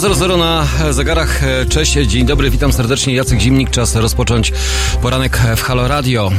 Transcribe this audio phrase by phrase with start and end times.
[0.00, 0.59] 7.00 na
[0.90, 1.40] zegarach.
[1.68, 3.14] Cześć, dzień dobry, witam serdecznie.
[3.14, 3.70] Jacek Zimnik.
[3.70, 4.52] Czas rozpocząć
[5.02, 6.32] poranek w Halo Radio.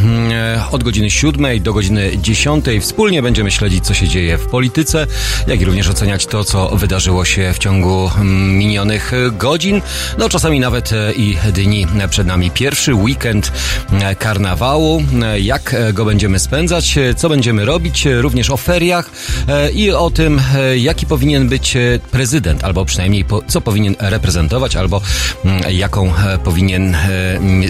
[0.71, 5.07] Od godziny 7 do godziny 10 wspólnie będziemy śledzić, co się dzieje w polityce,
[5.47, 8.11] jak i również oceniać to, co wydarzyło się w ciągu
[8.47, 9.81] minionych godzin,
[10.17, 11.87] no czasami nawet i dni.
[12.09, 13.51] Przed nami pierwszy weekend
[14.19, 15.03] karnawału.
[15.41, 19.11] Jak go będziemy spędzać, co będziemy robić, również o feriach
[19.73, 20.41] i o tym,
[20.75, 21.77] jaki powinien być
[22.11, 24.20] prezydent, albo przynajmniej co powinien reprezentować,
[24.75, 25.01] albo
[25.45, 26.99] mm, jaką e, powinien e,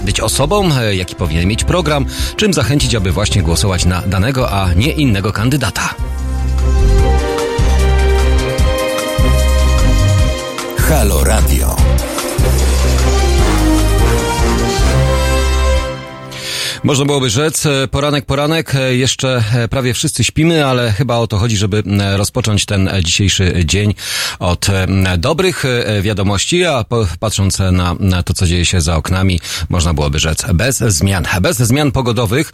[0.06, 4.74] być osobą, e, jaki powinien mieć program, czym zachęcić, aby właśnie głosować na danego, a
[4.74, 5.96] nie innego kandydata.
[10.78, 11.81] Halo Radio.
[16.84, 21.28] Można byłoby rzec, e, poranek, poranek, e, jeszcze e, prawie wszyscy śpimy, ale chyba o
[21.28, 21.84] to chodzi, żeby
[22.16, 23.94] rozpocząć ten dzisiejszy dzień
[24.40, 24.68] od
[25.18, 25.64] dobrych
[26.02, 26.86] wiadomości, a
[27.20, 31.26] patrząc na, na to, co dzieje się za oknami, można byłoby rzec bez zmian.
[31.42, 32.52] Bez zmian pogodowych,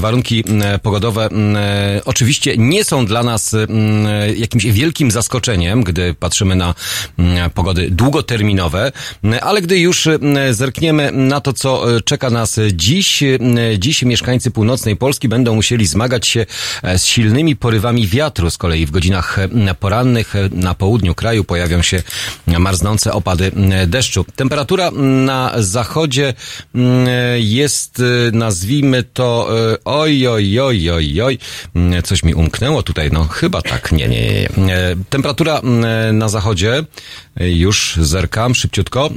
[0.00, 0.44] warunki
[0.82, 1.28] pogodowe
[2.04, 3.56] oczywiście nie są dla nas
[4.36, 6.74] jakimś wielkim zaskoczeniem, gdy patrzymy na
[7.54, 8.92] pogody długoterminowe,
[9.40, 10.08] ale gdy już
[10.50, 13.22] zerkniemy na to, co czeka nas dziś,
[13.78, 16.46] dziś mieszkańcy północnej Polski będą musieli zmagać się
[16.82, 18.50] e, z silnymi porywami wiatru.
[18.50, 22.02] Z kolei w godzinach e, porannych e, na południu kraju pojawią się
[22.46, 23.52] marznące opady
[23.86, 24.24] deszczu.
[24.36, 24.90] Temperatura
[25.26, 26.34] na zachodzie
[27.36, 29.48] jest, nazwijmy to,
[29.84, 31.38] oj, oj, oj, oj, oj,
[32.04, 34.78] coś mi umknęło tutaj, no chyba tak, nie, nie, nie.
[35.10, 35.60] Temperatura
[36.12, 36.84] na zachodzie,
[37.40, 39.10] już zerkam szybciutko.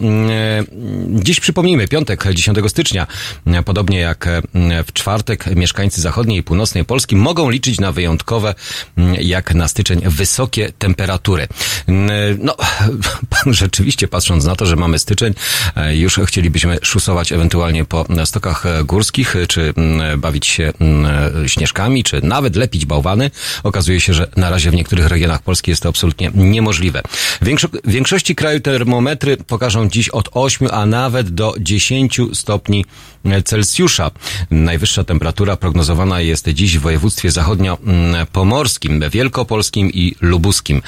[1.08, 3.08] Dziś przypomnijmy, piątek, 10 stycznia,
[3.66, 4.30] podobnie jak
[4.88, 8.56] w czwartek mieszkańcy zachodniej i północnej Polski mogą liczyć na wyjątkowe,
[9.22, 11.48] jak na styczeń, wysokie temperatury.
[12.40, 12.56] No,
[13.46, 15.34] rzeczywiście patrząc na to, że mamy styczeń,
[15.92, 19.74] już chcielibyśmy szusować ewentualnie po stokach górskich, czy
[20.18, 20.74] bawić się
[21.48, 23.32] śnieżkami, czy nawet lepić bałwany.
[23.64, 27.02] Okazuje się, że na razie w niektórych regionach Polski jest to absolutnie niemożliwe.
[27.84, 32.86] w większości kraju termometry pokażą dziś od 8, a nawet do 10 stopni
[33.46, 34.12] Celsjusza.
[34.52, 40.82] Najwyższa temperatura prognozowana jest dziś w województwie zachodnio-pomorskim, wielkopolskim i lubuskim,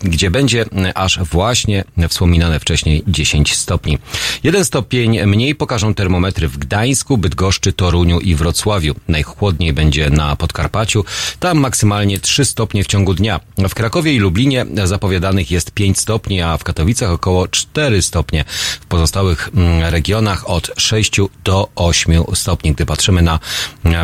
[0.00, 3.98] gdzie będzie aż właśnie wspominane wcześniej 10 stopni.
[4.42, 8.94] Jeden stopień mniej pokażą termometry w Gdańsku, Bydgoszczy, Toruniu i Wrocławiu.
[9.08, 11.04] Najchłodniej będzie na Podkarpaciu,
[11.40, 13.40] tam maksymalnie 3 stopnie w ciągu dnia.
[13.58, 18.44] W Krakowie i Lublinie zapowiadanych jest 5 stopni, a w Katowicach około 4 stopnie.
[18.80, 19.50] W pozostałych
[19.80, 22.72] regionach od 6 do 8 stopni.
[22.72, 23.40] Gdy patrzymy na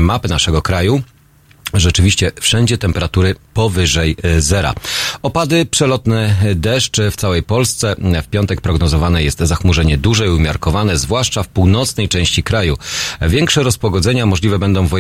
[0.01, 1.03] mapy naszego kraju,
[1.75, 4.75] Rzeczywiście wszędzie temperatury powyżej e, zera.
[5.23, 7.97] Opady, przelotny deszcz w całej Polsce.
[8.23, 12.77] W piątek prognozowane jest zachmurzenie duże i umiarkowane, zwłaszcza w północnej części kraju.
[13.21, 14.91] Większe rozpogodzenia możliwe będą w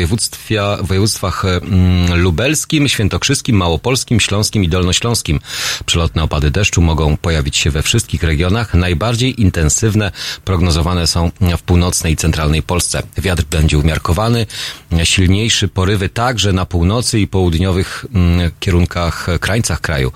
[0.82, 5.40] województwach mm, lubelskim, świętokrzyskim, małopolskim, śląskim i dolnośląskim.
[5.86, 8.74] Przelotne opady deszczu mogą pojawić się we wszystkich regionach.
[8.74, 10.10] Najbardziej intensywne
[10.44, 13.02] prognozowane są w północnej i centralnej Polsce.
[13.18, 14.46] Wiatr będzie umiarkowany,
[15.04, 20.12] silniejszy porywy także na północy i południowych mm, kierunkach, krańcach kraju.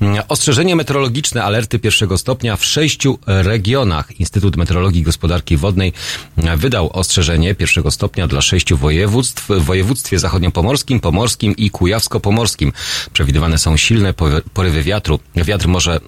[0.00, 4.20] Mm, ostrzeżenie meteorologiczne, alerty pierwszego stopnia w sześciu regionach.
[4.20, 5.92] Instytut Meteorologii i Gospodarki Wodnej
[6.38, 12.72] mm, wydał ostrzeżenie pierwszego stopnia dla sześciu województw w województwie zachodniopomorskim, pomorskim i kujawsko-pomorskim.
[13.12, 14.14] Przewidywane są silne
[14.54, 15.20] porywy wiatru.
[15.36, 16.00] Wiatr może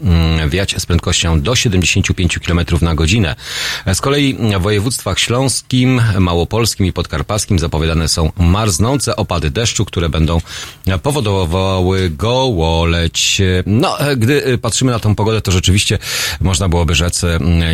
[0.49, 3.37] wiać z prędkością do 75 km na godzinę.
[3.95, 10.09] Z kolei w województwach śląskim, małopolskim i podkarpackim zapowiadane są marznące opady deszczu, deszczu, które
[10.09, 10.41] będą
[11.03, 13.43] powodowały gołoleć.
[13.67, 15.99] No, gdy patrzymy na tą pogodę, to rzeczywiście
[16.41, 17.23] można byłoby rzec,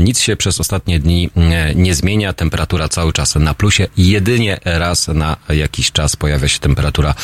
[0.00, 1.30] nic się przez ostatnie dni
[1.74, 2.32] nie zmienia.
[2.32, 3.88] Temperatura cały czas na plusie.
[3.96, 7.14] Jedynie raz na jakiś czas pojawia się temperatura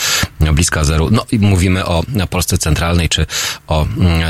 [0.41, 1.09] bliska zeru.
[1.11, 3.27] No i mówimy o Polsce Centralnej, czy
[3.67, 3.87] o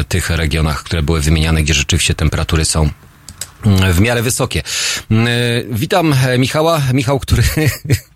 [0.09, 2.91] tych regionach, które były wymieniane, gdzie rzeczywiście temperatury są
[3.93, 4.63] w miarę wysokie.
[5.71, 6.83] Witam Michała.
[6.95, 7.43] Michał, który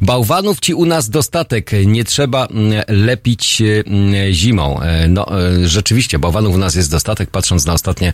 [0.00, 4.80] Bałwanów ci u nas dostatek, nie trzeba mm, lepić mm, zimą.
[4.80, 8.12] E, no, e, rzeczywiście, bałwanów u nas jest dostatek, patrząc na ostatnie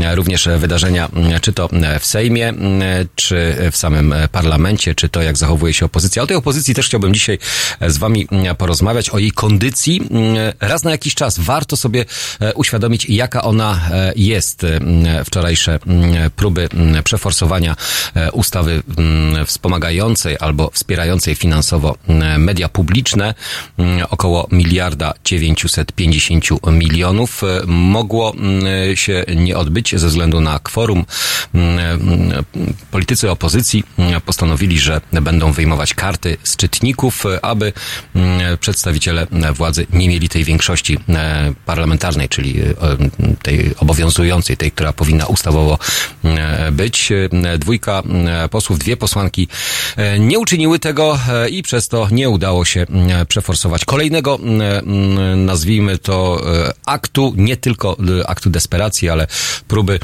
[0.00, 1.68] e, również wydarzenia, mm, czy to
[2.00, 2.54] w Sejmie,
[3.14, 6.22] czy w samym parlamencie, czy to jak zachowuje się opozycja.
[6.22, 7.38] O tej opozycji też chciałbym dzisiaj
[7.86, 10.00] z wami porozmawiać, o jej kondycji.
[10.60, 12.04] Raz na jakiś czas warto sobie
[12.54, 13.80] uświadomić, jaka ona
[14.16, 14.66] jest.
[15.24, 15.78] Wczorajsze
[16.36, 16.68] próby
[17.04, 17.76] przeforsowania
[18.32, 18.82] ustawy
[19.46, 21.96] wspomagającej albo wspierającej wspierającej finansowo
[22.38, 23.34] media publiczne,
[24.10, 28.34] około miliarda 950 milionów, mogło
[28.94, 31.04] się nie odbyć ze względu na kworum.
[32.90, 33.84] Politycy opozycji
[34.24, 37.72] postanowili, że będą wyjmować karty z czytników, aby
[38.60, 40.98] przedstawiciele władzy nie mieli tej większości
[41.66, 42.54] parlamentarnej, czyli
[43.42, 45.78] tej obowiązującej, tej, która powinna ustawowo
[46.72, 47.12] być.
[47.58, 48.02] Dwójka
[48.50, 49.48] posłów, dwie posłanki
[50.18, 51.18] nie uczyniły tego
[51.50, 52.86] i przez to nie udało się
[53.28, 54.38] przeforsować kolejnego,
[55.36, 56.42] nazwijmy to,
[56.86, 57.96] aktu, nie tylko
[58.26, 59.26] aktu desperacji, ale
[59.68, 60.00] próby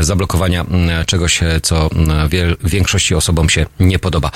[0.00, 0.66] zablokowania
[1.06, 1.90] czegoś, co
[2.64, 4.30] większości osobom się nie podoba.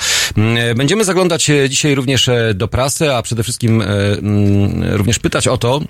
[0.75, 3.83] Będziemy zaglądać dzisiaj również do prasy, a przede wszystkim
[4.91, 5.81] również pytać o to,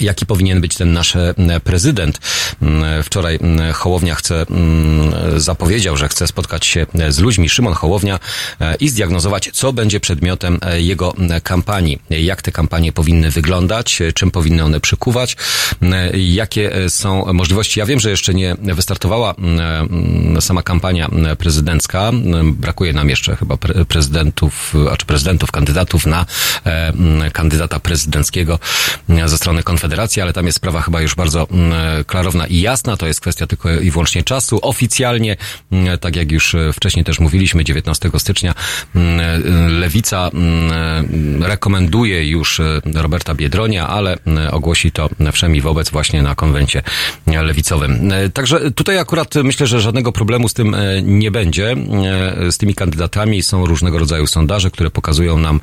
[0.00, 2.20] Jaki powinien być ten nasz e, prezydent?
[2.62, 7.74] Mm, wczoraj mm, Hołownia chce, mm, zapowiedział, że chce spotkać się e, z ludźmi, Szymon
[7.74, 8.18] Hołownia,
[8.60, 11.98] e, i zdiagnozować, co będzie przedmiotem jego kampanii.
[12.10, 15.36] Jak te kampanie powinny wyglądać, czym powinny one przykuwać,
[16.14, 17.80] jakie są możliwości.
[17.80, 19.34] Ja wiem, że jeszcze nie wystartowała
[20.40, 21.08] sama kampania
[21.38, 22.10] prezydencka.
[22.44, 23.56] Brakuje nam jeszcze chyba
[23.88, 26.26] prezydentów, a czy prezydentów, kandydatów na
[27.32, 28.58] kandydata prezydenckiego
[29.26, 32.96] ze strony Konfederacji Konfederacji, ale tam jest sprawa chyba już bardzo mm, klarowna i jasna.
[32.96, 34.58] To jest kwestia tylko i wyłącznie czasu.
[34.62, 35.36] Oficjalnie,
[35.72, 38.54] mm, tak jak już e, wcześniej też mówiliśmy, 19 stycznia
[38.94, 39.38] mm, e,
[39.68, 40.30] Lewica
[41.40, 44.18] rekomenduje już e, Roberta Biedronia, ale
[44.50, 46.82] ogłosi to wszemi wobec właśnie na konwencie
[47.26, 48.12] lewicowym.
[48.34, 51.76] Także tutaj akurat myślę, że żadnego problemu z tym nie będzie.
[52.50, 55.60] Z tymi kandydatami są różnego rodzaju sondaże, które pokazują nam,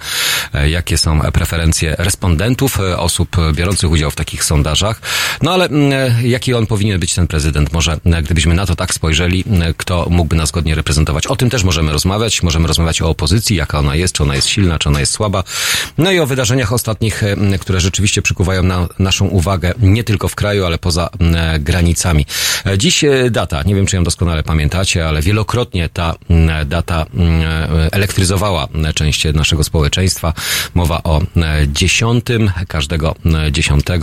[0.67, 5.01] jakie są preferencje respondentów, osób biorących udział w takich sondażach.
[5.41, 7.73] No ale mm, e, jaki on powinien być ten prezydent?
[7.73, 11.27] Może e, gdybyśmy na to tak spojrzeli, e, kto mógłby nas godnie reprezentować?
[11.27, 12.43] O tym też możemy rozmawiać.
[12.43, 15.43] Możemy rozmawiać o opozycji, jaka ona jest, czy ona jest silna, czy ona jest słaba.
[15.97, 17.23] No i o wydarzeniach ostatnich,
[17.59, 21.09] które rzeczywiście przykuwają na naszą uwagę nie tylko w kraju, ale poza
[21.59, 22.25] granicami.
[22.77, 26.15] Dziś data, nie wiem czy ją doskonale pamiętacie, ale wielokrotnie ta
[26.65, 27.05] data
[27.91, 30.33] elektryzowała część naszego społeczeństwa.
[30.73, 31.21] Mowa o
[31.67, 33.15] dziesiątym każdego
[33.51, 34.00] dziesiątego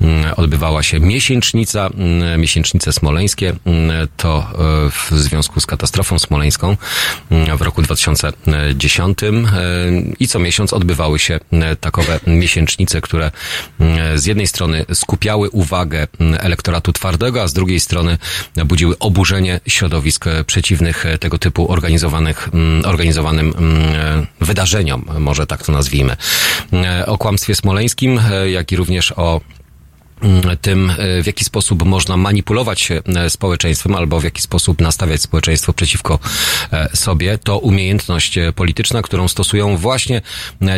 [0.00, 3.54] Mm, odbywała się miesięcznica, mm, miesięcznice smoleńskie.
[3.64, 6.76] Mm, to e, w związku z katastrofą smoleńską
[7.58, 9.32] w roku 2010 e,
[10.20, 11.40] i co miesiąc odbywały się
[11.80, 13.30] takowe miesięcznice, które
[14.14, 16.06] z jednej strony skupiały uwagę
[16.38, 18.18] elektoratu twardego, a z drugiej strony
[18.64, 22.48] budziły oburzenie środowisk przeciwnych tego typu organizowanych,
[22.84, 23.54] organizowanym
[24.40, 26.16] wydarzeniom, może tak to nazwijmy.
[27.06, 29.57] O kłamstwie smoleńskim, jak i również o Mm,
[30.60, 35.72] tym, e, w jaki sposób można manipulować e, społeczeństwem albo w jaki sposób nastawiać społeczeństwo
[35.72, 36.18] przeciwko
[36.72, 40.22] e, sobie, to umiejętność polityczna, którą stosują właśnie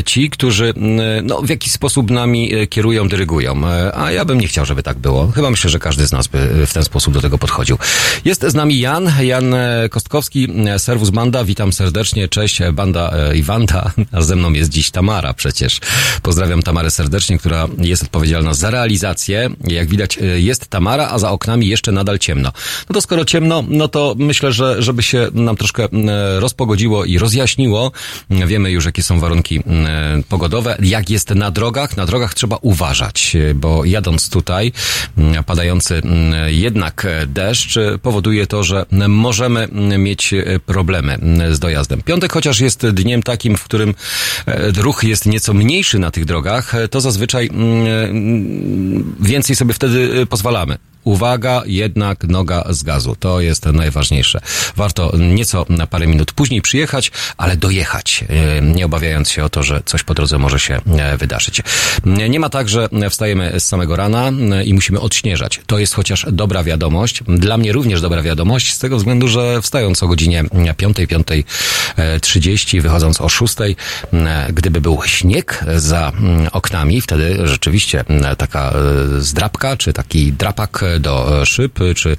[0.06, 0.74] ci, którzy
[1.22, 3.62] no, w jakiś sposób nami kierują, dyrygują.
[3.94, 5.28] A ja bym nie chciał, żeby tak było.
[5.28, 7.78] Chyba myślę, że każdy z nas by w ten sposób do tego podchodził.
[8.24, 9.54] Jest z nami Jan, Jan
[9.90, 11.44] Kostkowski, Serwus Banda.
[11.44, 12.28] Witam serdecznie.
[12.28, 13.92] Cześć, Banda i Wanda.
[14.12, 15.80] A ze mną jest dziś Tamara przecież.
[16.22, 19.29] Pozdrawiam Tamarę serdecznie, która jest odpowiedzialna za realizację
[19.68, 22.52] jak widać e, jest Tamara, a za oknami jeszcze nadal ciemno.
[22.88, 25.88] No to skoro ciemno, no to myślę, że żeby się nam troszkę
[26.38, 27.92] rozpogodziło i rozjaśniło,
[28.30, 29.60] wiemy już jakie są warunki
[30.28, 31.96] pogodowe, jak jest na drogach.
[31.96, 34.72] Na drogach trzeba uważać, bo jadąc tutaj,
[35.46, 36.02] padający
[36.46, 39.68] jednak deszcz powoduje to, że możemy
[39.98, 40.34] mieć
[40.66, 41.18] problemy
[41.50, 42.02] z dojazdem.
[42.02, 43.94] Piątek chociaż jest dniem takim, w którym
[44.46, 47.50] e, ruch jest nieco mniejszy na tych drogach, to zazwyczaj
[49.20, 50.78] więcej sobie wtedy y, pozwalamy.
[51.04, 53.16] Uwaga, jednak noga z gazu.
[53.20, 54.40] To jest najważniejsze.
[54.76, 59.62] Warto nieco na parę minut później przyjechać, ale dojechać, e, nie obawiając się o to,
[59.62, 61.62] że coś po drodze może się e, wydarzyć.
[62.06, 65.60] Nie ma tak, że wstajemy z samego rana e, i musimy odśnieżać.
[65.66, 67.22] To jest chociaż dobra wiadomość.
[67.28, 70.44] Dla mnie również dobra wiadomość, z tego względu, że wstając o godzinie
[70.76, 73.54] 5, 5.30, wychodząc o 6,
[74.52, 76.12] gdyby był śnieg za
[76.52, 78.04] oknami, wtedy rzeczywiście
[78.38, 78.72] taka
[79.18, 82.16] zdrapka, czy taki drapak do szyb, czy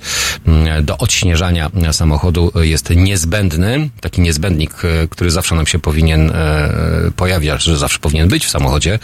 [0.47, 3.89] mm, do odśnieżania samochodu jest niezbędny.
[4.01, 4.73] Taki niezbędnik,
[5.09, 8.99] który zawsze nam się powinien e, pojawiać, że zawsze powinien być w samochodzie.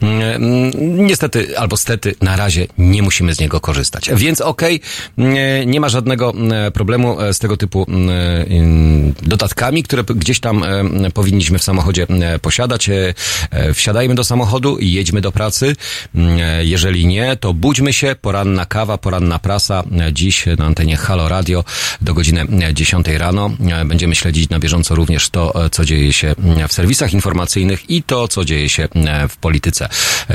[0.00, 0.70] Mm,
[1.06, 4.10] niestety, albo stety, na razie nie musimy z niego korzystać.
[4.16, 4.80] Więc okej,
[5.16, 7.86] okay, nie ma żadnego mm, problemu z tego typu
[9.22, 10.64] dodatkami, które gdzieś tam
[11.14, 12.06] powinniśmy w samochodzie
[12.42, 12.88] posiadać.
[12.88, 13.14] E,
[13.50, 15.76] e, wsiadajmy do samochodu i jedźmy do pracy.
[16.62, 19.82] Jeżeli nie, to budźmy się, poranna kawa, poranna prasa.
[20.12, 21.64] Dziś na antenie Halo Radio
[22.00, 23.50] do godziny 10 rano.
[23.86, 26.34] Będziemy śledzić na bieżąco również to, co dzieje się
[26.68, 28.88] w serwisach informacyjnych i to, co dzieje się
[29.28, 29.88] w polityce.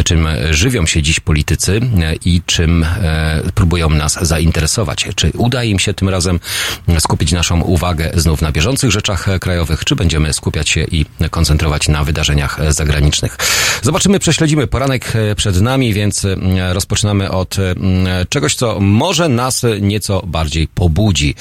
[0.06, 1.82] Czym żywią się dziś politycy
[2.25, 2.86] i czym
[3.56, 5.08] próbują nas zainteresować.
[5.15, 6.39] Czy uda im się tym razem
[7.00, 12.03] skupić naszą uwagę znów na bieżących rzeczach krajowych, czy będziemy skupiać się i koncentrować na
[12.03, 13.38] wydarzeniach zagranicznych.
[13.82, 14.68] Zobaczymy, prześledzimy.
[14.68, 16.27] Poranek przed nami, więc
[16.72, 17.58] rozpoczynamy od
[18.30, 21.36] czegoś, co może nas nieco bardziej pobudzi.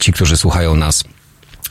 [0.00, 1.04] Ci, którzy słuchają nas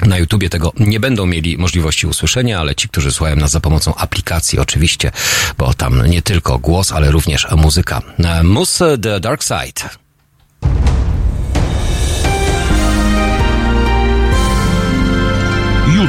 [0.06, 3.96] na YouTubie tego nie będą mieli możliwości usłyszenia, ale ci, którzy słuchają nas za pomocą
[3.96, 5.12] aplikacji oczywiście,
[5.58, 8.02] bo tam nie tylko głos, ale również muzyka.
[8.44, 10.01] Mus The Dark Side.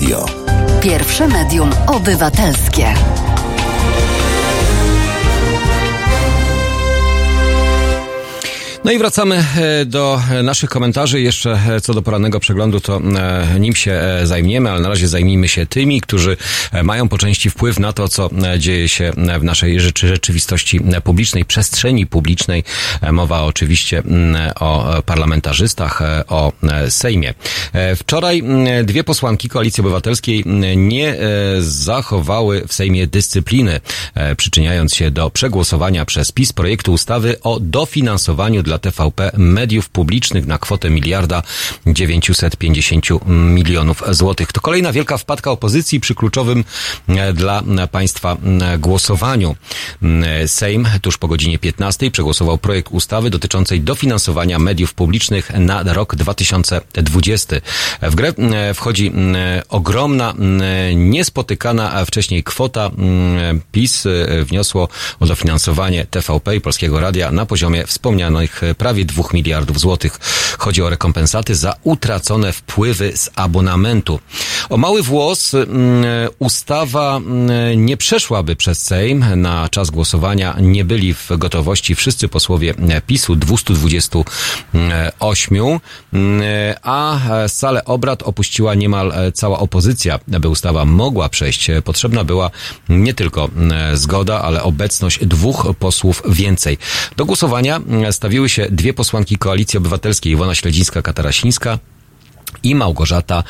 [0.00, 0.26] Radio.
[0.80, 2.69] Pierwsze medium obywatelskie.
[8.90, 11.20] No i wracamy e, do naszych komentarzy.
[11.20, 15.48] Jeszcze e, co do porannego przeglądu, to e, nim się zajmiemy, ale na razie zajmijmy
[15.48, 16.36] się tymi, którzy
[16.82, 22.06] mają po części wpływ na to, co dzieje się w naszej rzeczy, rzeczywistości publicznej, przestrzeni
[22.06, 22.64] publicznej.
[23.12, 24.02] Mowa oczywiście
[24.60, 26.52] o parlamentarzystach, o
[26.88, 27.34] Sejmie.
[27.96, 28.42] Wczoraj
[28.84, 30.44] dwie posłanki Koalicji Obywatelskiej
[30.76, 31.16] nie
[31.58, 33.80] zachowały w Sejmie dyscypliny,
[34.36, 40.58] przyczyniając się do przegłosowania przez PiS projektu ustawy o dofinansowaniu dla TVP mediów publicznych na
[40.58, 41.42] kwotę miliarda
[41.86, 44.52] 950 milionów złotych.
[44.52, 46.64] To kolejna wielka wpadka opozycji przy kluczowym
[47.08, 49.56] e, dla państwa e, głosowaniu.
[50.02, 56.16] E, Sejm tuż po godzinie 15 przegłosował projekt ustawy dotyczącej dofinansowania mediów publicznych na rok
[56.16, 57.56] 2020.
[58.02, 58.32] W grę
[58.74, 59.12] wchodzi
[59.68, 60.34] ogromna,
[60.94, 62.90] niespotykana wcześniej kwota.
[63.72, 64.04] PiS
[64.44, 64.88] wniosło
[65.20, 70.18] o dofinansowanie TVP i Polskiego Radia na poziomie wspomnianych prawie 2 miliardów złotych.
[70.58, 74.20] Chodzi o rekompensaty za utracone wpływy z abonamentu.
[74.68, 75.68] O mały włos mm,
[76.38, 79.24] ustawa mm, nie przeszłaby przez Sejm.
[79.36, 82.74] Na czas głosowania nie byli w gotowości wszyscy posłowie
[83.06, 85.58] PiSu, 228,
[86.12, 86.42] mm,
[86.82, 90.20] a salę obrad opuściła niemal cała opozycja.
[90.34, 92.50] Aby ustawa mogła przejść, potrzebna była
[92.88, 93.48] nie tylko
[93.94, 96.78] zgoda, ale obecność dwóch posłów więcej.
[97.16, 101.78] Do głosowania stawiły się dwie posłanki Koalicji Obywatelskiej, Iwona Śledzińska-Katarasińska
[102.62, 103.42] i Małgorzata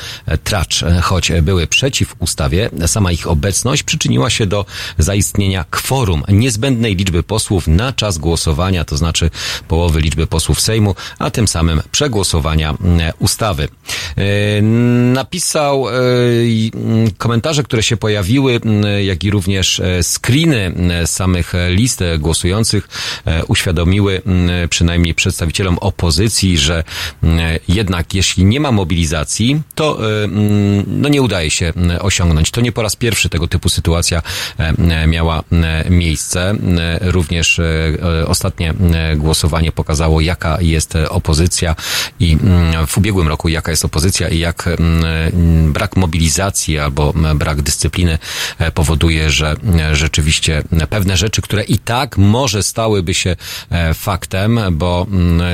[0.43, 0.83] Tracz.
[1.01, 4.65] Choć były przeciw ustawie, sama ich obecność przyczyniła się do
[4.97, 9.29] zaistnienia kworum niezbędnej liczby posłów na czas głosowania, to znaczy
[9.67, 13.67] połowy liczby posłów Sejmu, a tym samym przegłosowania mm, ustawy.
[14.17, 14.61] E,
[15.13, 15.93] napisał e,
[17.17, 18.59] komentarze, które się pojawiły,
[19.03, 20.73] jak i również e, screeny
[21.05, 22.89] samych list głosujących
[23.47, 24.21] uświadomiły
[24.69, 26.83] przynajmniej przedstawicielom opozycji, że
[27.67, 32.51] jednak jeśli nie ma mobilizacji, mobilizacji, to e, mm, no nie udaje się osiągnąć.
[32.51, 34.21] To nie po raz pierwszy tego typu sytuacja
[34.57, 35.43] e, miała
[35.89, 36.55] miejsce.
[37.01, 38.73] Również e, ostatnie
[39.15, 41.75] głosowanie pokazało, jaka jest opozycja
[42.19, 42.37] i
[42.87, 44.69] w ubiegłym roku jaka jest opozycja i jak
[45.67, 48.17] brak mobilizacji albo brak dyscypliny
[48.73, 49.55] powoduje, że
[49.93, 53.35] rzeczywiście pewne rzeczy, które i tak może stałyby się
[53.93, 55.07] faktem, bo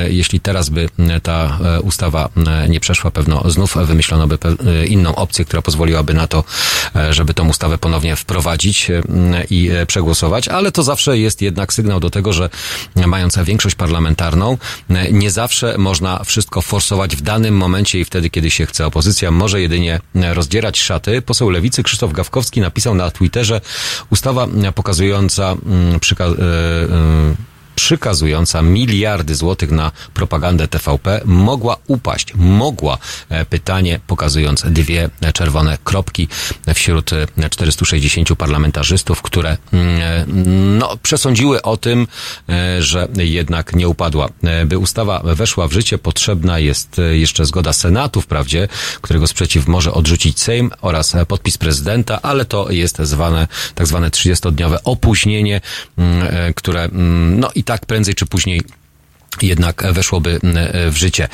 [0.08, 0.88] jeśli teraz by
[1.22, 2.28] ta ustawa
[2.68, 6.44] nie przeszła, pewno pewno znów wymyślono by e, inną opcję, która pozwoliłaby na to,
[6.96, 9.02] e, żeby tą ustawę ponownie wprowadzić e,
[9.50, 12.50] i przegłosować, ale to zawsze jest jednak sygnał do tego, że
[13.06, 14.58] mając większość parlamentarną,
[15.12, 18.86] nie zawsze można wszystko forsować w danym momencie i wtedy, kiedy się chce.
[18.86, 21.22] Opozycja może jedynie rozdzierać szaty.
[21.22, 23.60] Poseł Lewicy Krzysztof Gawkowski napisał na Twitterze
[24.10, 25.56] ustawa pokazująca
[26.00, 26.34] przyka-
[27.78, 32.34] przykazująca miliardy złotych na propagandę TVP mogła upaść.
[32.34, 32.98] Mogła.
[33.28, 36.28] E, pytanie pokazując dwie czerwone kropki
[36.74, 37.10] wśród
[37.50, 40.26] 460 parlamentarzystów, które mm, e,
[40.78, 42.06] no, przesądziły o tym,
[42.48, 44.28] e, że jednak nie upadła.
[44.66, 48.68] By ustawa weszła w życie, potrzebna jest jeszcze zgoda Senatu, wprawdzie,
[49.00, 54.76] którego sprzeciw może odrzucić Sejm oraz podpis prezydenta, ale to jest zwane, tak zwane 30-dniowe
[54.84, 55.60] opóźnienie,
[55.98, 58.62] mm, które mm, no i tak prędzej czy później
[59.42, 60.40] jednak weszłoby
[60.90, 61.28] w życie.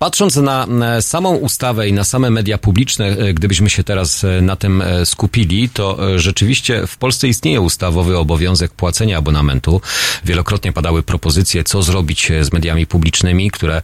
[0.00, 0.66] Patrząc na
[1.00, 5.06] samą ustawę i na same media publiczne, e, gdybyśmy się teraz e, na tym e,
[5.06, 9.80] skupili, to rzeczywiście w Polsce istnieje ustawowy obowiązek płacenia abonamentu.
[10.24, 13.82] Wielokrotnie padały propozycje, co zrobić z mediami publicznymi, które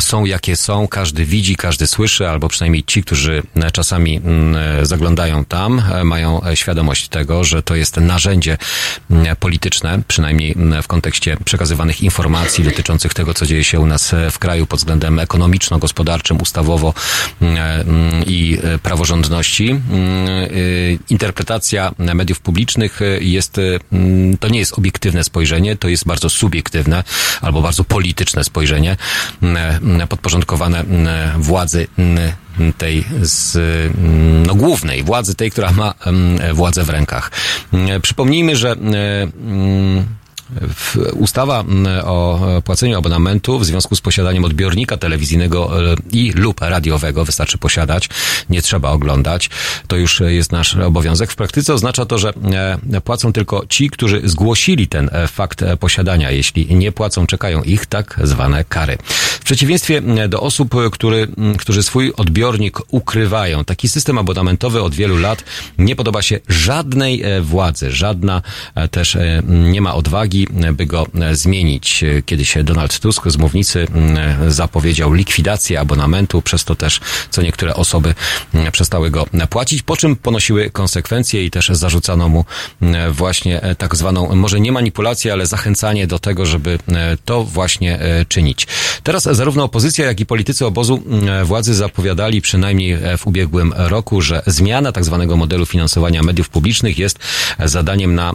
[0.00, 3.42] są jakie są, każdy widzi, każdy słyszy, albo przynajmniej ci, którzy
[3.72, 4.20] czasami
[4.82, 8.58] zaglądają tam, mają świadomość tego, że to jest narzędzie
[9.40, 14.66] polityczne, przynajmniej w kontekście przekazywanych informacji dotyczących tego, co dzieje się u nas w kraju
[14.66, 16.94] pod względem ekonomicznym ekonomiczno-gospodarczym, ustawowo
[17.40, 19.70] mm, mm, i e, praworządności.
[19.70, 19.82] Mm,
[20.28, 20.48] e,
[21.10, 23.60] interpretacja mediów publicznych jest,
[24.40, 27.04] to nie jest obiektywne spojrzenie, to jest bardzo subiektywne
[27.40, 28.96] albo bardzo polityczne spojrzenie,
[30.08, 30.84] podporządkowane
[31.38, 31.86] władzy
[32.78, 33.56] tej z,
[34.46, 35.94] no, głównej władzy, tej, która ma
[36.52, 37.30] władzę w rękach.
[38.02, 38.76] Przypomnijmy, że
[41.12, 41.64] Ustawa
[42.04, 48.08] o płaceniu abonamentu w związku z posiadaniem odbiornika telewizyjnego e, i lub radiowego wystarczy posiadać,
[48.50, 49.50] nie trzeba oglądać.
[49.86, 51.32] To już jest nasz obowiązek.
[51.32, 52.32] W praktyce oznacza to, że
[52.92, 56.30] e, płacą tylko ci, którzy zgłosili ten e, fakt posiadania.
[56.30, 58.98] Jeśli nie płacą, czekają ich tak zwane kary.
[59.40, 65.44] W przeciwieństwie do osób, który, którzy swój odbiornik ukrywają, taki system abonamentowy od wielu lat
[65.78, 68.42] nie podoba się żadnej władzy, żadna
[68.90, 70.37] też nie ma odwagi,
[70.72, 72.04] by go zmienić.
[72.26, 73.86] Kiedyś Donald Tusk z mównicy
[74.48, 78.14] zapowiedział likwidację abonamentu, przez to też co niektóre osoby
[78.72, 82.44] przestały go płacić, po czym ponosiły konsekwencje i też zarzucano mu
[83.10, 88.00] właśnie e, tak zwaną, może nie manipulację, ale zachęcanie do tego, żeby e, to właśnie
[88.00, 88.66] e, czynić.
[89.02, 91.02] Teraz zarówno opozycja, jak i politycy obozu
[91.44, 97.18] władzy zapowiadali przynajmniej w ubiegłym roku, że zmiana tak zwanego modelu finansowania mediów publicznych jest
[97.64, 98.34] zadaniem na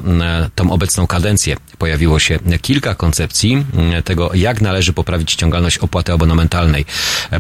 [0.56, 1.58] tą obecną kadencję.
[1.94, 3.66] Pojawiło się kilka koncepcji
[4.06, 6.86] tego, jak należy poprawić ściągalność opłaty abonamentalnej.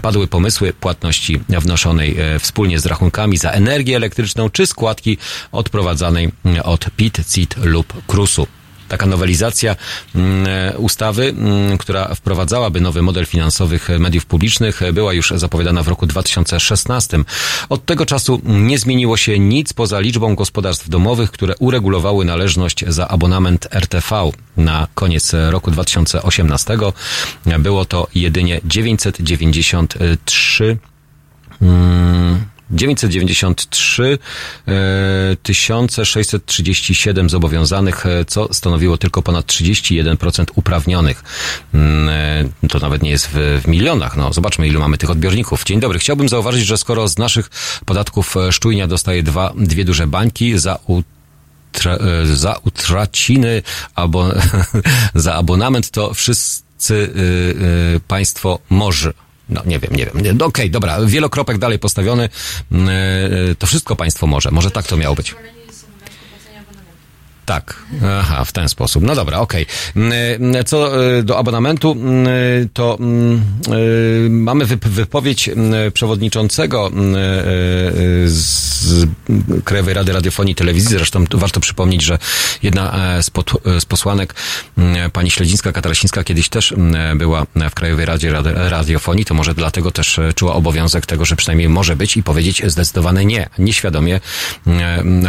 [0.02, 5.18] Padły pomysły płatności wnoszonej e, wspólnie z rachunkami za energię elektryczną czy składki
[5.52, 6.32] odprowadzanej
[6.63, 8.48] od PIT, CIT lub KRUS-u
[8.93, 9.75] taka nowelizacja
[10.15, 15.88] mm, e, ustawy, mm, która wprowadzałaby nowy model finansowych mediów publicznych, była już zapowiadana w
[15.88, 17.19] roku 2016.
[17.69, 23.08] Od tego czasu nie zmieniło się nic poza liczbą gospodarstw domowych, które uregulowały należność za
[23.08, 24.32] abonament RTV.
[24.58, 26.77] Na koniec roku 2018
[27.60, 30.77] było to jedynie 993
[32.71, 34.19] 993
[36.04, 41.23] 637 zobowiązanych, e, co stanowiło tylko ponad 31% uprawnionych.
[41.73, 42.10] Mm,
[42.63, 44.17] e, to nawet nie jest w, w, milionach.
[44.17, 45.63] No, zobaczmy, ilu mamy tych odbiorników.
[45.63, 45.99] Dzień dobry.
[45.99, 47.49] Chciałbym zauważyć, że skoro z naszych
[47.86, 51.97] podatków e, Szczujnia dostaje dwa, dwie duże bańki za utra,
[52.34, 53.62] za utraciny
[53.95, 54.32] albo
[55.15, 59.13] za abonament, to wszyscy y, y, państwo może
[59.54, 60.18] no nie wiem, nie wiem.
[60.18, 62.30] Okej, okay, dobra, wielokropek dalej postawiony.
[62.72, 64.52] Mm, e, to wszystko państwo może.
[64.52, 65.36] Może tak to miało być.
[67.45, 67.75] Tak,
[68.19, 69.03] aha, w ten sposób.
[69.03, 69.65] No dobra, okej.
[69.95, 70.63] Okay.
[70.63, 72.27] Co e, do abonamentu, mm,
[72.73, 73.41] to mm,
[74.25, 75.49] e, mamy wypowiedź
[75.93, 76.91] przewodniczącego
[78.25, 79.08] z
[79.63, 80.89] Krajowej Rady Radiofonii i Telewizji.
[80.89, 82.17] Zresztą warto przypomnieć, że
[82.63, 84.36] jedna z, posłanek,
[85.13, 86.73] pani Śledzińska, Katarasińska, kiedyś też
[87.15, 91.69] była w Krajowej Radzie Radiofonii, to może dlatego też e, czuła obowiązek tego, że przynajmniej
[91.69, 94.19] może być i powiedzieć zdecydowane nie, nieświadomie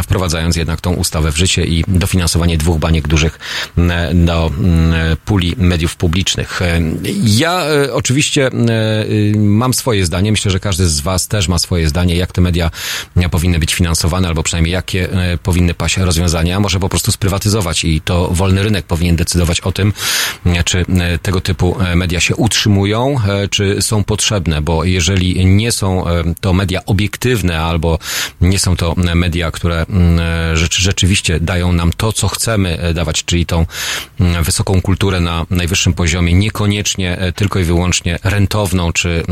[0.03, 3.39] wprowadzając jednak tą ustawę w życie i dofinansowanie dwóch baniek dużych
[4.13, 4.51] do
[5.25, 6.61] puli mediów publicznych.
[6.61, 6.81] E,
[7.23, 8.49] ja e, oczywiście
[9.35, 12.71] mam swoje zdanie, myślę, że każdy z Was też ma swoje zdanie, jak te media
[13.31, 15.09] powinny być finansowane, albo przynajmniej jakie
[15.43, 16.59] powinny paść rozwiązania.
[16.59, 19.93] Może po prostu sprywatyzować i to wolny rynek powinien decydować o tym,
[20.65, 20.85] czy
[21.21, 23.15] tego typu media się utrzymują,
[23.49, 26.05] czy są potrzebne, bo jeżeli nie są
[26.41, 27.99] to media obiektywne albo
[28.41, 29.85] nie są to media, które
[30.53, 33.65] rzeczywiście dają nam to, co chcemy e, dawać, czyli tą
[34.41, 39.23] wysoką kulturę na najwyższym poziomie, niekoniecznie e, tylko i wyłącznie rentowną, czy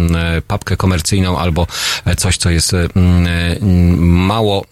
[0.47, 1.67] papkę komercyjną, albo
[2.06, 2.76] e, coś, co jest
[3.95, 4.65] mało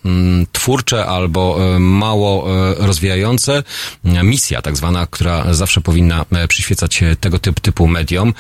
[0.52, 3.64] twórcze albo mało rozwijające.
[4.04, 8.34] Misja tak zwana, która zawsze powinna przyświecać tego typu, typu mediom,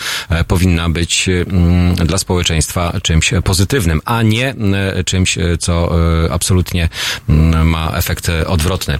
[0.48, 5.92] powinna być mm, dla społeczeństwa czymś pozytywnym, a nie mm, czymś, co
[6.26, 6.90] e, absolutnie
[7.30, 9.00] mm, ma efekt odwrotny.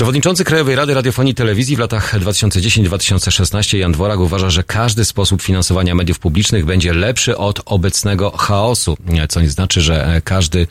[0.00, 5.42] Przewodniczący Krajowej Rady Radiofonii i Telewizji w latach 2010-2016 Jan Dworak uważa, że każdy sposób
[5.42, 8.96] finansowania mediów publicznych będzie lepszy od obecnego chaosu,
[9.28, 10.66] co nie znaczy, że każdy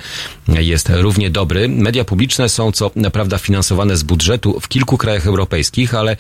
[0.47, 1.69] jest równie dobry.
[1.69, 6.17] Media publiczne są co prawda finansowane z budżetu w kilku krajach europejskich, ale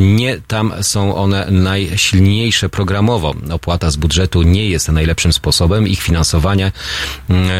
[0.00, 3.34] nie tam są one najsilniejsze programowo.
[3.50, 5.88] Opłata z budżetu nie jest najlepszym sposobem.
[5.88, 6.72] Ich finansowanie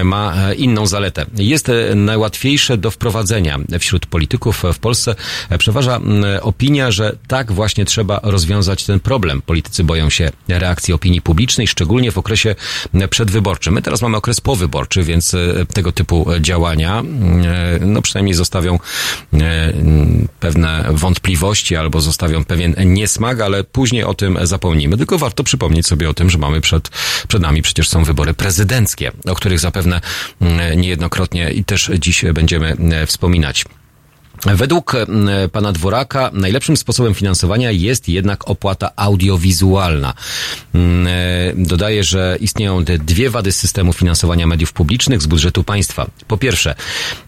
[0.05, 1.27] ma inną zaletę.
[1.37, 3.59] Jest najłatwiejsze do wprowadzenia.
[3.81, 5.15] Wśród polityków w Polsce
[5.59, 9.43] przeważa mm, opinia, że tak właśnie trzeba rozwiązać ten problem.
[9.43, 12.55] Politycy boją się reakcji opinii publicznej, szczególnie w okresie
[13.11, 13.75] przedwyborczym.
[13.75, 17.05] My teraz mamy okres powyborczy, więc e, tego typu działania, e,
[17.87, 18.79] no przynajmniej zostawią
[19.33, 19.73] e,
[20.41, 24.97] pewne wątpliwości albo zostawią pewien niesmak, ale później o tym zapomnimy.
[24.97, 26.89] Tylko warto przypomnieć sobie o tym, że mamy przed,
[27.29, 30.01] przed nami przecież są wybory prezydenckie, o których zapewne
[30.77, 33.65] niejednokrotnie i też dziś będziemy wspominać.
[34.47, 34.93] Według
[35.53, 40.15] pana Dworaka najlepszym sposobem finansowania jest jednak opłata audiowizualna.
[41.55, 46.07] Dodaje, że istnieją te dwie wady systemu finansowania mediów publicznych z budżetu państwa.
[46.29, 46.75] Po pierwsze,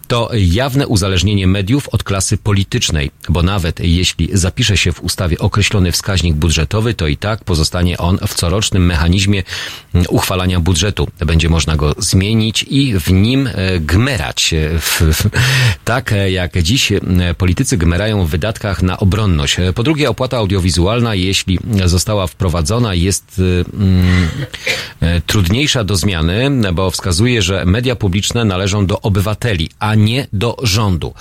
[0.08, 5.92] to jawne uzależnienie mediów od klasy politycznej, bo nawet jeśli zapisze się w ustawie określony
[5.92, 9.42] wskaźnik budżetowy, to i tak pozostanie on w corocznym mechanizmie
[10.08, 11.08] uchwalania budżetu.
[11.26, 14.54] Będzie można go zmienić i w nim e, gmerać.
[15.84, 16.92] Tak jak dziś
[17.38, 19.56] politycy gmerają w wydatkach na obronność.
[19.74, 23.40] Po drugie, opłata audiowizualna, jeśli została wprowadzona, jest
[23.74, 24.28] mm,
[25.00, 30.56] e, trudniejsza do zmiany, bo wskazuje, że media publiczne należą do obywateli, a nie do
[30.62, 31.14] rządu.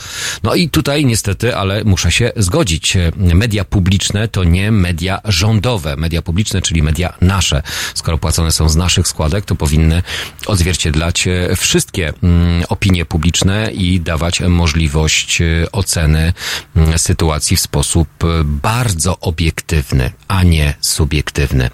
[0.44, 2.98] No i tutaj niestety, ale muszę się zgodzić.
[3.16, 5.96] Media publiczne to nie media rządowe.
[5.96, 7.64] Media publiczne, czyli media nasze.
[7.94, 10.04] Skoro płacone są z naszych składek, to powinny
[10.46, 16.34] odzwierciedlać e, wszystkie mm, opinie publiczne i dawać możliwość e, oceny
[16.76, 21.70] mm, sytuacji w sposób e, bardzo obiektywny, a nie subiektywny.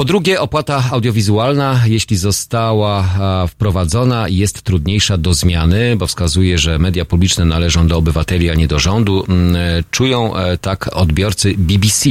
[0.00, 3.08] Po drugie, opłata audiowizualna, jeśli została
[3.48, 8.68] wprowadzona, jest trudniejsza do zmiany, bo wskazuje, że media publiczne należą do obywateli, a nie
[8.68, 9.24] do rządu.
[9.28, 9.56] Mm,
[9.90, 12.10] czują e, tak odbiorcy BBC.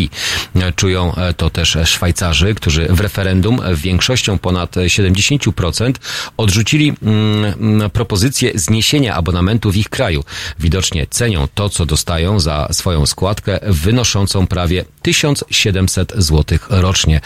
[0.75, 5.93] Czują e, to też Szwajcarzy, którzy w referendum większością ponad 70%
[6.37, 10.23] odrzucili mm, propozycję zniesienia abonamentu w ich kraju.
[10.59, 17.21] Widocznie cenią to, co dostają za swoją składkę, wynoszącą prawie 1700 zł rocznie.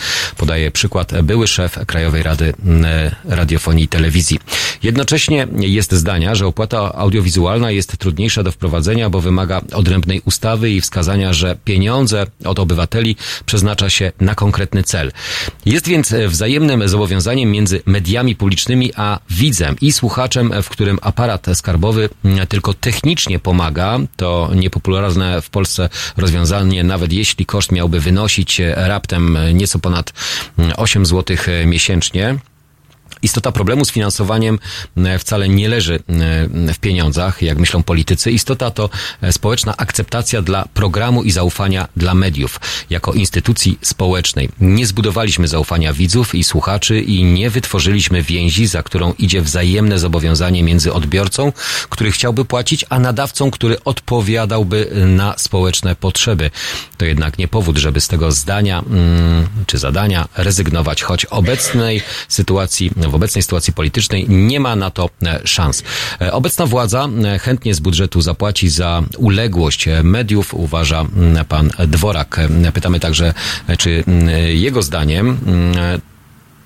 [0.54, 4.40] Podaje przykład były szef Krajowej Rady mm, Radiofonii i Telewizji.
[4.84, 10.82] Jednocześnie jest zdania, że opłata audiowizualna jest trudniejsza do wprowadzenia, bo wymaga odrębnej ustawy i
[10.82, 15.12] wskazania, że pieniądze od obywateli przeznacza się na konkretny cel.
[15.66, 22.10] Jest więc wzajemnym zobowiązaniem między mediami publicznymi a widzem i słuchaczem, w którym aparat skarbowy
[22.26, 24.00] mm, tylko technicznie pomaga.
[24.16, 30.14] To niepopularne w Polsce rozwiązanie, nawet jeśli koszt miałby wynosić raptem nieco ponad
[30.78, 32.36] 8 zł miesięcznie.
[33.24, 34.60] Istota problemu z finansowaniem
[34.98, 38.32] e, wcale nie leży e, w pieniądzach, jak myślą politycy.
[38.32, 38.90] Istota to
[39.22, 42.60] e, społeczna akceptacja dla programu i zaufania dla mediów
[42.90, 44.50] jako instytucji społecznej.
[44.60, 50.64] Nie zbudowaliśmy zaufania widzów i słuchaczy i nie wytworzyliśmy więzi, za którą idzie wzajemne zobowiązanie
[50.64, 51.52] między odbiorcą,
[51.90, 56.52] który chciałby płacić, a nadawcą, który odpowiadałby na społeczne potrzeby.
[56.98, 62.92] To jednak nie powód, żeby z tego zdania mm, czy zadania rezygnować, choć obecnej sytuacji
[63.14, 65.84] w obecnej sytuacji politycznej nie ma na to e, szans.
[66.22, 71.06] E, obecna władza e, chętnie z budżetu zapłaci za uległość mediów, uważa
[71.50, 72.40] pan Dworak.
[72.74, 73.34] Pytamy także,
[73.78, 74.04] czy
[74.48, 75.38] jego zdaniem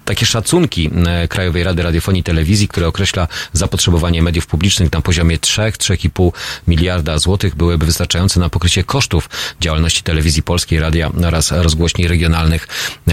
[0.08, 5.38] takie szacunki e, Krajowej Rady Radiofonii i Telewizji, które określa zapotrzebowanie mediów publicznych na poziomie
[5.38, 6.32] 3-3,5
[6.68, 9.30] miliarda złotych byłyby wystarczające na pokrycie kosztów
[9.62, 12.68] działalności telewizji polskiej, radia oraz rozgłośni regionalnych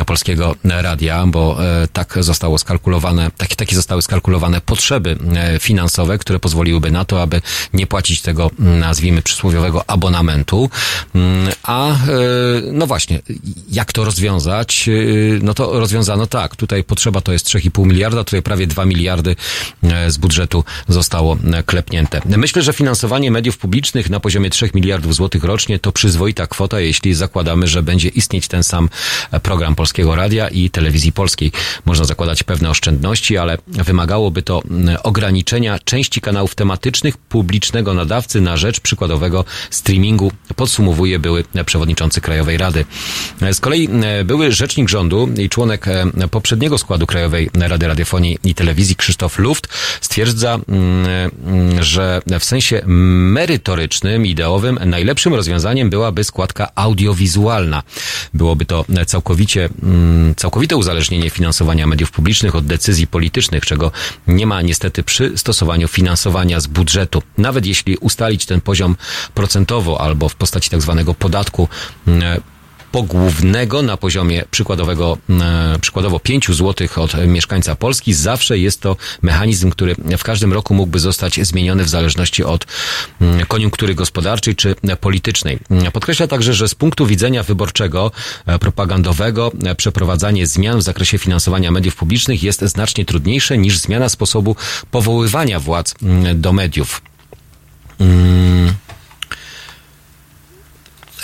[0.06, 6.38] polskiego radia, bo e, tak zostało skalkulowane, takie, takie zostały skalkulowane potrzeby e, finansowe, które
[6.38, 10.70] pozwoliłyby na to, aby nie płacić tego, nazwijmy, przysłowiowego abonamentu.
[11.14, 11.96] Mm, a
[12.72, 13.20] no właśnie,
[13.70, 14.90] jak to rozwiązać?
[15.42, 16.56] No to rozwiązano tak.
[16.56, 19.36] Tutaj potrzeba to jest 3,5 miliarda, tutaj prawie 2 miliardy
[19.82, 22.20] e, z budżetu zostało e, klepnięte.
[22.36, 27.14] Myślę, że finansowanie mediów publicznych na poziomie 3 miliardów złotych rocznie to przyzwoita kwota, jeśli
[27.14, 28.88] zakładamy, że będzie istnieć ten sam
[29.30, 31.52] e, program Polskiego Radia i Telewizji Polskiej.
[31.84, 34.62] Można zakładać pewne oszczędności, ale wymagałoby to
[35.02, 42.84] ograniczenia części kanałów tematycznych publicznego nadawcy na rzecz przykładowego streamingu, podsumowuje były przewodniczący Krajowej Rady.
[43.52, 43.88] Z kolei
[44.24, 45.86] były rzecznik rządu i członek
[46.30, 49.68] poprzedniego składu Krajowej Rady Radiofonii i Telewizji Krzysztof Luft
[50.00, 51.06] stwierdza, mm,
[51.46, 57.82] mm, że w sensie merytorycznym, ideowym najlepszym rozwiązaniem byłaby składka audiowizualna.
[58.34, 63.92] Byłoby to całkowicie, mm, całkowite uzależnienie finansowania mediów publicznych od decyzji politycznych, czego
[64.26, 67.22] nie ma niestety przy stosowaniu finansowania z budżetu.
[67.38, 68.96] Nawet jeśli ustalić ten poziom
[69.34, 71.68] procentowo albo w postaci tak zwanego podatku
[72.94, 78.14] pogłównego na poziomie przykładowego, e, przykładowo 5 zł od mieszkańca Polski.
[78.14, 82.66] Zawsze jest to mechanizm, który w każdym roku mógłby zostać zmieniony w zależności od
[83.20, 85.58] mm, koniunktury gospodarczej czy politycznej.
[85.92, 88.10] Podkreśla także, że z punktu widzenia wyborczego,
[88.46, 94.08] e, propagandowego, e, przeprowadzanie zmian w zakresie finansowania mediów publicznych jest znacznie trudniejsze niż zmiana
[94.08, 94.56] sposobu
[94.90, 97.02] powoływania władz mm, do mediów.
[97.98, 98.74] Hmm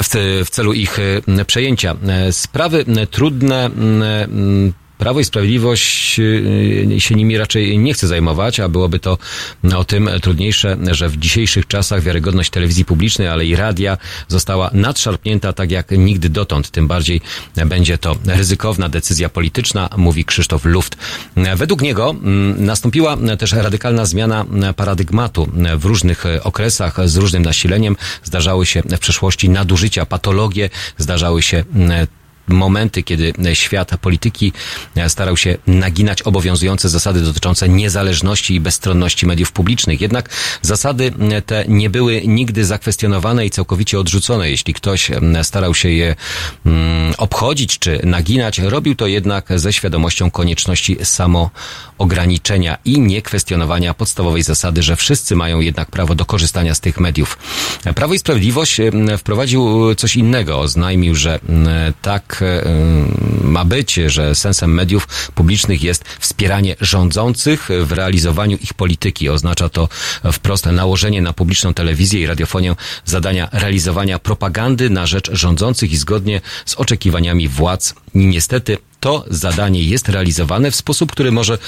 [0.03, 1.97] w, celu ich e, przejęcia.
[2.09, 3.71] E, sprawy trudne
[5.01, 9.19] Prawo i Sprawiedliwość y, się nimi raczej nie chce zajmować, a byłoby to
[9.77, 15.53] o tym trudniejsze, że w dzisiejszych czasach wiarygodność telewizji publicznej, ale i radia została nadszarpnięta
[15.53, 16.71] tak jak nigdy dotąd.
[16.71, 17.21] Tym bardziej
[17.67, 20.97] będzie to ryzykowna decyzja polityczna, mówi Krzysztof Luft.
[21.57, 24.45] Według niego mm, nastąpiła też radykalna zmiana
[24.77, 25.49] paradygmatu.
[25.79, 32.07] W różnych okresach z różnym nasileniem zdarzały się w przeszłości nadużycia, patologie, zdarzały się mm,
[32.51, 34.53] momenty, kiedy świat polityki
[35.09, 40.01] starał się naginać obowiązujące zasady dotyczące niezależności i bezstronności mediów publicznych.
[40.01, 40.29] Jednak
[40.63, 41.13] zasady
[41.47, 44.51] te nie były nigdy zakwestionowane i całkowicie odrzucone.
[44.51, 45.11] Jeśli ktoś
[45.43, 46.17] starał się je
[46.67, 54.83] mm, obchodzić czy naginać, robił to jednak ze świadomością konieczności samoograniczenia i niekwestionowania podstawowej zasady,
[54.83, 57.39] że wszyscy mają jednak prawo do korzystania z tych mediów.
[57.95, 58.81] Prawo i Sprawiedliwość
[59.19, 60.59] wprowadził coś innego.
[60.59, 61.41] Oznajmił, że
[62.03, 62.40] tak
[63.43, 69.29] ma być, że sensem mediów publicznych jest wspieranie rządzących w realizowaniu ich polityki.
[69.29, 69.89] Oznacza to
[70.33, 76.41] wprost nałożenie na publiczną telewizję i radiofonię zadania realizowania propagandy na rzecz rządzących i zgodnie
[76.67, 77.95] z oczekiwaniami władz.
[78.15, 81.59] Niestety to zadanie jest realizowane w sposób, który może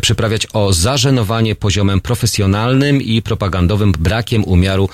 [0.00, 4.88] przyprawiać o zażenowanie poziomem profesjonalnym i propagandowym brakiem umiaru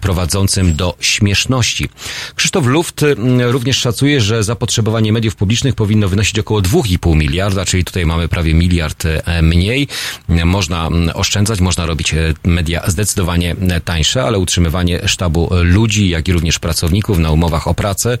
[0.00, 1.88] prowadzącym do śmieszności.
[2.34, 7.84] Krzysztof Luft mm, również szacuje, że zapotrzebowanie mediów publicznych powinno wynosić około 2,5 miliarda, czyli
[7.84, 9.88] tutaj mamy prawie miliard e, mniej.
[10.28, 16.58] Można oszczędzać, można robić e, media zdecydowanie tańsze, ale utrzymywanie sztabu ludzi, jak i również
[16.58, 18.18] pracowników na umowach o pracę,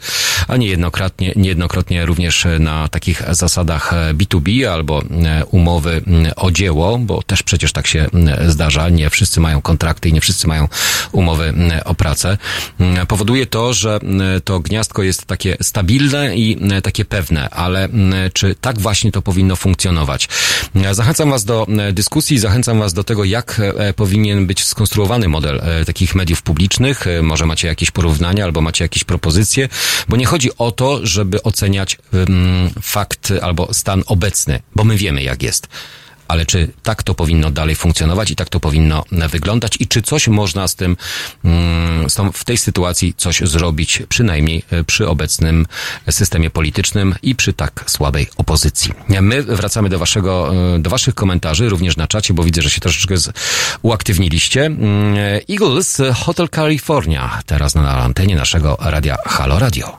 [0.48, 2.27] a niejednokrotnie, niejednokrotnie również
[2.60, 6.02] na takich zasadach B2B albo e, umowy
[6.36, 8.06] o dzieło, bo też przecież tak się
[8.46, 8.88] zdarza.
[8.88, 10.68] Nie wszyscy mają kontrakty i nie wszyscy mają
[11.12, 12.38] umowy o pracę.
[13.08, 14.00] Powoduje to, że
[14.44, 17.88] to gniazdko jest takie stabilne i takie pewne, ale
[18.32, 20.28] czy tak właśnie to powinno funkcjonować?
[20.92, 25.84] Zachęcam Was do dyskusji, zachęcam Was do tego, jak e, powinien być skonstruowany model e,
[25.84, 27.04] takich mediów publicznych.
[27.22, 29.68] Może macie jakieś porównania albo macie jakieś propozycje,
[30.08, 31.98] bo nie chodzi o to, żeby oceniać
[32.82, 35.68] fakt, albo stan obecny, bo my wiemy jak jest.
[36.28, 40.28] Ale czy tak to powinno dalej funkcjonować i tak to powinno wyglądać i czy coś
[40.28, 40.96] można z tym,
[41.44, 45.66] mm, w tej sytuacji coś zrobić, przynajmniej e, przy obecnym
[46.10, 48.92] systemie politycznym i przy tak słabej opozycji.
[49.20, 52.80] My wracamy do waszego, e, do waszych komentarzy, również na czacie, bo widzę, że się
[52.80, 53.14] troszeczkę
[53.82, 54.66] uaktywniliście.
[54.66, 55.14] Mm,
[55.50, 59.98] Eagles Hotel California, teraz na antenie naszego radia Halo Radio.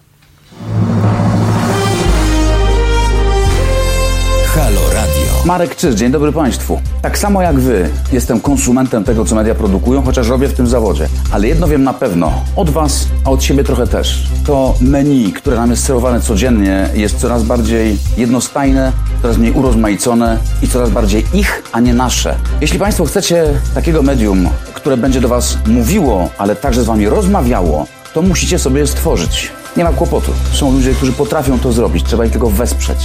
[4.59, 5.45] Halo Radio.
[5.45, 6.81] Marek Czyż, dzień dobry Państwu.
[7.01, 11.07] Tak samo jak Wy, jestem konsumentem tego, co media produkują, chociaż robię w tym zawodzie.
[11.31, 14.23] Ale jedno wiem na pewno, od Was, a od siebie trochę też.
[14.45, 18.91] To menu, które nam jest serwowane codziennie, jest coraz bardziej jednostajne,
[19.21, 22.35] coraz mniej urozmaicone i coraz bardziej ich, a nie nasze.
[22.61, 23.45] Jeśli Państwo chcecie
[23.75, 28.87] takiego medium, które będzie do Was mówiło, ale także z Wami rozmawiało, to musicie sobie
[28.87, 29.51] stworzyć.
[29.77, 30.31] Nie ma kłopotu.
[30.53, 32.03] Są ludzie, którzy potrafią to zrobić.
[32.05, 32.97] Trzeba ich tylko wesprzeć.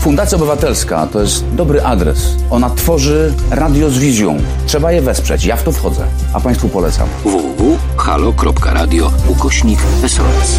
[0.00, 2.36] Fundacja Obywatelska to jest dobry adres.
[2.50, 4.38] Ona tworzy radio z wizją.
[4.66, 5.44] Trzeba je wesprzeć.
[5.44, 6.04] Ja w to wchodzę.
[6.32, 7.08] A Państwu polecam.
[7.24, 10.58] www.halo.radio ukośnik SOS.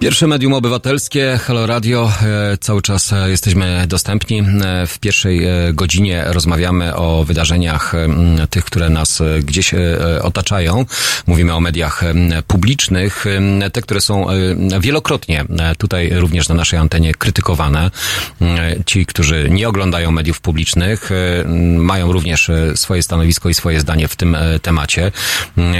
[0.00, 2.12] Pierwsze medium obywatelskie, Halo Radio.
[2.22, 4.38] E, Cały czas e, jesteśmy dostępni.
[4.64, 5.40] E, W pierwszej
[5.72, 7.92] godzinie rozmawiamy o wydarzeniach
[8.50, 9.74] tych, które nas gdzieś
[10.22, 10.84] otaczają.
[11.26, 12.02] Mówimy o mediach
[12.46, 13.24] publicznych,
[13.72, 14.26] te, które są
[14.80, 15.44] wielokrotnie
[15.78, 17.90] tutaj również na naszej antenie krytykowane.
[18.86, 21.10] Ci, którzy nie oglądają mediów publicznych,
[21.76, 25.12] mają również swoje stanowisko i swoje zdanie w tym temacie.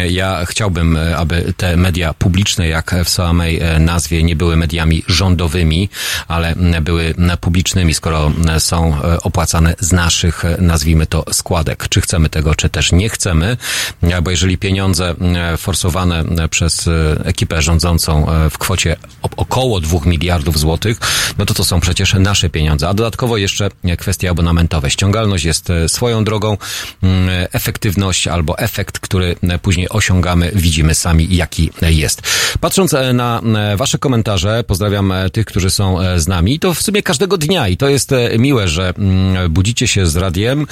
[0.09, 3.79] Ja chciałbym, aby te media publiczne, jak w samej e,
[4.11, 5.89] nazwie, nie były mediami rządowymi,
[6.29, 11.89] ale były publicznymi, skoro są e, opłacane z naszych, e, nazwijmy to, składek.
[11.89, 13.57] Czy chcemy tego, czy też nie chcemy,
[14.03, 18.97] E, bo jeżeli pieniądze m, forsowane przez e, ekipę rządzącą e, w kwocie
[19.37, 20.99] około 2 miliardów złotych,
[21.39, 22.89] no to to są przecież nasze pieniądze.
[22.89, 24.91] A dodatkowo jeszcze e, kwestie abonamentowe.
[24.91, 26.57] Ściągalność jest e, swoją drogą,
[27.03, 32.23] mm, efektywność albo efekt, który e, później osiągamy, widzimy sami, jaki e, jest.
[32.61, 36.75] Patrząc e, na e, wasze komentarze, pozdrawiam e, tych, którzy są e, z nami, to
[36.75, 40.67] w sumie każdego dnia i to jest e, miłe, że mm, budzicie się z radiem,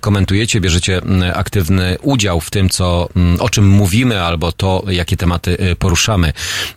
[0.00, 1.00] komentujecie, bierzecie
[1.34, 3.08] aktywny udział w tym, co,
[3.38, 6.32] o czym mówimy, albo to, jakie tematy poruszamy.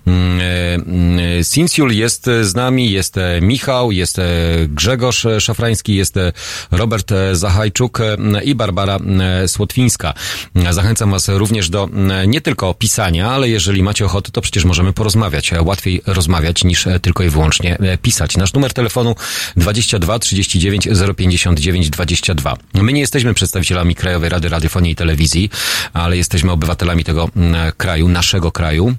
[0.08, 4.18] Mm, mm, Sinsiul jest z nami, jest Michał, jest
[4.68, 6.16] Grzegorz Szafrański, jest
[6.72, 8.00] Robert Zachajczuk
[8.43, 9.00] i Barbara
[9.48, 10.14] Słotwińska.
[10.72, 11.89] Zachęcam Was również do
[12.28, 15.54] nie tylko pisania, ale jeżeli macie ochotę, to przecież możemy porozmawiać.
[15.54, 18.38] E, Łatwiej rozmawiać niż e, tylko i wyłącznie e, pisać.
[18.38, 19.16] Nasz numer telefonu
[19.58, 22.58] 22 39 059 22.
[22.74, 25.50] My nie jesteśmy przedstawicielami Krajowej Rady Radiofonii i Telewizji,
[25.94, 28.96] ale jesteśmy obywatelami tego mm, kraju, naszego kraju.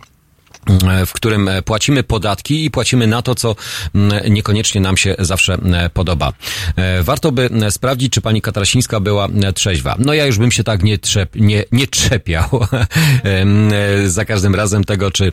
[1.06, 3.56] W którym płacimy podatki i płacimy na to, co
[4.30, 5.58] niekoniecznie nam się zawsze
[5.94, 6.32] podoba.
[6.76, 9.96] E, warto by sprawdzić, czy pani Katarasińska była trzeźwa.
[9.98, 12.44] No ja już bym się tak nie, trzep, nie, nie trzepiał
[14.06, 15.32] za każdym razem tego, czy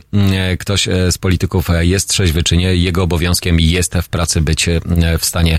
[0.58, 2.74] ktoś e, z polityków jest trzeźwy, czy nie.
[2.74, 4.66] Jego obowiązkiem jest w pracy być
[5.18, 5.58] w stanie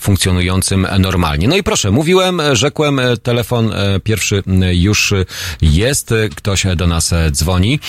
[0.00, 1.48] funkcjonującym normalnie.
[1.48, 5.14] No i proszę, mówiłem, rzekłem, telefon e, pierwszy już
[5.62, 7.80] jest, ktoś do nas dzwoni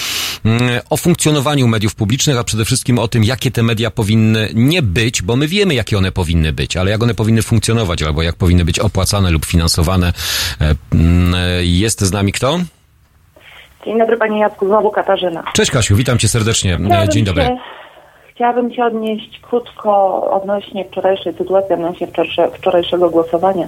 [0.89, 5.21] o funkcjonowaniu mediów publicznych, a przede wszystkim o tym, jakie te media powinny nie być,
[5.21, 8.65] bo my wiemy, jakie one powinny być, ale jak one powinny funkcjonować, albo jak powinny
[8.65, 10.13] być opłacane lub finansowane.
[10.61, 12.59] E, mm, jest z nami kto?
[13.85, 15.43] Dzień dobry Panie Jacku, znowu Katarzyna.
[15.53, 16.73] Cześć Kasiu, witam Cię serdecznie.
[16.73, 17.43] E, chciałabym Dzień dobry.
[17.43, 17.57] Się,
[18.35, 22.07] chciałabym się odnieść krótko odnośnie wczorajszej sytuacji, odnośnie
[22.57, 23.67] wczorajszego głosowania.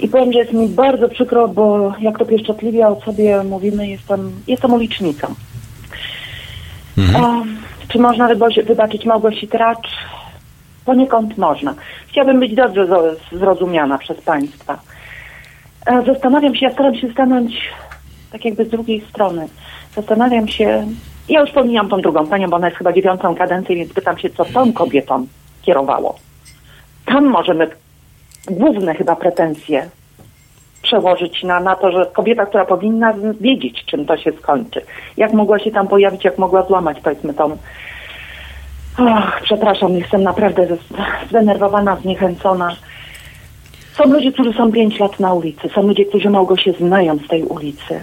[0.00, 4.32] I powiem, że jest mi bardzo przykro, bo jak to pieszczotliwie o sobie mówimy, jestem,
[4.46, 5.34] jestem ulicznicą.
[7.00, 7.24] Mhm.
[7.24, 7.44] O,
[7.88, 8.28] czy można
[8.66, 9.88] wybaczyć Małgosi Tracz?
[10.84, 11.74] Poniekąd można.
[12.08, 12.86] Chciałabym być dobrze
[13.32, 14.78] zrozumiana przez Państwa.
[15.86, 17.70] E, zastanawiam się, ja staram się stanąć
[18.32, 19.48] tak jakby z drugiej strony.
[19.96, 20.86] Zastanawiam się,
[21.28, 24.30] ja już pomijam tą drugą panią, bo ona jest chyba dziewiątą kadencję, więc pytam się,
[24.30, 25.26] co tą kobietą
[25.62, 26.18] kierowało.
[27.06, 27.68] Tam możemy
[28.50, 29.88] główne chyba pretensje
[30.82, 34.80] przełożyć na, na to, że kobieta, która powinna wiedzieć, czym to się skończy.
[35.16, 37.56] Jak mogła się tam pojawić, jak mogła złamać, powiedzmy, tą...
[38.98, 40.66] Och, przepraszam, jestem naprawdę
[41.28, 42.76] zdenerwowana, zniechęcona.
[43.92, 45.68] Są ludzie, którzy są pięć lat na ulicy.
[45.68, 48.00] Są ludzie, którzy mogą się znają z tej ulicy.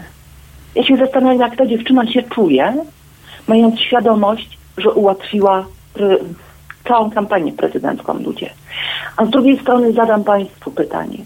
[0.75, 2.73] Ja się zastanawiam, jak ta dziewczyna się czuje,
[3.47, 5.65] mając świadomość, że ułatwiła
[6.87, 8.49] całą kampanię prezydencką ludzie.
[9.17, 11.17] A z drugiej strony zadam Państwu pytanie.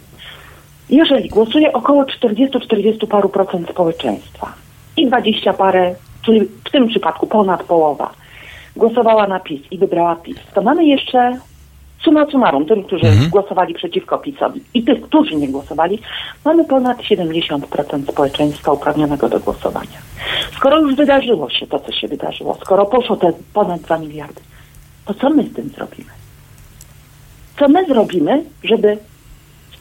[0.92, 4.54] Jeżeli głosuje około 40-40 paru procent społeczeństwa
[4.98, 8.12] i 20 parę, czyli w tym przypadku ponad połowa,
[8.76, 11.39] głosowała na PiS i wybrała PiS, to mamy jeszcze
[12.04, 13.30] suma summarum, tych, którzy mhm.
[13.30, 16.00] głosowali przeciwko PiSowi i tych, którzy nie głosowali,
[16.46, 19.98] mamy ponad 70% społeczeństwa uprawnionego do głosowania.
[20.56, 24.42] Skoro już wydarzyło się to, co się wydarzyło, skoro poszło te ponad 2 miliardy,
[25.06, 26.10] to co my z tym zrobimy?
[27.60, 28.98] Co my zrobimy, żeby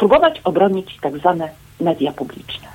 [0.01, 1.48] spróbować obronić tak zwane
[1.80, 2.69] media publiczne.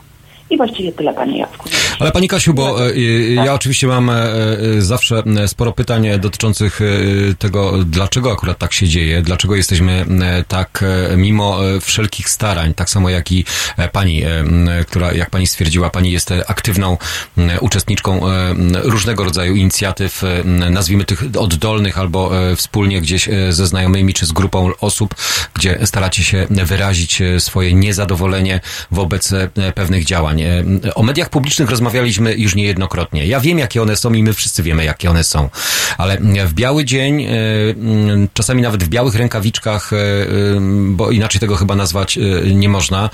[0.50, 1.70] I właściwie tyle, panie Jacku.
[2.00, 3.00] Ale pani Kasiu, bo e, e,
[3.34, 4.16] ja oczywiście mam e,
[4.80, 6.80] zawsze sporo pytań dotyczących
[7.40, 10.06] tego, dlaczego akurat tak się dzieje, dlaczego jesteśmy
[10.48, 10.84] tak,
[11.18, 13.46] mimo wszelkich starań, tak samo jak i
[13.92, 14.24] pani,
[14.88, 16.98] która, jak pani stwierdziła, pani jest aktywną
[17.62, 18.22] uczestniczką
[18.74, 25.16] różnego rodzaju inicjatyw, nazwijmy tych oddolnych albo wspólnie gdzieś ze znajomymi czy z grupą osób,
[25.54, 29.34] gdzie staracie się wyrazić swoje niezadowolenie wobec
[29.76, 30.35] pewnych działań.
[30.96, 33.28] O mediach publicznych rozmawialiśmy już niejednokrotnie.
[33.28, 35.50] Ja wiem, jakie one są i my wszyscy wiemy, jakie one są.
[35.98, 36.18] Ale
[36.48, 37.30] w biały dzień, e,
[38.34, 40.28] czasami nawet w białych rękawiczkach, e, e,
[40.90, 42.20] bo inaczej tego chyba nazwać
[42.54, 43.10] nie można,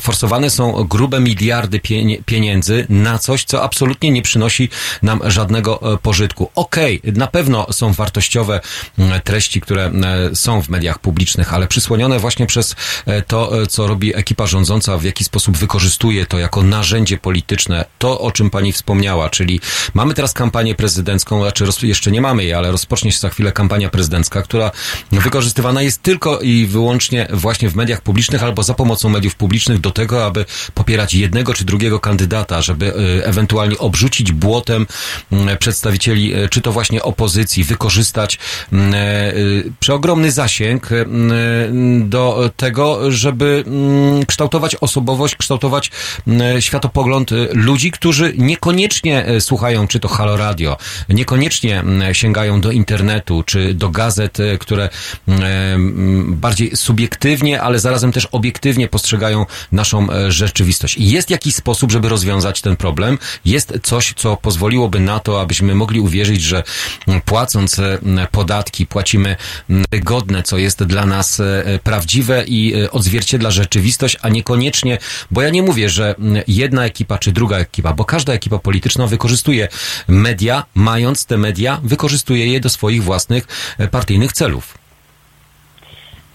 [0.00, 1.80] forsowane są grube miliardy
[2.26, 4.68] pieniędzy na coś, co absolutnie nie przynosi
[5.02, 6.50] nam żadnego pożytku.
[6.54, 8.60] Okej, okay, na pewno są wartościowe
[9.24, 9.92] treści, które
[10.34, 12.76] są w mediach publicznych, ale przysłonione właśnie przez
[13.26, 18.32] to, co robi ekipa rządząca, w jaki sposób wykorzystuje to jako narzędzie polityczne, to o
[18.32, 19.60] czym pani wspomniała, czyli
[19.94, 23.88] mamy teraz kampanię prezydencką, znaczy jeszcze nie mamy jej, ale rozpocznie się za chwilę kampania
[23.88, 24.70] prezydencka, która
[25.12, 29.90] wykorzystywana jest tylko i wyłącznie właśnie w mediach publicznych albo za pomocą mediów publicznych do
[29.90, 34.86] tego, aby popierać jednego czy drugiego kandydata, żeby y, ewentualnie obrzucić błotem
[35.32, 38.38] mm, przedstawicieli, y, czy to właśnie opozycji, wykorzystać
[38.72, 40.88] mm, y, przeogromny zasięg
[42.00, 46.17] do tego, żeby mm, kształtować osobowość, kształtować E,
[46.60, 50.76] światopogląd e, ludzi, którzy niekoniecznie e, słuchają czy to Halo Radio,
[51.08, 54.88] niekoniecznie sięgają do internetu czy do gazet, które
[56.26, 60.96] bardziej subiektywnie, ale zarazem też obiektywnie postrzegają naszą rzeczywistość.
[60.98, 63.18] Jest jakiś sposób, żeby rozwiązać ten problem.
[63.44, 66.62] Jest coś, co pozwoliłoby na to, abyśmy mogli uwierzyć, że
[67.24, 67.80] płacąc
[68.30, 69.36] podatki, płacimy
[69.90, 71.42] godne, co jest dla nas
[71.82, 74.98] prawdziwe i odzwierciedla rzeczywistość, a niekoniecznie,
[75.30, 76.07] bo ja nie mówię, że
[76.48, 79.68] jedna ekipa czy druga ekipa, bo każda ekipa polityczna wykorzystuje
[80.08, 83.46] media, mając te media, wykorzystuje je do swoich własnych
[83.78, 84.87] e, partyjnych celów.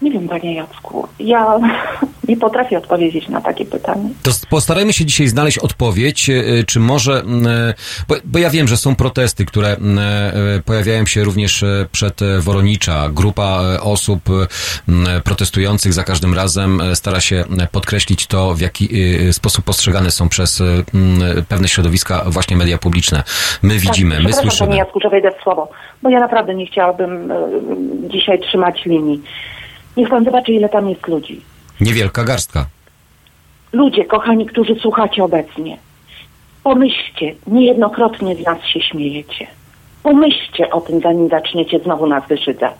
[0.04, 1.08] Nie wiem, panie Jacku.
[1.18, 1.58] Ja
[2.28, 4.08] Nie potrafię odpowiedzieć na takie pytanie.
[4.22, 7.74] To postarajmy się dzisiaj znaleźć odpowiedź, e, czy może, e,
[8.08, 9.76] bo, bo ja wiem, że są protesty, które e,
[10.64, 13.08] pojawiają się również przed Woronicza.
[13.08, 14.20] Grupa osób
[15.24, 18.88] protestujących za każdym razem stara się podkreślić to, w jaki
[19.32, 20.62] sposób postrzegane są przez
[21.48, 23.22] pewne środowiska właśnie media publiczne.
[23.62, 24.68] My widzimy, tak, my słyszymy.
[24.68, 25.68] Panie Jacku, że wejdę w słowo,
[26.02, 27.32] bo ja naprawdę nie chciałabym
[28.08, 29.22] dzisiaj trzymać linii.
[29.96, 31.40] Niech pan zobaczy, ile tam jest ludzi.
[31.80, 32.66] Niewielka garstka.
[33.72, 35.78] Ludzie, kochani, którzy słuchacie obecnie,
[36.62, 39.46] pomyślcie, niejednokrotnie z nas się śmiejecie.
[40.02, 42.76] Pomyślcie o tym, zanim zaczniecie znowu nas wyszydzać.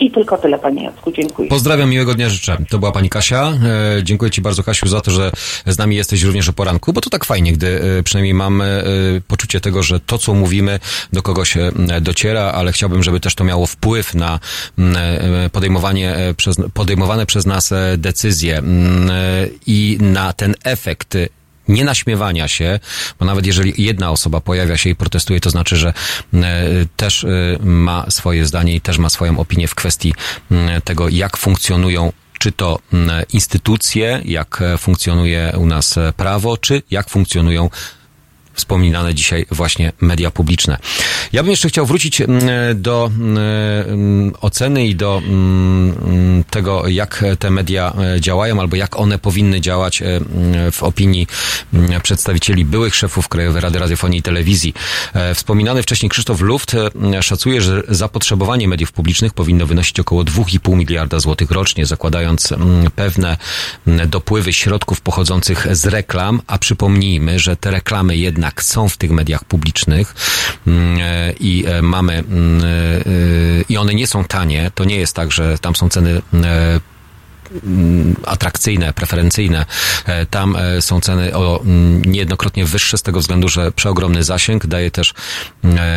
[0.00, 1.12] I tylko tyle, panie Jacku.
[1.12, 1.48] Dziękuję.
[1.48, 2.56] Pozdrawiam, miłego dnia życzę.
[2.70, 3.52] To była pani Kasia.
[3.98, 5.32] E, dziękuję ci bardzo, Kasiu, za to, że
[5.66, 8.84] z nami jesteś również o poranku, bo to tak fajnie, gdy e, przynajmniej mamy e,
[9.20, 10.80] poczucie tego, że to, co mówimy,
[11.12, 11.56] do kogoś
[12.00, 14.40] dociera, ale chciałbym, żeby też to miało wpływ na
[14.78, 21.16] m, e, podejmowanie przez, podejmowane przez nas decyzje m, e, i na ten efekt
[21.68, 22.80] nie naśmiewania się,
[23.18, 25.92] bo nawet jeżeli jedna osoba pojawia się i protestuje, to znaczy, że
[26.34, 26.64] e,
[26.96, 27.28] też e,
[27.60, 30.14] ma swoje zdanie i też ma swoją opinię w kwestii
[30.50, 36.82] m, tego, jak funkcjonują czy to m, instytucje, jak e, funkcjonuje u nas prawo, czy
[36.90, 37.70] jak funkcjonują
[38.58, 40.78] wspominane dzisiaj właśnie media publiczne.
[41.32, 42.42] Ja bym jeszcze chciał wrócić mm,
[42.74, 49.18] do mm, oceny i do mm, tego, jak te media e, działają, albo jak one
[49.18, 50.20] powinny działać e,
[50.72, 51.26] w opinii
[52.02, 54.74] przedstawicieli byłych szefów Krajowej Rady Radiofonii i Telewizji.
[55.14, 56.76] E, Wspominany wcześniej Krzysztof Luft
[57.20, 62.54] szacuje, że zapotrzebowanie mediów publicznych powinno wynosić około 2,5 miliarda złotych rocznie, zakładając
[62.96, 63.36] pewne
[64.06, 69.44] dopływy środków pochodzących z reklam, a przypomnijmy, że te reklamy jednak są w tych mediach
[69.44, 70.14] publicznych
[70.66, 72.64] mm, e, i e, mamy mm, e,
[73.68, 74.70] i one nie są tanie.
[74.74, 76.80] To nie jest tak, że tam są ceny mm,
[78.24, 79.66] atrakcyjne, preferencyjne.
[80.30, 81.62] Tam są ceny o
[82.06, 85.14] niejednokrotnie wyższe z tego względu, że przeogromny zasięg daje też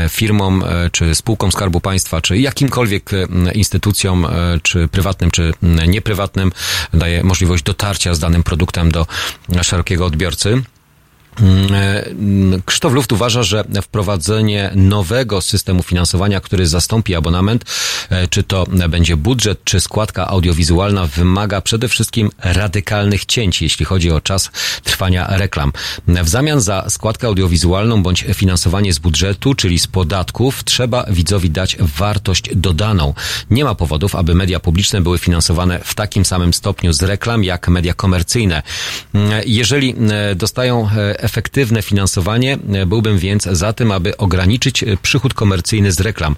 [0.10, 3.12] firmom, czy spółkom Skarbu Państwa, czy jakimkolwiek
[3.54, 4.28] instytucjom,
[4.64, 5.54] czy prywatnym, czy
[5.88, 6.52] nieprywatnym,
[6.94, 9.06] daje możliwość dotarcia z danym produktem do
[9.62, 10.64] szerokiego odbiorcy.
[11.40, 17.66] Mm, Krzysztof Luft uważa, że wprowadzenie nowego systemu finansowania, który zastąpi abonament,
[18.10, 24.12] e, czy to będzie budżet, czy składka audiowizualna, wymaga przede wszystkim radykalnych cięć, jeśli chodzi
[24.12, 24.50] o czas
[24.84, 25.74] trwania reklam.
[26.08, 31.78] W zamian za składkę audiowizualną bądź finansowanie z budżetu, czyli z podatków, trzeba widzowi dać
[31.80, 33.14] wartość dodaną.
[33.50, 37.68] Nie ma powodów, aby media publiczne były finansowane w takim samym stopniu z reklam, jak
[37.68, 38.64] media komercyjne.
[39.14, 42.58] Mm, Jeżeli e, dostają e, efektywne finansowanie,
[42.88, 46.36] byłbym więc za tym, aby ograniczyć przychód komercyjny z reklam.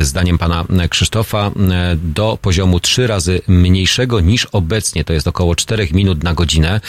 [0.00, 1.50] Zdaniem pana Krzysztofa
[1.96, 6.80] do poziomu trzy razy mniejszego niż obecnie, to jest około 4 minut na godzinę.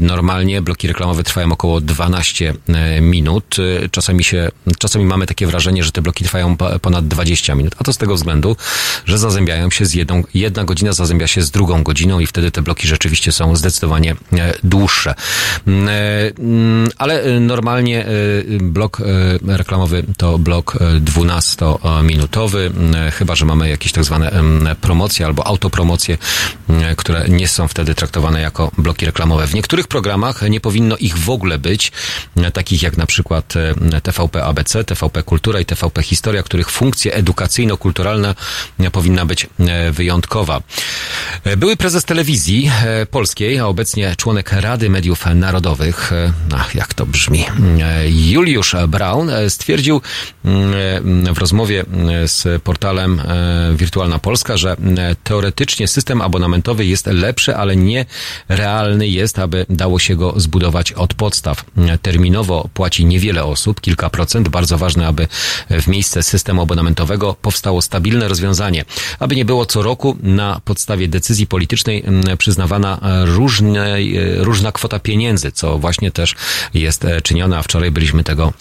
[0.00, 3.56] Normalnie bloki reklamowe trwają około 12 e, minut.
[3.90, 7.84] Czasami się, czasami mamy takie wrażenie, że te bloki trwają po- ponad 20 minut, a
[7.84, 8.56] to z tego względu,
[9.04, 12.62] że zazębiają się z jedną, jedna godzina zazębia się z drugą godziną i wtedy te
[12.62, 15.14] bloki rzeczywiście są zdecydowanie e, dłuższe.
[16.38, 18.10] Mm, Ale e, normalnie e,
[18.60, 24.30] blok e, reklamowy to blok e, 12-minutowy, mm, chyba że mamy jakieś tak zwane
[24.80, 26.18] promocje albo autopromocje,
[26.96, 29.46] które nie są wtedy traktowane jako bloki reklamowe.
[29.46, 31.92] W niektórych programach nie powinno ich w ogóle być,
[32.52, 33.54] takich jak na przykład
[34.02, 38.34] TVP ABC, TVP Kultura i TVP Historia, których funkcja edukacyjno-kulturalna
[38.92, 39.46] powinna być
[39.92, 40.62] wyjątkowa.
[41.56, 42.70] Były prezes telewizji
[43.10, 46.12] polskiej, a obecnie członek Rady Mediów Narodowych,
[46.54, 47.44] ach, jak to brzmi,
[47.80, 50.00] e, Juliusz Braun e, stwierdził
[50.44, 51.84] mm, e, w rozmowie
[52.26, 53.22] z portalem
[53.74, 54.76] Wirtualna Polska, że
[55.24, 58.06] teoretycznie system abonamentowy jest lepszy, ale nie
[58.48, 61.64] realny jest, aby dało się go zbudować od podstaw.
[62.02, 64.48] Terminowo płaci niewiele osób, kilka procent.
[64.48, 65.28] Bardzo ważne, aby
[65.70, 68.84] w miejsce systemu abonamentowego powstało stabilne rozwiązanie,
[69.18, 74.72] aby nie było co roku na podstawie decyzji politycznej mm, przyznawana e, różnej, e, różna
[74.72, 76.34] kwota pieniędzy, co właśnie też
[76.74, 78.52] jest e, czynione, a wczoraj byliśmy tego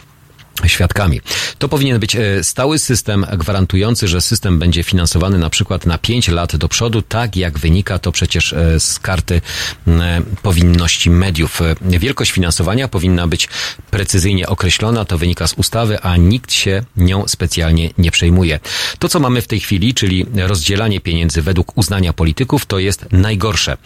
[0.66, 1.22] świadkami.
[1.64, 6.28] To powinien być e, stały system gwarantujący, że system będzie finansowany na przykład na 5
[6.28, 9.42] lat do przodu, tak jak wynika to przecież e, z karty
[9.88, 10.02] m,
[10.42, 11.62] powinności mediów.
[11.62, 13.50] E, Wielkość finansowania powinna być
[13.92, 18.60] precyzyjnie określona, to wynika z ustawy, a nikt się nią specjalnie nie przejmuje.
[19.00, 23.78] To, co mamy w tej chwili, czyli rozdzielanie pieniędzy według uznania polityków, to jest najgorsze.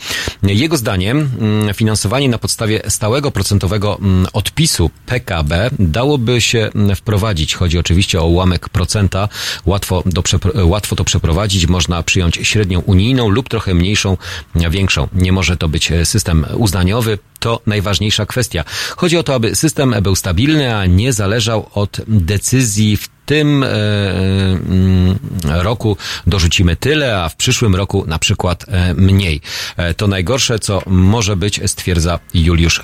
[0.44, 1.30] Jego zdaniem
[1.74, 4.00] finansowanie na podstawie stałego procentowego
[4.34, 7.56] odpisu PKB dałoby się wprowadzić.
[7.68, 9.30] Chodzi oczywiście o ułamek procenta.
[9.66, 10.24] Łatwo, do,
[10.64, 11.68] łatwo to przeprowadzić.
[11.68, 14.18] Można przyjąć średnią unijną lub trochę mniejszą,
[14.56, 15.08] większą.
[15.14, 17.20] Nie może to być system uznaniowy.
[17.40, 18.64] To najważniejsza kwestia.
[18.98, 23.68] Chodzi o to, aby system był stabilny, a nie zależał od decyzji w tym e,
[23.68, 29.42] mm, roku dorzucimy tyle, a w przyszłym roku na przykład e, mniej.
[29.78, 32.82] E, to najgorsze, co może być, stwierdza Juliusz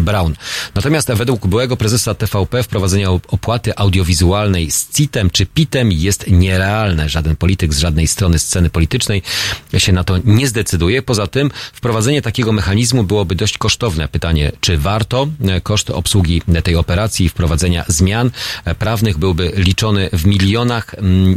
[0.00, 0.34] Braun.
[0.74, 7.08] Natomiast według byłego prezesa TVP wprowadzenie opłaty audiowizualnej z CIT-em czy PIT-em jest nierealne.
[7.08, 9.22] Żaden polityk z żadnej strony sceny politycznej
[9.78, 11.02] się na to nie zdecyduje.
[11.02, 14.08] Poza tym wprowadzenie takiego mechanizmu byłoby dość kosztowne.
[14.08, 15.28] Pytanie, czy warto?
[15.62, 18.30] Koszt obsługi tej operacji i wprowadzenia zmian
[18.78, 20.94] prawnych byłby liczony w milionach,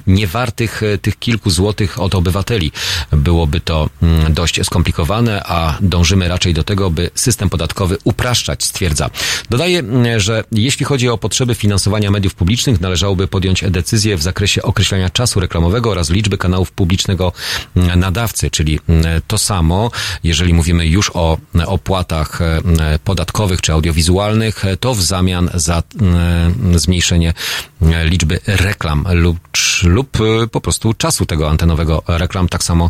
[0.08, 2.72] niewartych e, tych kilku złotych od obywateli.
[3.12, 3.90] Byłoby to
[4.30, 9.10] dość skomplikowane, a dążymy raczej do tego, by system podatkowy upraszczać, stwierdza.
[9.50, 9.84] Dodaje,
[10.18, 15.40] że jeśli chodzi o potrzeby finansowania mediów publicznych, należałoby podjąć decyzję w zakresie określania czasu
[15.40, 17.32] reklamowego oraz liczby kanałów publicznego
[17.76, 18.80] nadawcy, czyli
[19.28, 19.92] to samo,
[20.24, 25.84] jeżeli mówimy już o opłatach e, podatkowych czy audiowizualnych, to w zamian za
[26.76, 27.34] zmniejszenie
[27.82, 29.38] liczby reklam lub,
[29.84, 30.18] lub
[30.52, 32.50] po prostu czasu tego antenowego reklam.
[32.50, 32.90] Tak samo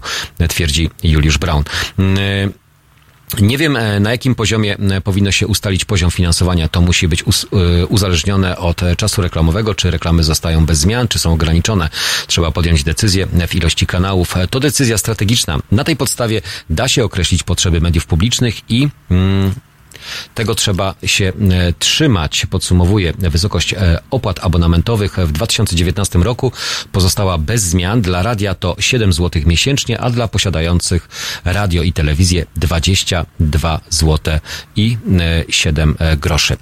[0.49, 1.63] twierdzi Juliusz Braun.
[3.41, 6.69] Nie wiem, e, na jakim poziomie e, powinno się ustalić poziom finansowania.
[6.69, 11.33] To musi być y, uzależnione od czasu reklamowego, czy reklamy zostają bez zmian, czy są
[11.33, 11.89] ograniczone.
[12.27, 14.35] Trzeba podjąć decyzję w ilości kanałów.
[14.49, 15.59] To decyzja strategiczna.
[15.71, 19.53] Na tej podstawie da się określić potrzeby mediów publicznych i mm,
[20.33, 22.45] tego trzeba się e, trzymać.
[22.45, 26.51] Podsumowuje wysokość e, opłat abonamentowych w 2019 roku
[26.91, 28.01] pozostała bez zmian.
[28.01, 31.09] Dla radia to 7 zł miesięcznie, a dla posiadających
[31.45, 34.39] radio i telewizję 22 zł
[34.75, 34.97] i
[35.49, 36.57] 7 e, groszy.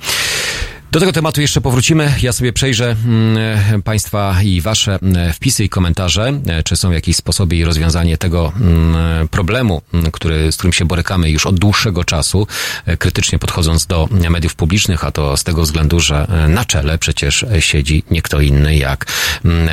[0.92, 2.14] Do tego tematu jeszcze powrócimy.
[2.22, 7.16] Ja sobie przejrzę mm, Państwa i Wasze mm, wpisy i komentarze, e, czy są jakieś
[7.16, 9.82] sposoby i rozwiązanie tego mm, problemu,
[10.12, 12.48] który, z którym się borykamy już od dłuższego czasu,
[12.86, 16.98] e, krytycznie podchodząc do mediów publicznych, a to z tego względu, że e, na czele
[16.98, 19.06] przecież siedzi nie kto inny jak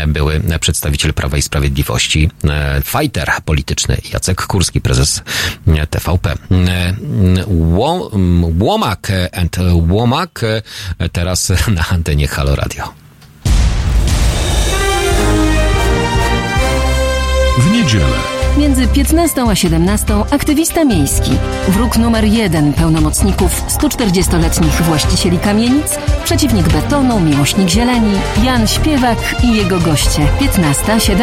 [0.07, 2.31] były przedstawiciel Prawa i Sprawiedliwości,
[2.85, 5.23] fighter polityczny Jacek Kurski, prezes
[5.91, 6.35] TVP.
[8.59, 9.57] Łomak and
[9.89, 10.43] Łomak
[11.09, 12.85] teraz na antenie Halo Radio.
[17.59, 18.39] W niedzielę.
[18.59, 21.31] Między 15 a 17 aktywista miejski.
[21.69, 28.13] Wróg numer jeden pełnomocników 140-letnich właścicieli kamienic, przeciwnik betonu, miłośnik zieleni,
[28.45, 30.27] Jan Śpiewak i jego goście.
[30.41, 31.17] 15-17.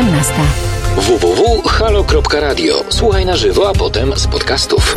[0.95, 2.83] www.halo.radio.
[2.89, 4.95] Słuchaj na żywo, a potem z podcastów.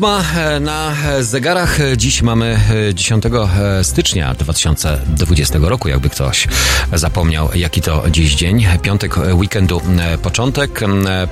[0.00, 1.78] Ósma e, na zegarach.
[1.96, 2.60] Dziś mamy
[2.94, 3.28] 10 e,
[3.78, 6.48] e, stycznia 2020 roku, jakby ktoś
[6.92, 8.66] zapomniał, jaki to dziś dzień.
[8.82, 9.82] Piątek weekendu,
[10.22, 10.80] początek.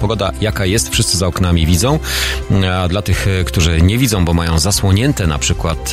[0.01, 1.99] Pogoda jaka jest, wszyscy za oknami widzą.
[2.75, 5.93] A dla tych, którzy nie widzą, bo mają zasłonięte na przykład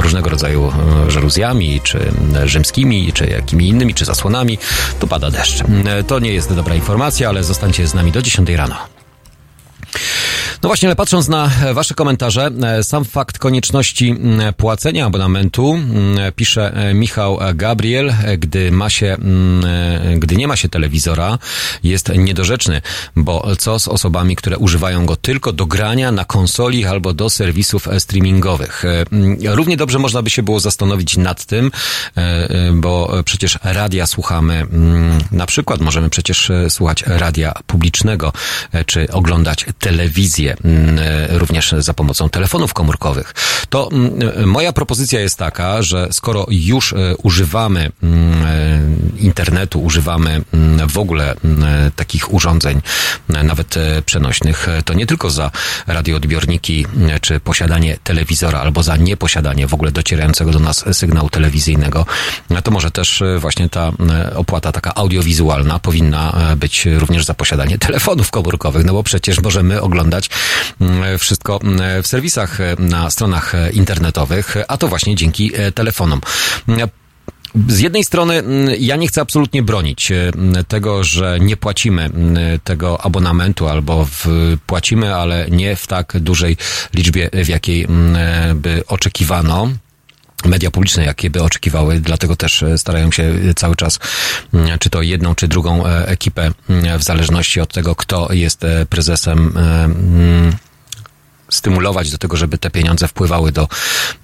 [0.00, 0.72] różnego rodzaju
[1.08, 2.12] żaluzjami, czy
[2.44, 4.58] rzymskimi, czy jakimi innymi, czy zasłonami,
[4.98, 5.62] to pada deszcz.
[6.06, 8.95] To nie jest dobra informacja, ale zostańcie z nami do 10 rano.
[10.62, 14.14] No właśnie, ale patrząc na e, Wasze komentarze, e, sam fakt konieczności
[14.56, 15.78] płacenia abonamentu,
[16.36, 19.16] pisze e, Michał Gabriel, gdy ma się,
[20.16, 21.38] gdy nie ma się telewizora,
[21.82, 22.82] jest niedorzeczny,
[23.16, 27.88] bo co z osobami, które używają go tylko do grania na konsoli albo do serwisów
[27.98, 28.84] streamingowych?
[29.44, 31.70] Równie dobrze można by się było zastanowić nad tym,
[32.74, 34.66] bo przecież radia słuchamy,
[35.30, 38.32] na przykład możemy przecież słuchać radia publicznego,
[38.86, 43.34] czy oglądać telewizję Mm, e, również za pomocą telefonów komórkowych.
[43.68, 48.36] To mm, e, moja propozycja jest taka, że skoro już e, używamy mm,
[49.18, 50.42] internetu, używamy
[50.88, 51.34] w ogóle
[51.96, 52.80] takich urządzeń,
[53.28, 53.74] nawet
[54.06, 55.50] przenośnych, to nie tylko za
[55.86, 56.86] radioodbiorniki
[57.20, 62.06] czy posiadanie telewizora, albo za nieposiadanie w ogóle docierającego do nas sygnału telewizyjnego,
[62.64, 63.92] to może też właśnie ta
[64.34, 70.30] opłata taka audiowizualna powinna być również za posiadanie telefonów komórkowych, no bo przecież możemy oglądać
[71.18, 76.20] wszystko mm, w serwisach e, na stronach e, internetowych, a to właśnie dzięki e, telefonom.
[77.68, 78.42] Z jednej strony
[78.78, 80.12] ja nie chcę absolutnie bronić
[80.68, 82.10] tego, że nie płacimy
[82.64, 84.26] tego abonamentu albo w,
[84.66, 86.56] płacimy, ale nie w tak dużej
[86.94, 87.86] liczbie, w jakiej
[88.54, 89.68] by oczekiwano
[90.44, 93.98] media publiczne, jakie by oczekiwały, dlatego też e, starają się cały czas,
[94.54, 98.64] mm, czy to jedną, czy drugą e, ekipę, mm, w zależności od tego, kto jest
[98.64, 100.56] e, prezesem mm,
[101.48, 103.68] stymulować do tego, żeby te pieniądze wpływały do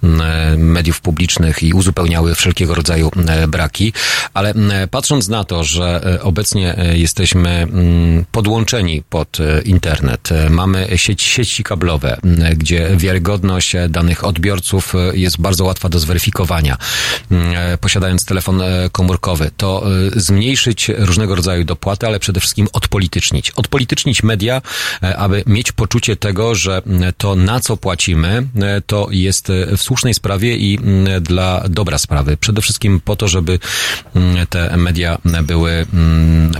[0.03, 3.93] mm, e, mediów publicznych i uzupełniały wszelkiego rodzaju e, braki.
[4.33, 11.21] Ale mm, patrząc na to, że e, obecnie jesteśmy mm, podłączeni pod internet, mamy sieć,
[11.21, 12.17] sieci kablowe,
[12.55, 16.77] gdzie wiarygodność danych odbiorców jest bardzo łatwa do zweryfikowania,
[17.81, 18.61] posiadając telefon
[18.91, 23.51] komórkowy, to zmniejszyć różnego rodzaju dopłaty, ale przede wszystkim odpolitycznić.
[23.51, 24.61] Odpolitycznić media,
[25.17, 26.81] aby mieć poczucie tego, że
[27.17, 30.79] to na co płacimy, e, to jest e, w słusznej sprawie i
[31.21, 32.37] dla dobra sprawy.
[32.37, 33.59] Przede wszystkim po to, żeby
[34.49, 35.85] te media były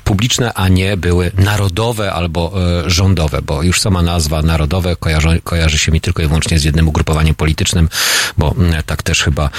[0.03, 2.53] publiczne, a nie były narodowe albo
[2.85, 6.63] e, rządowe, bo już sama nazwa narodowe kojarzy, kojarzy się mi tylko i wyłącznie z
[6.63, 7.89] jednym ugrupowaniem politycznym,
[8.37, 9.49] bo tak też chyba,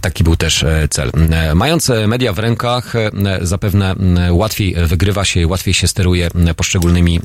[0.00, 1.10] taki był też cel.
[1.54, 2.92] Mając media w rękach,
[3.42, 3.94] zapewne
[4.30, 7.20] łatwiej wygrywa się, łatwiej się steruje poszczególnymi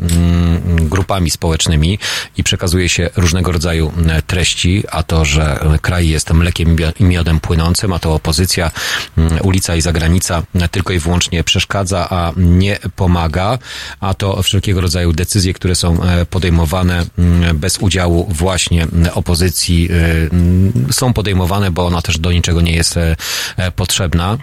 [0.82, 2.00] grupami społecznymi
[2.38, 7.40] i przekazuje się różnego rodzaju e, treści, a to, że kraj jest mlekiem i miodem
[7.40, 8.72] płynącym, a to opozycja,
[9.18, 13.58] mm, ulica i zagranica tylko i wyłącznie przeszkadza, a nie pomaga,
[14.00, 19.90] a to wszelkiego rodzaju decyzje, które są e, podejmowane mm, bez udziału właśnie opozycji,
[20.90, 22.96] e, są podejmowane, bo ona też do niczego nie jest
[23.76, 24.38] potrzebna.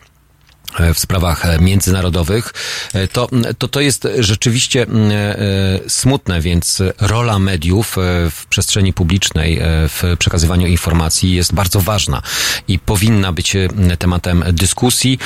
[0.78, 2.54] E, w sprawach e, międzynarodowych,
[2.94, 4.86] e, to, to to jest rzeczywiście
[5.88, 7.96] smutne, więc rola mediów
[8.30, 12.22] w przestrzeni publicznej, w przekazywaniu informacji jest bardzo ważna
[12.68, 13.56] i powinna być
[13.98, 15.18] tematem dyskusji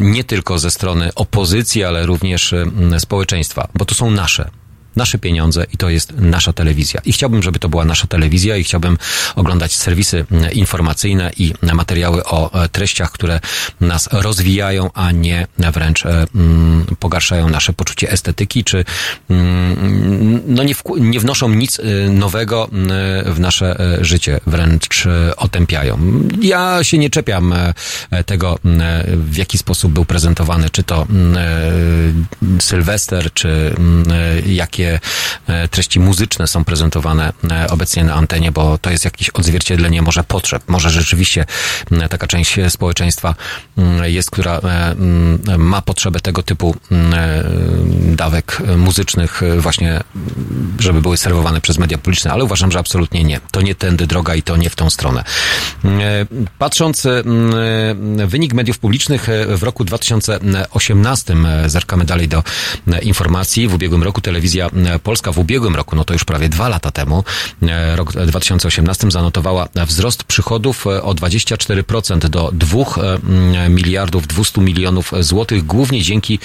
[0.00, 2.54] nie tylko ze strony opozycji, ale również
[2.98, 4.50] społeczeństwa, bo to są nasze
[4.96, 7.00] nasze pieniądze i to jest nasza telewizja.
[7.04, 8.98] I chciałbym, żeby to była nasza telewizja i chciałbym
[9.36, 13.40] oglądać serwisy informacyjne i materiały o e, treściach, które
[13.80, 18.84] nas rozwijają, a nie wręcz mm, pogarszają nasze poczucie estetyki, czy
[19.30, 22.68] mm, no nie, nie wnoszą nic e, nowego
[23.26, 25.04] w nasze życie, wręcz
[25.36, 25.98] otępiają.
[26.40, 27.54] Ja się nie czepiam
[28.26, 28.58] tego,
[29.08, 31.06] w jaki sposób był prezentowany, czy to
[32.60, 33.74] Sylwester, czy
[34.46, 34.85] jakie
[35.46, 40.24] e, treści muzyczne są prezentowane e, obecnie na antenie, bo to jest jakieś odzwierciedlenie może
[40.24, 40.62] potrzeb.
[40.66, 41.46] Może rzeczywiście
[42.10, 43.34] taka część społeczeństwa
[44.02, 46.76] jest, która e, ma potrzebę tego typu
[48.00, 50.00] dawek muzycznych właśnie,
[50.78, 53.40] żeby były serwowane przez media publiczne, ale uważam, że absolutnie nie.
[53.50, 55.24] To nie tędy droga i to nie w tą stronę.
[56.58, 57.06] Patrząc
[58.26, 61.34] wynik mediów publicznych w roku 2018,
[61.66, 62.42] zerkamy dalej do
[63.02, 64.70] informacji, w ubiegłym roku telewizja
[65.02, 67.24] Polska w ubiegłym roku, no to już prawie dwa lata temu,
[67.62, 72.84] e, rok 2018 zanotowała wzrost przychodów e, o 24% do 2 e,
[73.68, 76.38] miliardów 200 milionów złotych, głównie dzięki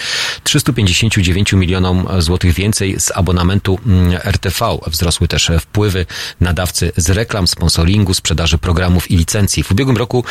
[0.43, 3.79] 359 milionom złotych więcej z abonamentu
[4.23, 4.77] RTV.
[4.87, 6.05] Wzrosły też wpływy
[6.41, 9.63] nadawcy z reklam, sponsoringu, sprzedaży programów i licencji.
[9.63, 10.23] W ubiegłym roku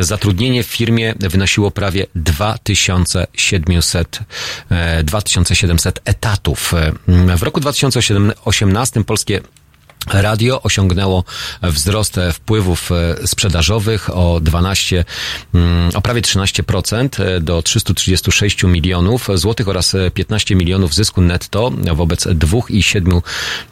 [0.00, 4.20] zatrudnienie w firmie wynosiło prawie 2700,
[5.04, 6.74] 2700 etatów.
[7.26, 9.40] W roku 2018 polskie
[10.06, 11.24] Radio osiągnęło
[11.62, 15.04] wzrost wpływów e, sprzedażowych o 12,
[15.54, 22.26] mm, o prawie 13% e, do 336 milionów złotych oraz 15 milionów zysku netto wobec
[22.26, 23.22] 2,7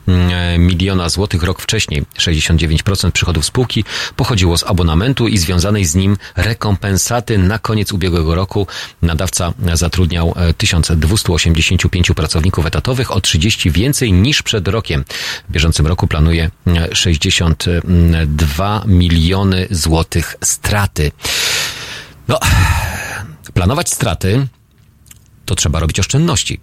[0.08, 2.04] mm, miliona złotych rok wcześniej.
[2.18, 3.84] 69% przychodów spółki
[4.16, 7.38] pochodziło z abonamentu i związanej z nim rekompensaty.
[7.38, 8.66] Na koniec ubiegłego roku
[9.02, 15.04] nadawca zatrudniał 1285 pracowników etatowych, o 30 więcej niż przed rokiem.
[15.48, 16.50] W bieżącym roku planuje
[16.92, 21.12] 62 miliony złotych straty.
[22.28, 22.40] No,
[23.54, 24.46] planować straty
[25.44, 26.60] to trzeba robić oszczędności.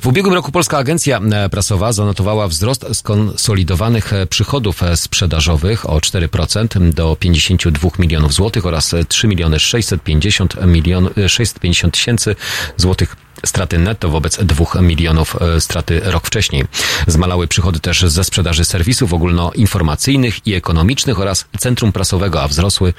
[0.00, 1.20] W ubiegłym roku Polska Agencja
[1.50, 9.60] Prasowa zanotowała wzrost skonsolidowanych przychodów sprzedażowych o 4% do 52 milionów złotych oraz 3 miliony
[9.60, 12.36] 650 milionów 650 tysięcy
[12.76, 13.16] złotych
[13.46, 16.64] straty netto wobec 2 milionów e, straty rok wcześniej.
[17.06, 22.94] Zmalały przychody też ze sprzedaży serwisów ogólnoinformacyjnych i ekonomicznych oraz Centrum Prasowego, a wzrosły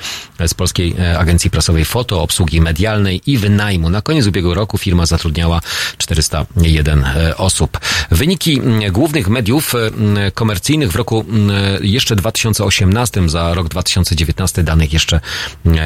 [0.48, 3.90] z Polskiej e, Agencji Prasowej Foto, obsługi medialnej i wynajmu.
[3.90, 5.62] Na koniec ubiegłego roku firma zatrudniała
[5.98, 7.80] 401 e, osób.
[8.12, 8.62] Wyniki
[8.92, 9.74] głównych mediów
[10.34, 11.26] komercyjnych w roku
[11.82, 15.22] jeszcze 2018, za rok 2019 danych jeszcze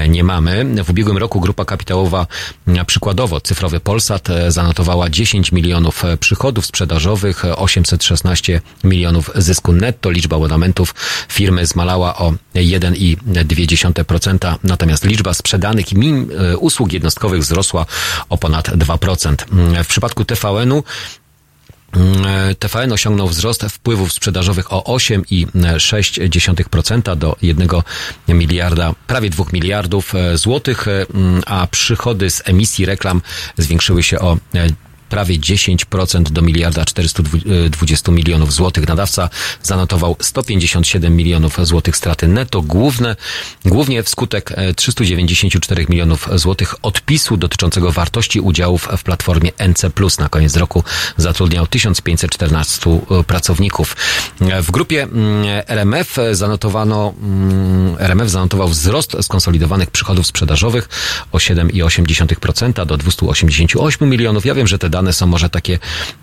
[0.10, 0.66] nie mamy.
[0.84, 2.28] W ubiegłym roku grupa kapitałowa
[2.86, 10.12] przykładowo cyfrowy Polsat zanotowała 10 milionów e, przychodów sprzedażowych, 816 milionów zysku netto.
[10.12, 10.96] Liczba abonamentów
[11.30, 15.97] firmy zmalała o 1,2%, natomiast liczba sprzedanych e,
[16.58, 17.86] usług jednostkowych wzrosła
[18.30, 19.36] o ponad 2%.
[19.84, 20.84] W przypadku TVN-u mm,
[22.59, 27.67] TVN osiągnął wzrost wpływów sprzedażowych o 8,6% do 1
[28.28, 30.86] miliarda, prawie 2 miliardów e, złotych,
[31.45, 33.21] a przychody z emisji reklam
[33.57, 34.37] zwiększyły się o
[35.14, 38.88] prawie 10% do miliarda 420 milionów złotych.
[38.88, 39.30] Nadawca
[39.64, 43.16] zanotował 157 milionów złotych straty netto, główne,
[43.66, 49.90] głównie wskutek 394 e, milionów złotych odpisu dotyczącego wartości udziałów w platformie NC+.
[50.20, 50.84] Na koniec roku
[51.18, 53.96] zatrudniał 1514 e, pracowników.
[54.62, 60.90] W grupie mm, RMF zanotowano, mm, RMF zanotował wzrost skonsolidowanych przychodów sprzedażowych
[61.32, 64.46] o 7,8% do 288 milionów.
[64.46, 65.80] Ja wiem, że te dane dane są może takie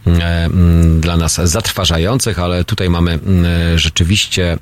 [0.07, 4.59] mm, e, mm, dla nas zatrważających, ale tutaj mamy mm, rzeczywiście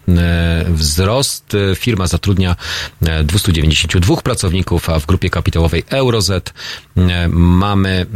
[0.69, 1.57] wzrost.
[1.75, 2.57] Firma zatrudnia
[3.25, 6.31] 292 e, pracowników, a w grupie kapitałowej Euroz
[7.29, 8.07] mamy,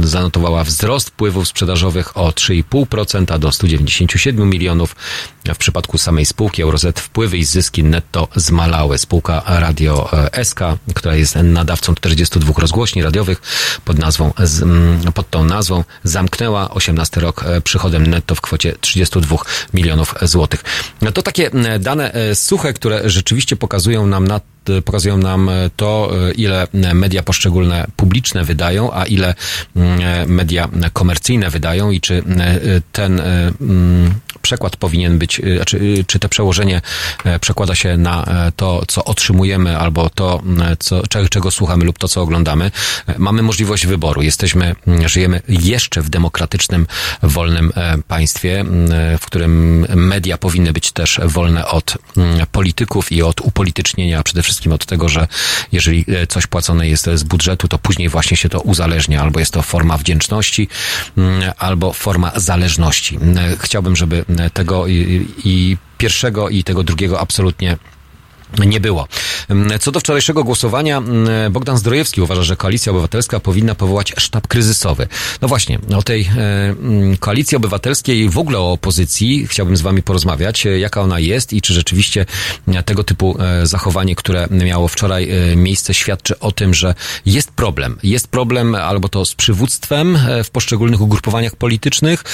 [0.00, 4.96] zanotowała wzrost wpływów sprzedażowych o 3,5% do 197 milionów.
[5.54, 8.98] W przypadku samej spółki Euroz wpływy i zyski netto zmalały.
[8.98, 10.60] Spółka Radio e, SK,
[10.94, 13.42] która jest nadawcą 42 rozgłośni radiowych
[13.84, 14.32] pod nazwą
[15.14, 19.36] pod tą nazwą zamknęła 18 rok e, przychodem netto w kwocie 32
[19.74, 20.64] milionów złotych.
[21.02, 21.50] No to takie
[21.80, 24.40] dane e, suche, które rzeczywiście pokazują nam na
[24.84, 29.34] pokazują nam to, ile media poszczególne publiczne wydają, a ile
[30.26, 32.22] media komercyjne wydają i czy
[32.92, 33.22] ten
[34.42, 36.80] przekład powinien być, czy, czy to przełożenie
[37.40, 38.26] przekłada się na
[38.56, 40.42] to, co otrzymujemy, albo to,
[40.78, 42.70] co, czego słuchamy lub to, co oglądamy.
[43.18, 44.22] Mamy możliwość wyboru.
[44.22, 44.74] Jesteśmy
[45.06, 46.86] żyjemy jeszcze w demokratycznym,
[47.22, 48.64] wolnym e, państwie,
[49.20, 51.98] w którym media powinny być też wolne od
[52.52, 55.28] polityków i od upolitycznienia, przede wszystkim od tego, że
[55.72, 59.52] jeżeli e, coś płacone jest z budżetu, to później właśnie się to uzależnia, albo jest
[59.52, 60.68] to forma wdzięczności,
[61.58, 63.18] albo forma zależności.
[63.58, 67.76] Chciałbym, żeby tego i, i pierwszego i tego drugiego absolutnie
[68.66, 69.08] nie było.
[69.80, 71.02] Co do wczorajszego głosowania,
[71.50, 75.08] Bogdan Zdrojewski uważa, że Koalicja Obywatelska powinna powołać sztab kryzysowy.
[75.42, 80.02] No właśnie, o tej e, Koalicji Obywatelskiej i w ogóle o opozycji chciałbym z Wami
[80.02, 82.26] porozmawiać, e, jaka ona jest i czy rzeczywiście
[82.84, 86.94] tego typu e, zachowanie, które miało wczoraj miejsce, świadczy o tym, że
[87.26, 87.98] jest problem.
[88.02, 92.24] Jest problem albo to z przywództwem w poszczególnych ugrupowaniach politycznych,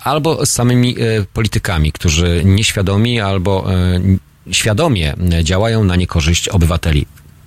[0.00, 0.96] albo z samymi
[1.32, 3.66] politykami, którzy nieświadomi albo
[4.52, 7.06] świadomie działają na niekorzyść obywateli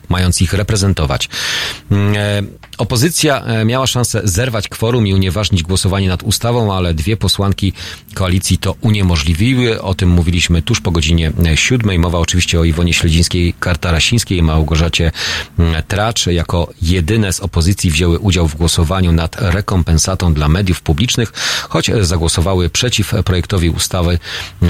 [0.09, 1.29] mając ich reprezentować.
[2.79, 7.73] E, Opozycja e, miała szansę zerwać kworum i unieważnić głosowanie nad ustawą, ale dwie posłanki
[8.13, 9.81] koalicji to uniemożliwiły.
[9.81, 11.99] O tym mówiliśmy tuż po godzinie siódmej.
[11.99, 15.11] Mowa oczywiście o Iwonie Śledzińskiej-Kartarasińskiej i Małgorzacie
[15.87, 16.27] Tracz.
[16.27, 21.33] Jako jedyne z opozycji wzięły udział w głosowaniu nad rekompensatą dla mediów publicznych,
[21.69, 24.19] choć zagłosowały przeciw projektowi ustawy.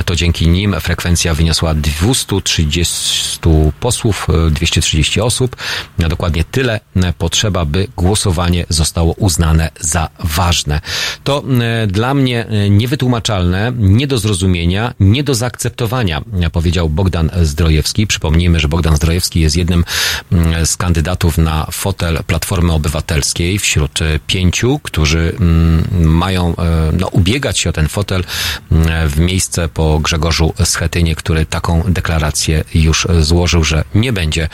[0.06, 3.40] To dzięki nim frekwencja wyniosła 230
[3.80, 5.56] posłów, 230 osób.
[5.98, 6.80] Dokładnie tyle
[7.18, 10.82] potrzeba, by głosowanie zostało uznane za ważne.
[11.24, 16.22] To e, dla mnie e, niewytłumaczalne, nie do zrozumienia, nie do zaakceptowania,
[16.52, 18.08] powiedział Bogdan Zdrojewski.
[18.08, 19.86] Przypomnijmy, że Bogdan Zdrojewski jest jednym
[20.32, 26.56] mm, z kandydatów na fotel Platformy Obywatelskiej wśród e, pięciu, którzy mm, mają
[26.94, 28.24] no, ubiegać się o ten fotel
[28.72, 34.50] mm, w miejsce po Grzegorzu Schetynie, który taką deklarację już złożył, że nie będzie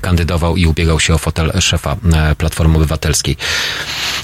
[0.00, 1.96] kandydował i ubiegał się o fotel szefa
[2.38, 3.36] Platformy Obywatelskiej.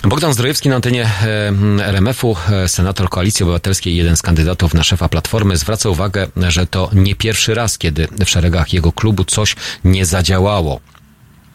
[0.04, 5.08] Bogdan Zdrojewski na antenie e, RMF-u, e, senator Koalicji Obywatelskiej, jeden z kandydatów na szefa
[5.08, 10.06] Platformy, zwraca uwagę, że to nie pierwszy raz, kiedy w szeregach jego klubu coś nie
[10.06, 10.80] zadziałało.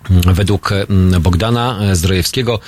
[0.09, 2.59] Według mm, Bogdana Zdrojewskiego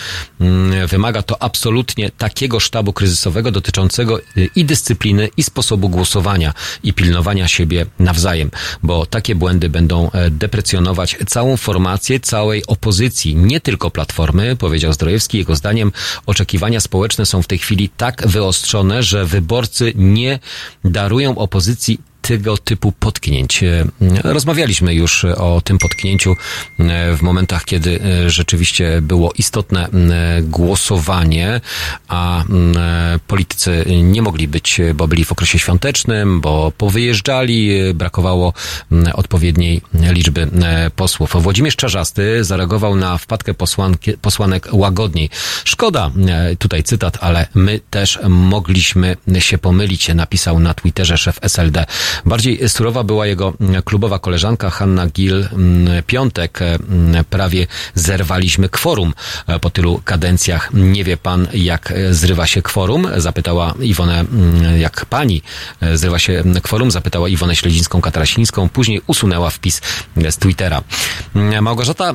[0.41, 6.53] mm, wymaga to absolutnie takiego sztabu kryzysowego dotyczącego y, i dyscypliny, i sposobu głosowania,
[6.83, 8.51] i pilnowania siebie nawzajem,
[8.83, 15.37] bo takie błędy będą e, deprecjonować całą formację, całej opozycji, nie tylko Platformy, powiedział Zdrojewski.
[15.37, 15.91] Jego zdaniem
[16.25, 20.39] oczekiwania społeczne są w tej chwili tak wyostrzone, że wyborcy nie
[20.83, 21.99] darują opozycji
[22.29, 23.63] tego typu potknięć.
[23.63, 23.85] E,
[24.23, 26.35] rozmawialiśmy już o tym potknięciu
[26.79, 29.89] e, w momentach, kiedy e, rzeczywiście było istotne
[30.41, 31.61] głosowanie,
[32.07, 32.43] a
[33.27, 38.53] politycy nie mogli być, bo byli w okresie świątecznym, bo powyjeżdżali, brakowało
[39.13, 40.47] odpowiedniej liczby
[40.95, 41.35] posłów.
[41.39, 43.53] Włodzimierz Czarzasty zareagował na wpadkę
[44.21, 45.29] posłanek łagodniej.
[45.63, 46.11] Szkoda,
[46.59, 51.85] tutaj cytat, ale my też mogliśmy się pomylić, napisał na Twitterze szef SLD.
[52.25, 56.61] Bardziej surowa była jego mm, klubowa koleżanka Hanna Gil-Piątek.
[56.61, 59.13] Mm, mm, prawie zerwaliśmy kworum
[59.47, 60.69] e, po tylu kadencjach.
[60.73, 63.07] Nie wie pan, jak e, zrywa się kworum?
[63.17, 64.25] Zapytała Iwonę,
[64.77, 65.41] jak pani
[65.81, 66.91] e, zrywa się kworum?
[66.91, 68.69] Zapytała Iwonę Śledzińską-Katarasińską.
[68.69, 69.81] Później usunęła wpis
[70.29, 70.81] z Twittera.
[71.61, 72.13] Małgorzata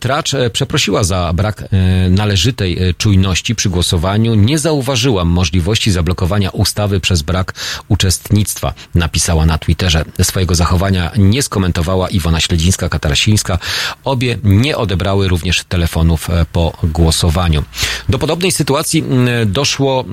[0.00, 1.64] Tracz przeprosiła za brak
[2.10, 4.34] należytej czujności przy głosowaniu.
[4.34, 7.54] Nie zauważyłam możliwości zablokowania ustawy przez brak
[7.88, 8.74] uczestnictwa.
[8.94, 10.04] Napisała na Twitterze.
[10.22, 13.58] Swojego zachowania nie skomentowała Iwona Śledzińska-Katarasińska.
[14.04, 17.64] Obie nie odebrały również telefonów e, po głosowaniu.
[18.08, 19.04] Do podobnej sytuacji
[19.46, 20.04] doszło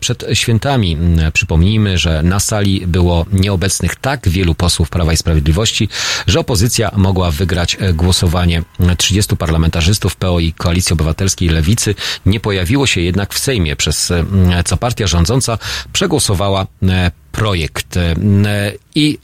[0.00, 0.96] przed świętami.
[1.32, 5.88] Przypomnijmy, że na sali było nieobecnych tak wielu posłów Prawa i Sprawiedliwości,
[6.26, 8.62] że opozycja mogła wygrać e, głosowanie
[8.98, 11.94] 30 parlamentarzystów PO i Koalicji Obywatelskiej Lewicy.
[12.26, 14.12] Nie pojawiło się jednak w Sejmie, przez
[14.64, 15.58] co partia rządząca
[15.92, 17.96] przegłosowała e, projekt.
[17.96, 18.14] E,
[18.94, 19.18] I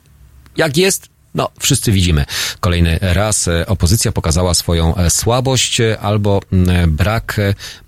[0.57, 2.25] jak jest, no, wszyscy widzimy.
[2.61, 6.41] Kolejny raz e, opozycja pokazała swoją e, słabość albo
[6.89, 7.37] brak,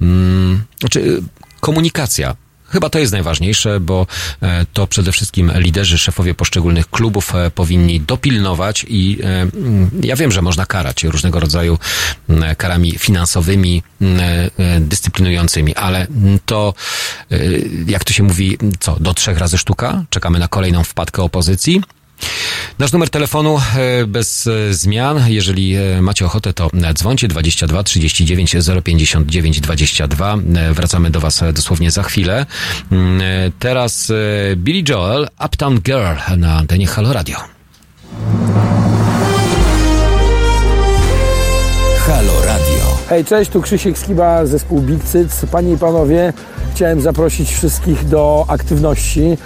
[0.01, 1.23] mm, znaczy
[1.61, 2.37] komunikacja
[2.69, 4.07] Chyba to jest najważniejsze, bo
[4.43, 10.17] e, to przede wszystkim liderzy, szefowie poszczególnych klubów e, powinni dopilnować i e, mm, ja
[10.17, 11.79] wiem, że można karać różnego rodzaju
[12.29, 16.07] mm, karami finansowymi, mm, dyscyplinującymi, ale
[16.47, 16.75] to,
[17.87, 20.05] jak to się mówi, co, do trzech razy sztuka?
[20.11, 21.83] Czekamy na kolejną wpadkę opozycji?
[22.79, 25.25] Nasz numer telefonu e, bez e, zmian.
[25.29, 30.37] Jeżeli e, macie ochotę, to dzwońcie 22 39 059 22.
[30.73, 32.47] Wracamy do Was dosłownie za chwilę.
[32.93, 33.21] Mm,
[33.59, 34.13] teraz
[34.57, 37.37] Billy Joel, Uptown Girl na antenie Halo Radio.
[42.07, 42.99] Halo Radio.
[43.09, 45.47] Hej, cześć, tu Krzysiek Skiba, zespół Big Cyc.
[45.53, 46.33] Panie i panowie,
[46.75, 49.37] chciałem zaprosić wszystkich do aktywności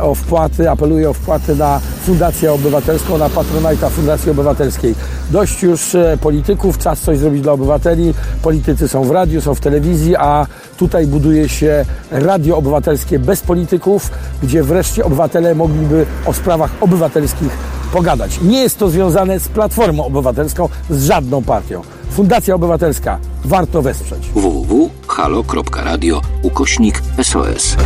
[0.00, 4.94] o wpłaty, apeluję o wpłaty na Fundację Obywatelską, na Patronajta Fundacji Obywatelskiej.
[5.30, 8.14] Dość już e, polityków, czas coś zrobić dla obywateli.
[8.42, 14.10] Politycy są w radiu, są w telewizji, a tutaj buduje się radio obywatelskie bez polityków,
[14.42, 17.52] gdzie wreszcie obywatele mogliby o sprawach obywatelskich
[17.92, 18.40] pogadać.
[18.42, 21.82] Nie jest to związane z Platformą Obywatelską, z żadną partią.
[22.10, 23.18] Fundacja Obywatelska.
[23.44, 24.30] Warto wesprzeć.
[24.34, 27.76] www.halo.radio ukośnik SOS.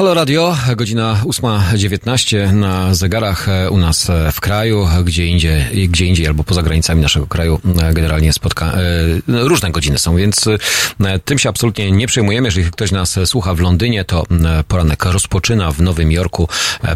[0.00, 6.44] Halo Radio, godzina 8.19 na zegarach u nas w kraju, gdzie indziej, gdzie indziej albo
[6.44, 7.60] poza granicami naszego kraju
[7.92, 12.48] generalnie spotka, e, różne godziny są, więc e, tym się absolutnie nie przejmujemy.
[12.48, 16.48] Jeżeli ktoś nas słucha w Londynie, to e, poranek rozpoczyna w Nowym Jorku,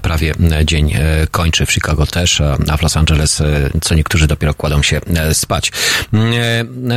[0.03, 0.95] prawie dzień
[1.31, 3.43] kończy w Chicago też, a w Los Angeles
[3.83, 5.01] co niektórzy dopiero kładą się
[5.33, 5.73] spać.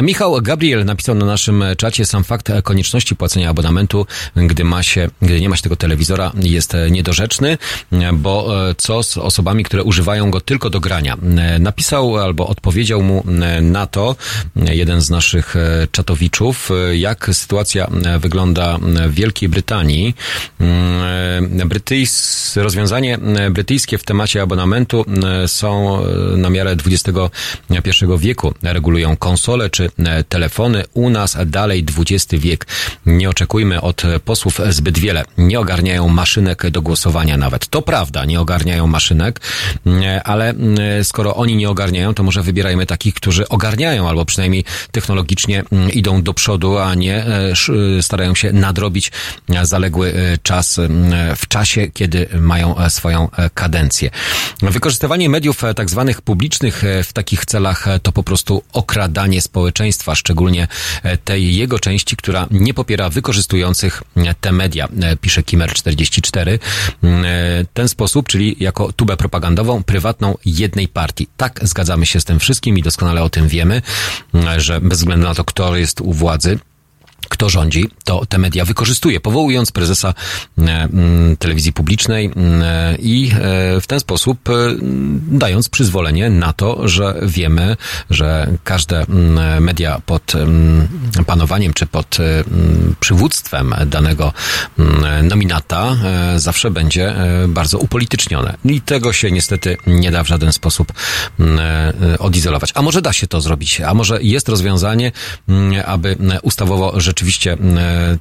[0.04, 4.06] Michał Gabriel napisał na naszym czacie sam fakt konieczności płacenia abonamentu,
[4.36, 7.58] gdy ma się, gdy nie ma się tego telewizora telewizora jest e, niedorzeczny,
[7.92, 11.18] e, bo e, co z osobami, które używają go tylko do grania?
[11.60, 13.24] Napisał albo odpowiedział mu
[13.62, 14.16] na to
[14.56, 15.56] jeden z naszych
[15.92, 17.88] czatowiczów, jak sytuacja
[18.20, 20.16] wygląda w Wielkiej Brytanii.
[21.66, 23.18] Brytyjs, rozwiązanie
[23.52, 25.06] brytyjskie w temacie abonamentu
[25.48, 26.02] są
[26.38, 28.54] na miarę XXI wieku.
[28.64, 29.90] Regulują konsole czy
[30.30, 30.84] telefony.
[30.94, 32.68] U nas dalej XX wiek.
[33.06, 35.26] Nie oczekujmy od posłów zbyt wiele.
[35.38, 37.68] Nie ogarniają ogarniają maszynek do głosowania nawet.
[37.68, 39.42] To prawda, nie ogarniają maszynek,
[40.24, 40.54] ale
[41.04, 46.34] skoro oni nie ogarniają, to może wybierajmy takich, którzy ogarniają albo przynajmniej technologicznie idą do
[46.34, 49.12] przodu, a nie e, starają się nadrobić
[49.64, 50.80] zaległy e, czas
[51.38, 54.10] w czasie, kiedy mają e, swoją kadencję.
[54.62, 60.68] Wykorzystywanie mediów tak zwanych publicznych w takich celach to po prostu okradanie społeczeństwa, szczególnie
[61.26, 64.04] tej jego części, która nie popiera wykorzystujących
[64.42, 64.88] te media,
[65.22, 66.60] pisze Kimer 44
[67.04, 71.28] mm, e, ten sposób, czyli jako tubę propagandową, prywatną jednej partii.
[71.38, 73.82] Tak, zgadzamy się z tym wszystkim i doskonale o tym wiemy,
[74.34, 76.60] mm, że bez względu na to, kto jest u władzy,
[77.30, 80.14] kto rządzi, to te media wykorzystuje, powołując prezesa
[80.58, 84.50] e, mm, telewizji publicznej mm, e, i e, w ten sposób
[85.32, 87.76] dając przyzwolenie na to, że wiemy,
[88.10, 90.34] że każde mm, media pod
[91.26, 92.18] panowaniem czy pod
[93.00, 94.34] przywództwem danego
[95.24, 95.96] nominata
[96.36, 97.16] zawsze będzie
[97.48, 98.58] bardzo upolitycznione.
[98.66, 100.94] I tego się niestety nie da w żaden sposób
[102.20, 102.72] odizolować.
[102.76, 103.82] A może da się to zrobić?
[103.82, 105.12] A może jest rozwiązanie,
[105.86, 107.58] aby ustawowo rzeczywiście rzeczywiście e,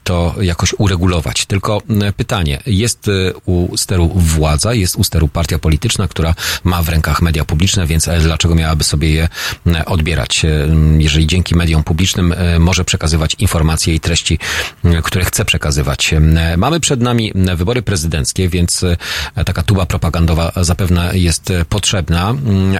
[0.05, 1.47] to jakoś uregulować.
[1.47, 3.13] Tylko e, pytanie, jest e,
[3.47, 8.09] u steru władza, jest u steru partia polityczna, która ma w rękach media publiczne, więc
[8.21, 9.29] dlaczego miałaby sobie je
[9.87, 10.43] odbierać?
[10.99, 14.39] Jeżeli dzięki mediom publicznym może przekazywać informacje i treści,
[15.03, 16.15] które chce przekazywać.
[16.57, 18.85] Mamy przed nami wybory prezydenckie, więc
[19.47, 22.35] taka tuba propagandowa zapewne jest potrzebna,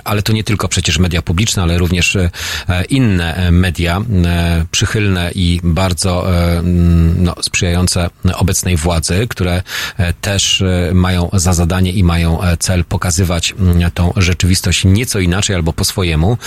[0.05, 2.17] ale to nie tylko przecież media publiczne, ale również
[2.89, 4.01] inne media
[4.71, 6.63] przychylne i bardzo bardzo e,
[7.17, 9.63] no, sprzyjające obecnej władzy, które
[9.97, 13.55] e, też e, mają za zadanie i mają cel pokazywać
[13.95, 16.39] tą rzeczywistość nieco inaczej albo po swojemu.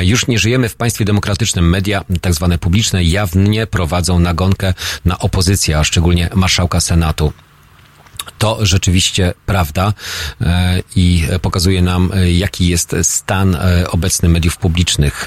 [0.00, 1.70] Już nie żyjemy w państwie demokratycznym.
[1.70, 7.32] Media, tak zwane publiczne, jawnie prowadzą nagonkę na opozycję, a szczególnie marszałka Senatu.
[8.38, 9.92] To rzeczywiście prawda
[10.40, 15.26] e, i pokazuje nam, e, jaki jest stan e, obecny mediów publicznych.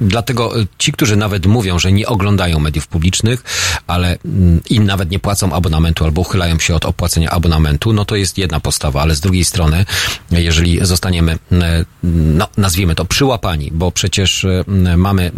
[0.00, 3.44] Dlatego ci, którzy nawet mówią, że nie oglądają mediów publicznych,
[3.86, 4.18] ale
[4.70, 8.60] i nawet nie płacą abonamentu albo uchylają się od opłacenia abonamentu, no to jest jedna
[8.60, 9.84] postawa, ale z drugiej strony,
[10.30, 11.38] jeżeli zostaniemy,
[12.02, 14.46] no nazwijmy to przyłapani, bo przecież
[14.96, 15.30] mamy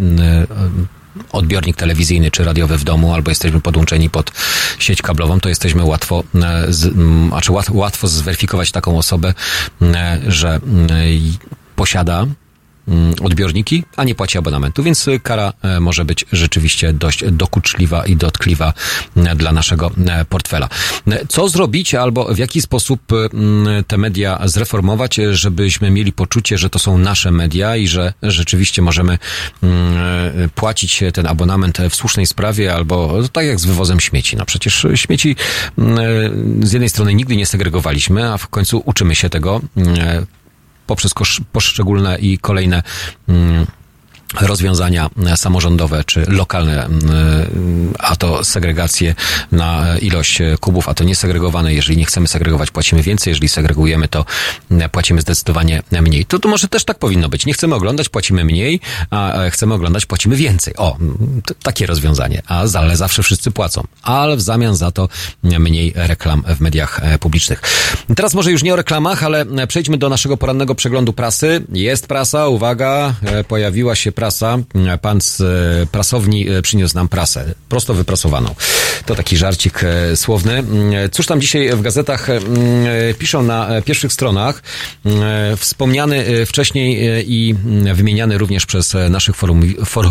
[1.31, 4.31] odbiornik telewizyjny czy radiowy w domu, albo jesteśmy podłączeni pod
[4.79, 6.93] sieć kablową, to jesteśmy łatwo, e, z,
[7.27, 9.33] znaczy łatwo zweryfikować taką osobę,
[9.81, 10.59] e, że
[11.75, 12.35] posiada Mm,
[13.21, 18.15] odbiorniki, a nie płaci abonamentu, więc y, kara e, może być rzeczywiście dość dokuczliwa i
[18.15, 18.73] dotkliwa
[19.15, 20.69] e, dla naszego e, portfela.
[21.29, 26.79] Co zrobić albo w jaki sposób mm, te media zreformować, żebyśmy mieli poczucie, że to
[26.79, 29.17] są nasze media i że rzeczywiście możemy
[29.63, 34.37] mm, płacić ten abonament w słusznej sprawie albo tak jak z wywozem śmieci.
[34.37, 35.35] No przecież śmieci
[36.61, 39.61] z jednej strony nigdy nie segregowaliśmy, a w końcu uczymy się tego
[40.89, 41.13] poprzez
[41.51, 42.83] poszczególne i kolejne
[43.27, 43.65] mm,
[44.41, 49.15] rozwiązania samorządowe czy lokalne, mm, a to segregację
[49.51, 51.73] na ilość kubów, a to niesegregowane.
[51.73, 53.31] Jeżeli nie chcemy segregować, płacimy więcej.
[53.31, 54.25] Jeżeli segregujemy, to
[54.91, 56.25] płacimy zdecydowanie mniej.
[56.25, 57.45] To, to może też tak powinno być.
[57.45, 58.79] Nie chcemy oglądać, płacimy mniej,
[59.09, 60.73] a chcemy oglądać, płacimy więcej.
[60.77, 60.97] O,
[61.63, 62.41] takie rozwiązanie.
[62.47, 63.83] A ale zawsze wszyscy płacą.
[64.03, 65.09] Ale w zamian za to
[65.43, 67.61] mniej reklam w mediach e, publicznych.
[68.15, 71.61] Teraz może już nie o reklamach, ale przejdźmy do naszego porannego przeglądu prasy.
[71.71, 74.57] Jest prasa, uwaga, e, pojawiła się prasa.
[75.01, 75.45] Pan z e,
[75.91, 78.55] prasowni e, przyniósł nam prasę, prosto wyprasowaną.
[79.05, 80.63] To taki żarcik e, słowny.
[81.11, 82.27] Cóż tam dzisiaj w gazetach
[83.19, 84.63] piszą na pierwszych stronach?
[85.57, 87.55] Wspomniany wcześniej i
[87.93, 89.61] wymieniany również przez naszych forum,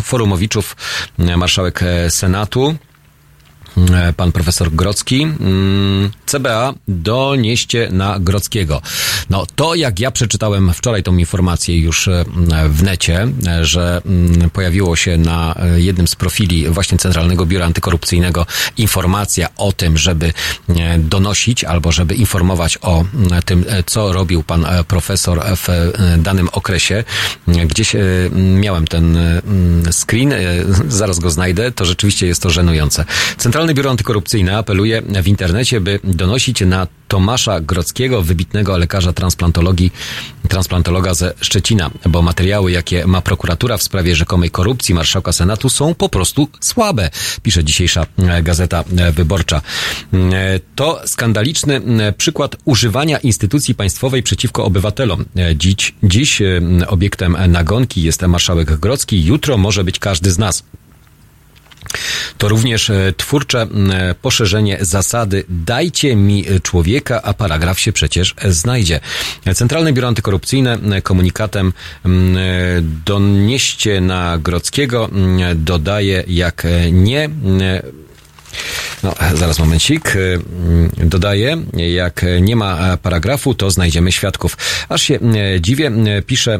[0.02, 0.76] forumowiczów
[1.18, 2.76] marszałek Senatu
[4.16, 5.22] pan profesor Grocki.
[5.22, 8.82] Mm, CBA donieście na Grockiego.
[9.30, 12.24] No to jak ja przeczytałem wczoraj tą informację już e,
[12.68, 18.46] w necie, e, że mm, pojawiło się na jednym z profili właśnie Centralnego Biura Antykorupcyjnego
[18.76, 20.32] informacja o tym, żeby
[20.98, 23.04] donosić albo żeby informować o
[23.44, 27.04] tym, co robił pan profesor w danym okresie.
[27.46, 27.96] Gdzieś
[28.32, 29.18] miałem ten
[29.90, 30.34] screen,
[30.88, 33.04] zaraz go znajdę, to rzeczywiście jest to żenujące.
[33.38, 39.92] Centralny Biuro Antykorupcyjne apeluje w internecie, by donosić na Tomasza Grockiego, wybitnego lekarza transplantologii,
[40.48, 45.94] transplantologa ze Szczecina, bo materiały, jakie ma prokuratura w sprawie rzekomej korupcji marszałka Senatu są
[45.94, 47.10] po prostu słabe,
[47.42, 49.60] pisze dzisiejsza e, Gazeta e, Wyborcza.
[50.12, 51.80] E, to skandaliczny
[52.18, 55.24] przykład używania instytucji państwowej przeciwko obywatelom.
[55.54, 56.42] Dziś, dziś
[56.86, 60.64] obiektem nagonki jest marszałek Grocki, jutro może być każdy z nas.
[62.38, 63.66] To również e, twórcze
[64.22, 69.00] poszerzenie zasady dajcie mi człowieka, a paragraf się przecież znajdzie.
[69.54, 71.72] Centralne Biuro Antykorupcyjne komunikatem
[73.06, 75.10] donieście na Grockiego
[75.54, 77.30] dodaje jak nie
[79.02, 80.16] no, zaraz momencik.
[80.16, 80.40] Y,
[80.96, 84.56] dodaję, jak nie ma paragrafu, to znajdziemy świadków.
[84.88, 86.58] Aż się y, dziwię, y, pisze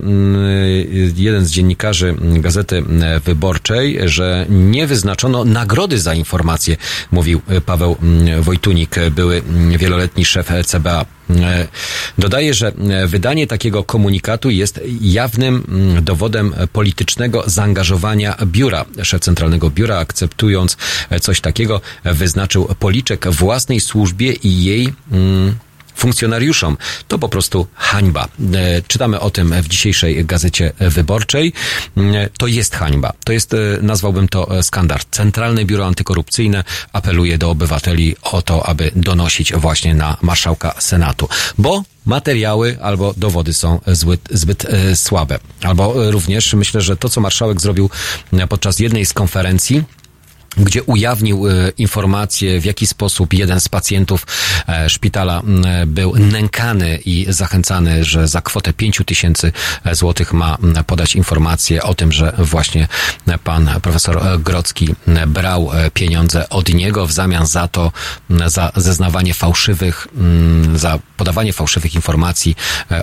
[1.17, 2.83] jeden z dziennikarzy Gazety
[3.25, 6.77] Wyborczej, że nie wyznaczono nagrody za informację,
[7.11, 7.97] mówił Paweł
[8.41, 9.43] Wojtunik, były
[9.79, 11.18] wieloletni szef CBA.
[12.19, 12.73] Dodaje, że
[13.07, 15.65] wydanie takiego komunikatu jest jawnym
[16.03, 18.85] dowodem politycznego zaangażowania biura.
[19.03, 20.77] Szef Centralnego Biura, akceptując
[21.21, 25.55] coś takiego, wyznaczył policzek własnej służbie i jej mm,
[25.99, 26.77] funkcjonariuszom.
[27.09, 28.29] To po prostu hańba.
[28.55, 31.53] E, czytamy o tym w dzisiejszej gazecie wyborczej.
[31.97, 33.13] E, to jest hańba.
[33.25, 34.99] To jest, e, nazwałbym to skandal.
[35.11, 41.29] Centralne Biuro Antykorupcyjne apeluje do obywateli o to, aby donosić właśnie na marszałka Senatu.
[41.59, 45.39] Bo materiały albo dowody są zbyt, zbyt słabe.
[45.63, 47.91] Albo również myślę, że to, co marszałek zrobił
[48.49, 49.85] podczas jednej z konferencji,
[50.57, 54.27] gdzie ujawnił e, informację, w jaki sposób jeden z pacjentów
[54.69, 55.43] e, szpitala
[55.87, 59.53] był nękany i zachęcany, że za kwotę 5 tysięcy
[59.85, 62.89] e, złotych ma podać informację o tym, że właśnie
[63.45, 64.95] pan profesor Grocki
[65.27, 67.93] brał pieniądze od niego w zamian za to,
[68.47, 70.09] za zeznawanie fałszywych,
[70.75, 72.57] za podawanie fałszywych informacji,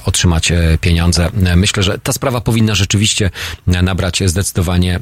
[0.05, 0.51] otrzymać
[0.81, 1.30] pieniądze.
[1.55, 3.31] Myślę, że ta sprawa powinna rzeczywiście
[3.67, 4.99] nabrać zdecydowanie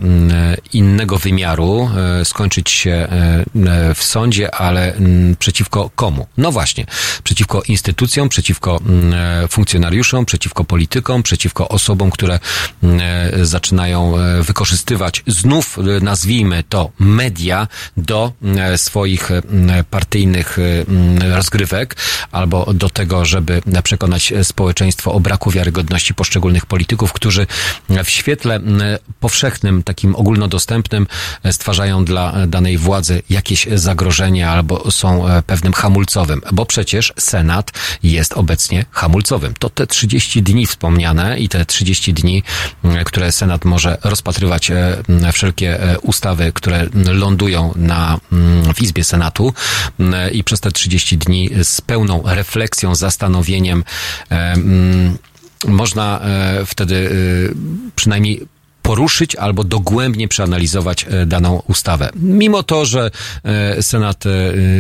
[0.74, 1.90] innego wymiaru,
[2.34, 3.08] skończyć się e,
[3.66, 4.94] e, w sądzie, ale
[5.40, 6.28] przeciwko komu?
[6.38, 6.86] No właśnie,
[7.24, 8.80] przeciwko instytucjom, przeciwko
[9.14, 12.40] e, funkcjonariuszom, przeciwko politykom, przeciwko osobom, które
[12.84, 13.02] mm,
[13.46, 18.32] zaczynają wykorzystywać znów, nazwijmy to, media do
[18.76, 19.30] swoich
[19.90, 20.58] partyjnych
[21.34, 21.96] rozgrywek
[22.32, 27.48] albo do tego, żeby przekonać społeczeństwo o braku wiarygodności poszczególnych polityków, którzy
[28.04, 28.60] w świetle
[29.20, 31.08] powszechnym, takim ogólnodostępnym
[31.52, 37.72] stwarzają dla danej władzy jakieś zagrożenie albo są e, pewnym hamulcowym, bo przecież Senat
[38.04, 39.54] jest obecnie hamulcowym.
[39.60, 42.44] To te 30 dni wspomniane i te 30 dni,
[43.06, 48.20] które Senat może rozpatrywać e, wszelkie e, ustawy, które lądują na,
[48.76, 49.54] w Izbie Senatu
[50.32, 53.84] i przez te 30 dni z pełną refleksją, zastanowieniem
[55.68, 56.22] można
[56.66, 57.10] wtedy
[57.96, 58.48] przynajmniej
[58.84, 62.10] poruszyć albo dogłębnie przeanalizować e, daną ustawę.
[62.16, 63.12] Mimo to, że
[63.44, 64.30] e, Senat e,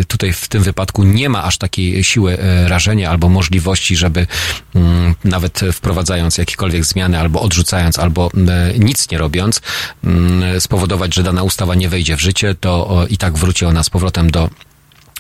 [0.08, 4.28] tutaj w tym wypadku nie ma aż takiej siły rażenia albo możliwości, żeby
[4.76, 8.32] mm, nawet wprowadzając jakiekolwiek zmiany albo odrzucając, albo
[8.80, 9.62] nic nie robiąc,
[10.04, 13.90] mm, spowodować, że dana ustawa nie wejdzie w życie, to i tak wróci ona z
[13.90, 14.50] powrotem do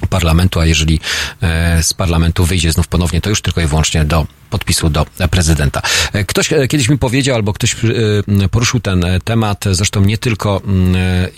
[0.09, 0.99] parlamentu, a jeżeli
[1.81, 5.81] z parlamentu wyjdzie znów ponownie, to już tylko i wyłącznie do podpisu do prezydenta.
[6.13, 10.61] E, ktoś e, kiedyś mi powiedział, albo ktoś e, poruszył ten temat, zresztą nie tylko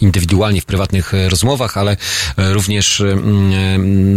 [0.02, 1.98] indywidualnie w prywatnych rozmowach, ale
[2.38, 3.04] również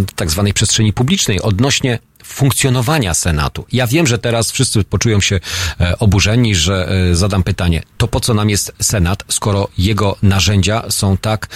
[0.08, 3.66] w tak zwanej przestrzeni publicznej odnośnie funkcjonowania Senatu.
[3.72, 5.40] Ja wiem, że teraz wszyscy poczują się
[5.98, 11.48] oburzeni, że zadam pytanie, to po co nam jest Senat, skoro jego narzędzia są tak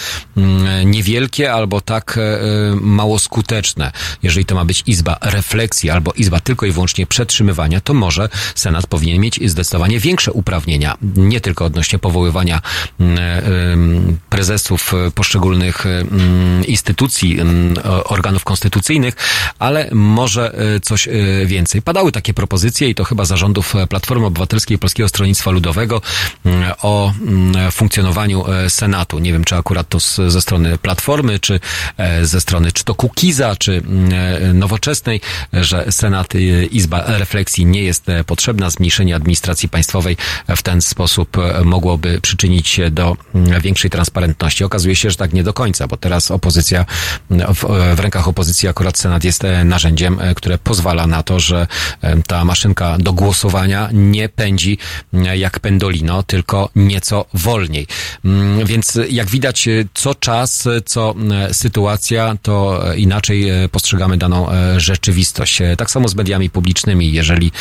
[0.85, 2.19] niewielkie albo tak
[2.81, 3.91] mało skuteczne?
[4.23, 8.29] Jeżeli to ma być izba refleksji albo izba tylko i wyłącznie przed przetrzymywania, to może
[8.55, 12.61] Senat powinien mieć zdecydowanie większe uprawnienia, nie tylko odnośnie powoływania
[12.99, 15.85] mm, prezesów poszczególnych
[16.67, 17.39] instytucji,
[18.05, 19.15] organów konstytucyjnych,
[19.59, 20.51] ale może może
[20.81, 21.07] coś
[21.45, 21.81] więcej.
[21.81, 26.01] Padały takie propozycje i to chyba zarządów Platformy Obywatelskiej i Polskiego Stronnictwa Ludowego
[26.81, 27.13] o
[27.71, 29.19] funkcjonowaniu Senatu.
[29.19, 31.59] Nie wiem, czy akurat to ze strony Platformy, czy
[32.21, 33.81] ze strony czy to Kukiza, czy
[34.53, 35.21] Nowoczesnej,
[35.53, 36.33] że Senat,
[36.71, 38.69] Izba Refleksji nie jest potrzebna.
[38.69, 40.17] Zmniejszenie administracji państwowej
[40.55, 43.17] w ten sposób mogłoby przyczynić się do
[43.61, 44.63] większej transparentności.
[44.63, 46.85] Okazuje się, że tak nie do końca, bo teraz opozycja,
[47.29, 51.67] w, w rękach opozycji akurat Senat jest e, narzędziem, e, które pozwala na to, że
[52.01, 54.77] e, ta maszynka do głosowania nie pędzi
[55.35, 57.87] jak pendolino, tylko nieco wolniej.
[58.65, 61.15] Więc jak widać, co czas, co
[61.51, 64.47] sytuacja, to inaczej postrzegamy daną
[64.77, 65.59] rzeczywistość.
[65.77, 67.12] Tak samo z mediami publicznymi.
[67.13, 67.51] Jeżeli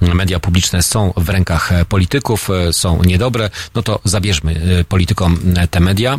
[0.00, 5.38] media publiczne są w rękach polityków, są niedobre, no to zabierzmy politykom
[5.70, 6.18] te media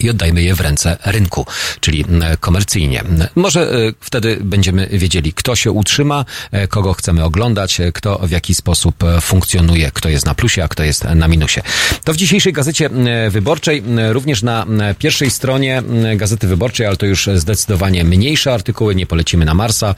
[0.00, 1.46] i oddajmy je w ręce rynku,
[1.80, 2.04] czyli
[2.40, 3.04] komercyjnie.
[3.34, 8.30] Może e, wtedy będziemy wiedzieli, kto się utrzyma, e, kogo chcemy oglądać, e, kto w
[8.30, 11.60] jaki sposób funkcjonuje, kto jest na plusie, a kto jest na minusie.
[12.04, 12.90] To w dzisiejszej gazecie
[13.30, 13.82] wyborczej,
[14.12, 14.66] również na
[14.98, 15.82] pierwszej stronie
[16.16, 19.94] Gazety Wyborczej, ale to już zdecydowanie mniejsze artykuły, nie polecimy na Marsa,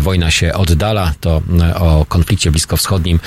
[0.00, 1.42] wojna się oddala, to
[1.74, 3.20] o konflikcie bliskowschodnim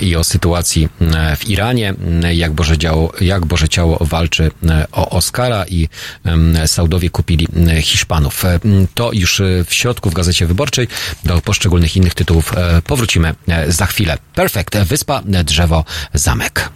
[0.00, 0.88] i o sytuacji
[1.36, 1.94] w Iranie,
[2.32, 4.50] jak Boże, działo, jak Boże Ciało walczy
[4.92, 5.88] o Oscar, i
[6.66, 7.48] Saudowie kupili
[7.82, 8.44] Hiszpanów.
[8.94, 10.88] To już w środku w Gazecie Wyborczej.
[11.24, 14.18] Do poszczególnych innych tytułów e, powrócimy e, za chwilę.
[14.34, 14.78] Perfekt.
[14.78, 16.70] Wyspa, drzewo, zamek.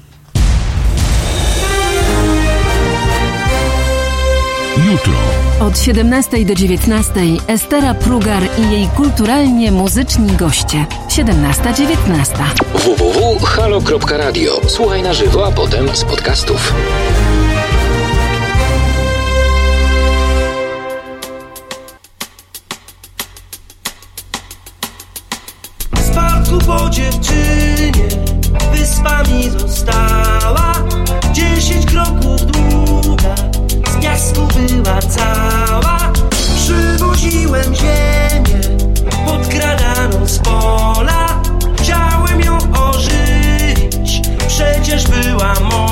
[4.76, 5.12] Jutro.
[5.60, 7.12] Od 17 do 19
[7.46, 10.86] Estera Prugar i jej kulturalnie muzyczni goście.
[11.08, 12.44] 17-19.
[12.74, 14.60] www.halo.radio.
[14.68, 16.74] Słuchaj na żywo, a potem z podcastów.
[26.66, 28.08] Po dziewczynie.
[28.72, 30.72] Wyspami została.
[31.32, 33.34] Dziesięć kroków długa,
[33.90, 36.12] z piasku była cała.
[36.56, 38.60] Przywoziłem ziemię,
[39.26, 41.42] podkradaną z pola.
[41.78, 45.89] Chciałem ją ożywić, przecież była moja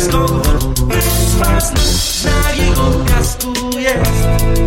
[0.00, 4.65] skok wód Wyspa snu na jego piasku jest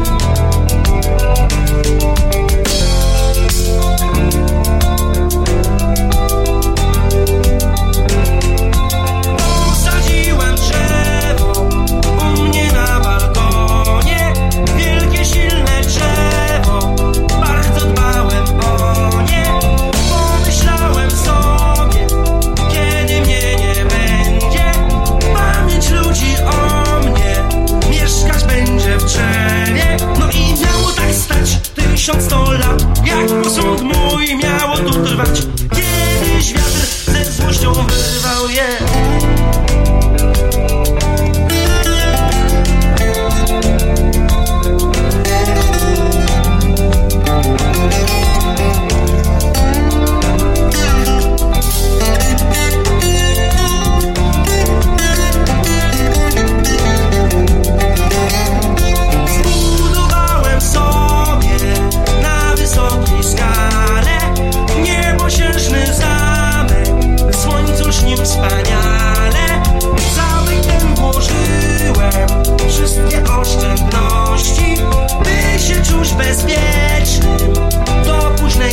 [32.10, 35.41] tysiąc sto lat Jak posąg mój miało tu trwać?
[35.76, 38.68] Kiedyś wiatr ze złością wyrwał je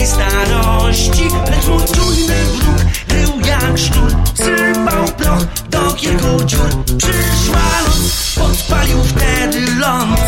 [0.06, 1.28] mojej starości.
[1.50, 2.76] Lecz mój czujny wróg
[3.08, 4.16] był jak szczur.
[4.34, 6.84] Sypał ploch do kilku dziur.
[6.84, 10.20] Przyszła noc, podpalił wtedy ląd.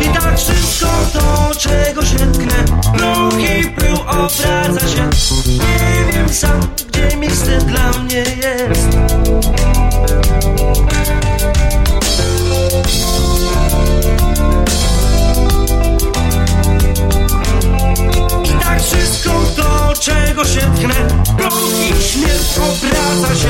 [0.00, 2.64] I tak wszystko to, czego się tknę.
[2.98, 5.10] Ruch i pył obraca się.
[5.52, 8.91] Nie wiem sam, gdzie miejsce dla mnie jest.
[20.42, 20.94] niego się tchnę
[21.36, 21.54] Blond
[21.90, 23.48] i śmierć obraca się.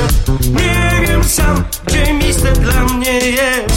[0.51, 3.73] Nie wiem sam, gdzie miejsce dla mnie jest.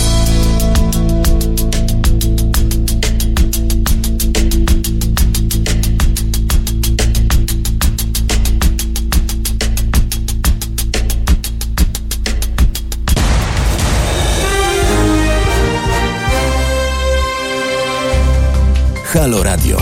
[19.05, 19.79] Halo Radio.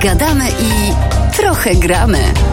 [0.00, 1.11] Gadamy i
[1.42, 2.51] trochę gramy.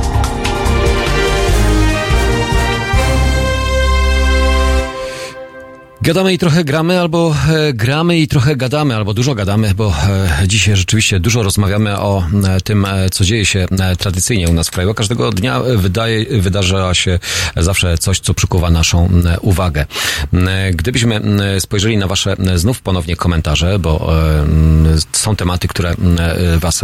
[6.02, 9.94] Gadamy i trochę gramy, albo e, gramy i trochę gadamy, albo dużo gadamy, bo
[10.42, 13.66] e, dzisiaj rzeczywiście dużo rozmawiamy o e, tym, co dzieje się
[14.00, 14.94] tradycyjnie u nas w kraju.
[14.94, 17.20] Każdego dnia wydaje, wydarza się
[17.58, 19.10] zawsze coś, co przykuwa naszą
[19.42, 19.86] uwagę.
[20.74, 21.22] Gdybyśmy
[21.60, 24.14] spojrzeli na wasze znów ponownie komentarze, bo
[25.12, 25.96] są tematy, które
[26.58, 26.82] was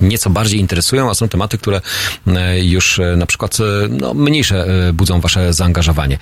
[0.00, 1.80] nieco bardziej interesują, a są tematy, które
[2.62, 3.58] już na przykład
[3.90, 6.18] no, mniejsze budzą wasze zaangażowanie.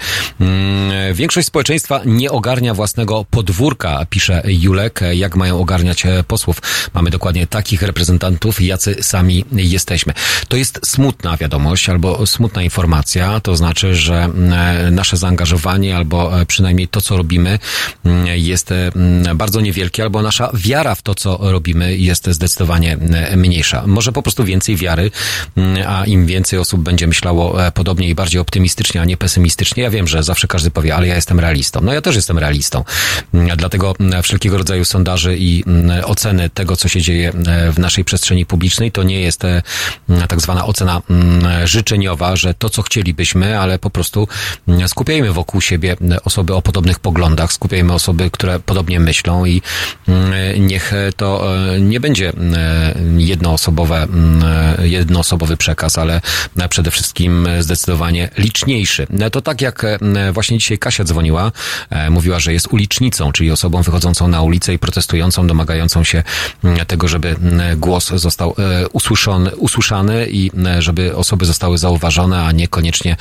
[1.15, 6.63] Większość społeczeństwa nie ogarnia własnego podwórka, pisze Julek, jak mają ogarniać e, posłów.
[6.95, 10.15] Mamy dokładnie takich reprezentantów, jacy sami jesteśmy.
[10.49, 16.47] To jest smutna wiadomość albo smutna informacja, to znaczy, że e, nasze zaangażowanie albo e,
[16.47, 17.59] przynajmniej to, co robimy
[18.35, 18.71] jest
[19.35, 22.99] bardzo niewielkie, albo nasza wiara w to, co robimy jest zdecydowanie
[23.37, 23.83] mniejsza.
[23.87, 25.11] Może po prostu więcej wiary,
[25.87, 29.83] a im więcej osób będzie myślało podobnie i bardziej optymistycznie, a nie pesymistycznie.
[29.83, 31.81] Ja wiem, że zawsze każdy powie, ale ja jestem realistą.
[31.81, 32.85] No ja też jestem realistą.
[33.35, 37.33] Mm, dlatego mm, wszelkiego rodzaju sondaże i mm, oceny tego, co się dzieje
[37.73, 39.63] w naszej przestrzeni publicznej, to nie jest e,
[40.29, 41.03] tak zwana ocena
[41.65, 44.29] życzeniowa, że to, co chcielibyśmy, ale po prostu
[44.87, 49.63] skupiajmy wokół siebie osoby o podobnych poglądach, skupiajmy osoby, które podobnie myślą i
[50.59, 52.33] niech to e, nie będzie e,
[53.17, 54.07] jednoosobowe,
[54.83, 56.21] jednoosobowy przekaz, ale
[56.69, 59.07] przede wszystkim zdecydowanie liczniejszy.
[59.33, 59.87] To tak jak
[60.33, 61.53] właśnie dzisiaj Kasia dzwoniła,
[62.13, 66.23] mówiła, że jest ulicznicą, czyli osobą wychodzącą na ulicę i protestującą, domagającą się
[66.65, 72.43] mm, tego, żeby mm, głos został e, usłyszony, usłyszany i mm, żeby osoby zostały zauważone,
[72.43, 73.17] a niekoniecznie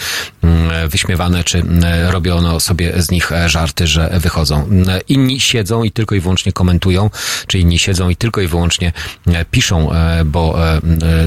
[0.87, 1.63] wyśmiewane, czy
[2.07, 4.69] robiono sobie z nich e, żarty, że wychodzą.
[5.07, 7.09] Inni siedzą i tylko i wyłącznie komentują,
[7.47, 8.93] czy inni siedzą i tylko i wyłącznie
[9.27, 9.89] e, piszą,
[10.25, 10.57] bo,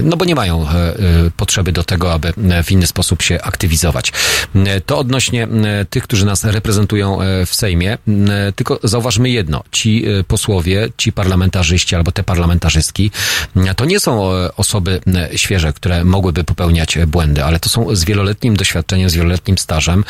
[0.02, 0.66] no bo nie mają
[1.36, 2.32] potrzeby do tego, aby
[2.64, 4.12] w inny sposób się aktywizować.
[4.86, 5.48] To odnośnie
[5.90, 7.98] tych, którzy nas reprezentują w Sejmie.
[8.56, 9.62] Tylko zauważmy jedno.
[9.70, 13.10] Ci e, posłowie, ci parlamentarzyści albo te parlamentarzystki,
[13.76, 15.00] to nie są e, osoby
[15.36, 20.04] świeże, które mogłyby popełniać błędy, ale to są z wieloletnim doświadczeniem, z wieloletnim stażem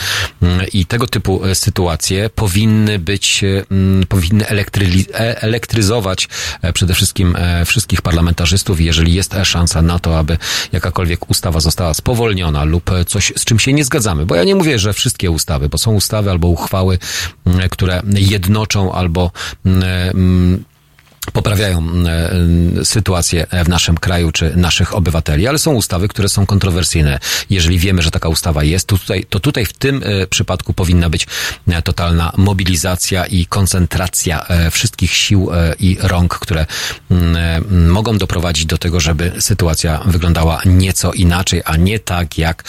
[0.72, 3.44] i tego typu e, sytuacje powinny być,
[4.08, 6.28] powinny elektry, elektryzować
[6.74, 8.80] przede wszystkim wszystkich parlamentarzystów.
[8.80, 10.38] Jeżeli jest szansa na to, aby
[10.72, 14.78] jakakolwiek ustawa została spowolniona lub coś, z czym się nie zgadzamy, bo ja nie mówię,
[14.78, 16.98] że wszystkie ustawy, bo są ustawy albo uchwały,
[17.70, 19.30] które jednoczą albo
[21.32, 27.18] poprawiają e, sytuację w naszym kraju czy naszych obywateli, ale są ustawy, które są kontrowersyjne.
[27.50, 31.10] Jeżeli wiemy, że taka ustawa jest, to tutaj, to tutaj w tym e, przypadku powinna
[31.10, 31.26] być
[31.68, 36.66] e, totalna mobilizacja i koncentracja wszystkich sił i rąk, które
[37.70, 42.64] mogą doprowadzić do tego, żeby sytuacja wyglądała nieco inaczej, a nie tak jak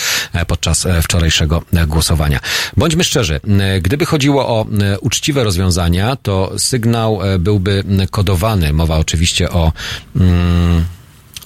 [0.47, 2.39] podczas wczorajszego głosowania.
[2.77, 3.39] Bądźmy szczerzy,
[3.81, 4.65] gdyby chodziło o
[5.01, 9.71] uczciwe rozwiązania, to sygnał byłby kodowany Mowa oczywiście o
[10.15, 10.85] mm,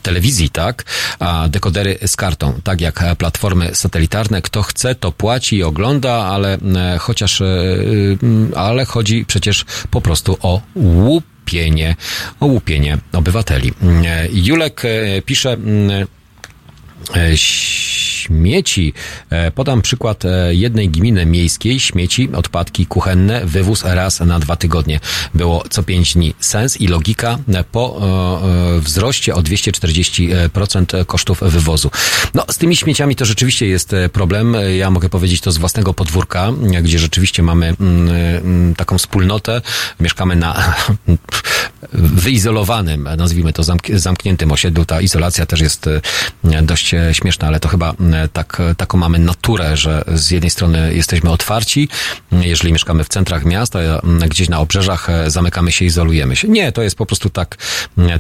[0.02, 0.84] telewizji, tak?
[1.20, 4.42] A dekodery z kartą, tak jak platformy satelitarne.
[4.42, 7.46] Kto chce, to płaci i ogląda, ale e, chociaż, e,
[8.24, 11.96] mm, ale chodzi przecież po prostu o łupienie,
[12.40, 13.74] o łupienie obywateli.
[14.06, 14.84] E, Julek
[15.26, 16.08] pisze, mm,
[18.30, 18.94] śmieci.
[19.30, 21.80] E, podam przykład e, jednej gminy miejskiej.
[21.80, 25.00] Śmieci, odpadki kuchenne, wywóz raz na dwa tygodnie.
[25.34, 26.34] Było co pięć dni.
[26.40, 27.38] Sens i logika
[27.72, 28.02] po
[28.78, 31.92] e, wzroście o 240% kosztów wywozu.
[32.34, 34.56] No, z tymi śmieciami to rzeczywiście jest problem.
[34.78, 36.52] Ja mogę powiedzieć to z własnego podwórka,
[36.82, 39.62] gdzie rzeczywiście mamy mm, mm, taką wspólnotę.
[40.00, 40.76] Mieszkamy na
[42.24, 44.86] wyizolowanym, nazwijmy to zamkniętym osiedlu.
[44.86, 45.90] Ta izolacja też jest
[46.62, 47.94] dość śmieszna, ale to chyba
[48.34, 51.90] tak, taką mamy naturę, że z jednej strony jesteśmy otwarci,
[52.32, 53.80] jeżeli mieszkamy w centrach miasta,
[54.28, 56.48] gdzieś na obrzeżach e, zamykamy się, izolujemy się.
[56.48, 57.58] Nie, to jest po prostu tak,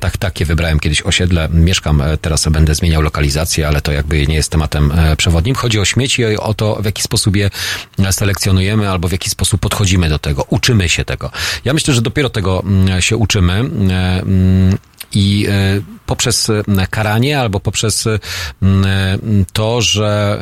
[0.01, 4.35] tak takie wybrałem kiedyś osiedle, mieszkam, e, teraz będę zmieniał lokalizację, ale to jakby nie
[4.35, 5.55] jest tematem e, przewodnim.
[5.55, 7.49] Chodzi o śmieci i o to, w jaki sposób je
[8.11, 11.31] selekcjonujemy albo w jaki sposób podchodzimy do tego, uczymy się tego.
[11.65, 12.63] Ja myślę, że dopiero tego
[12.99, 13.69] się uczymy
[15.13, 15.47] i
[16.05, 16.47] poprzez
[16.89, 18.07] karanie albo poprzez
[19.53, 20.39] to, że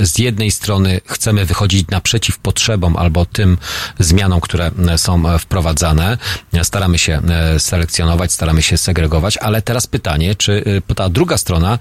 [0.00, 3.58] z jednej strony chcemy wychodzić naprzeciw potrzebom albo tym
[3.98, 6.18] zmianom, które są wprowadzane.
[6.62, 7.20] Staramy się
[7.58, 11.78] selekcjonować, staramy się segregować, ale teraz pytanie, czy ta druga strona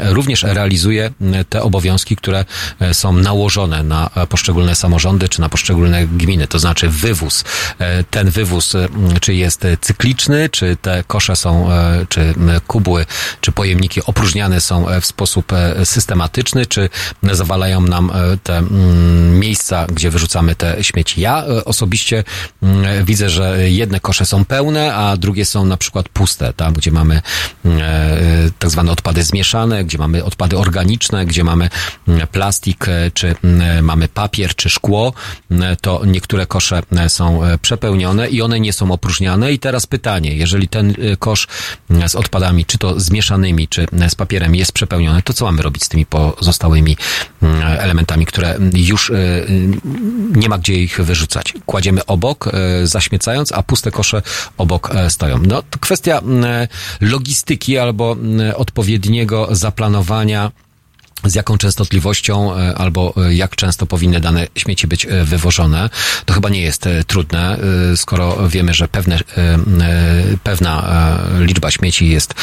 [0.00, 1.10] również realizuje
[1.48, 2.44] te obowiązki, które
[2.92, 7.44] są nałożone na poszczególne samorządy czy na poszczególne gminy, to znaczy wywóz.
[8.10, 8.72] Ten wywóz,
[9.20, 11.68] czy jest cykliczny, czy te kosze są,
[12.08, 12.34] czy
[12.66, 13.06] kubły,
[13.40, 15.52] czy pojemniki opróżniane są w sposób
[15.84, 16.88] systematyczny, czy
[17.22, 18.62] zawalają nam te
[19.30, 21.20] miejsca, gdzie wyrzucamy te śmieci.
[21.20, 22.24] Ja osobiście
[23.04, 27.22] widzę, że jedne kosze są pełne, a drugie są na przykład puste, tam gdzie mamy
[28.58, 31.68] tak zwane odpady zmieszane, gdzie mamy odpady organiczne, gdzie mamy
[32.32, 33.34] plastik, czy
[33.82, 35.12] mamy papier, czy szkło,
[35.80, 39.52] to niektóre kosze są przepełnione i one nie są opróżniane.
[39.52, 40.94] I teraz pytanie, jeżeli ten
[41.26, 41.46] kosz
[42.06, 45.88] z odpadami, czy to zmieszanymi, czy z papierem jest przepełniony, to co mamy robić z
[45.88, 46.96] tymi pozostałymi
[47.78, 49.12] elementami, które już
[50.34, 51.54] nie ma gdzie ich wyrzucać?
[51.66, 52.50] Kładziemy obok,
[52.84, 54.22] zaśmiecając, a puste kosze
[54.58, 55.38] obok stoją.
[55.38, 56.20] No, to kwestia
[57.00, 58.16] logistyki albo
[58.56, 60.52] odpowiedniego zaplanowania
[61.24, 65.90] z jaką częstotliwością e, albo e, jak często powinny dane śmieci być e, wywożone.
[66.24, 67.58] To chyba nie jest trudne,
[67.96, 69.18] skoro wiemy, że pewne,
[70.42, 70.84] pewna
[71.38, 72.34] liczba śmieci jest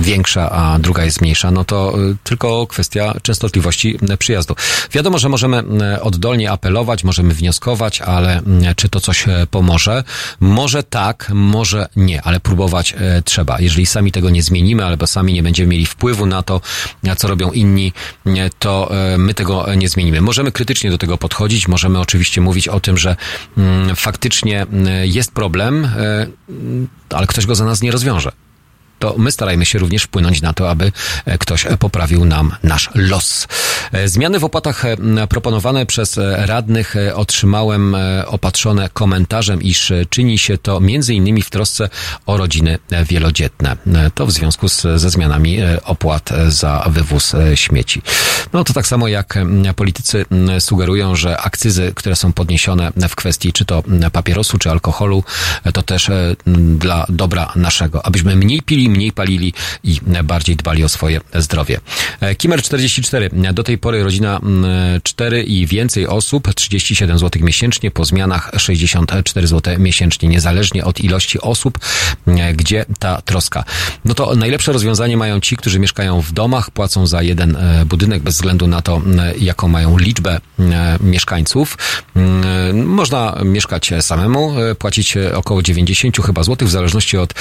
[0.00, 1.94] większa, a druga jest mniejsza, no to
[2.24, 4.54] tylko kwestia częstotliwości przyjazdu.
[4.92, 5.62] Wiadomo, że możemy
[6.00, 8.42] oddolnie apelować, możemy wnioskować, ale
[8.76, 10.04] czy to coś pomoże?
[10.40, 12.94] Może tak, może nie, ale próbować
[13.24, 13.60] trzeba.
[13.60, 16.60] Jeżeli sami tego nie zmienimy, albo sami nie będziemy mieli wpływu na to,
[17.16, 17.92] co robią inni,
[18.58, 20.20] to e, my tego nie zmienimy.
[20.20, 23.16] Możemy krytycznie do tego podchodzić, możemy oczywiście mówić o tym, że
[23.58, 26.26] mm, faktycznie mm, jest problem, e,
[27.10, 28.32] ale ktoś go za nas nie rozwiąże
[28.98, 30.92] to my starajmy się również wpłynąć na to, aby
[31.24, 33.48] e, ktoś poprawił nam nasz los.
[33.92, 34.96] E, zmiany w opłatach e,
[35.28, 37.96] proponowane przez radnych otrzymałem
[38.26, 41.88] opatrzone komentarzem, iż czyni się to innymi w trosce
[42.26, 43.76] o rodziny wielodzietne.
[44.14, 48.02] To w związku z, ze zmianami opłat za wywóz śmieci.
[48.52, 49.34] No to tak samo jak
[49.76, 50.24] politycy
[50.60, 53.82] sugerują, że akcyzy, które są podniesione w kwestii czy to
[54.12, 55.24] papierosu, czy alkoholu,
[55.74, 56.10] to też
[56.78, 59.52] dla dobra naszego, abyśmy mniej pili mniej palili
[59.84, 61.80] i bardziej dbali o swoje zdrowie.
[62.20, 63.30] E, Kimer 44.
[63.52, 64.40] Do tej pory rodzina
[65.02, 71.00] 4 mm, i więcej osób, 37 zł miesięcznie, po zmianach 64 zł miesięcznie, niezależnie od
[71.00, 71.78] ilości osób,
[72.26, 73.64] e, gdzie ta troska.
[74.04, 78.22] No to najlepsze rozwiązanie mają ci, którzy mieszkają w domach, płacą za jeden e, budynek
[78.22, 79.02] bez względu na to,
[79.38, 80.40] jaką mają liczbę
[81.00, 81.78] mieszkańców.
[82.74, 87.34] Można mieszkać samemu, płacić około 90 chyba złotych, w zależności od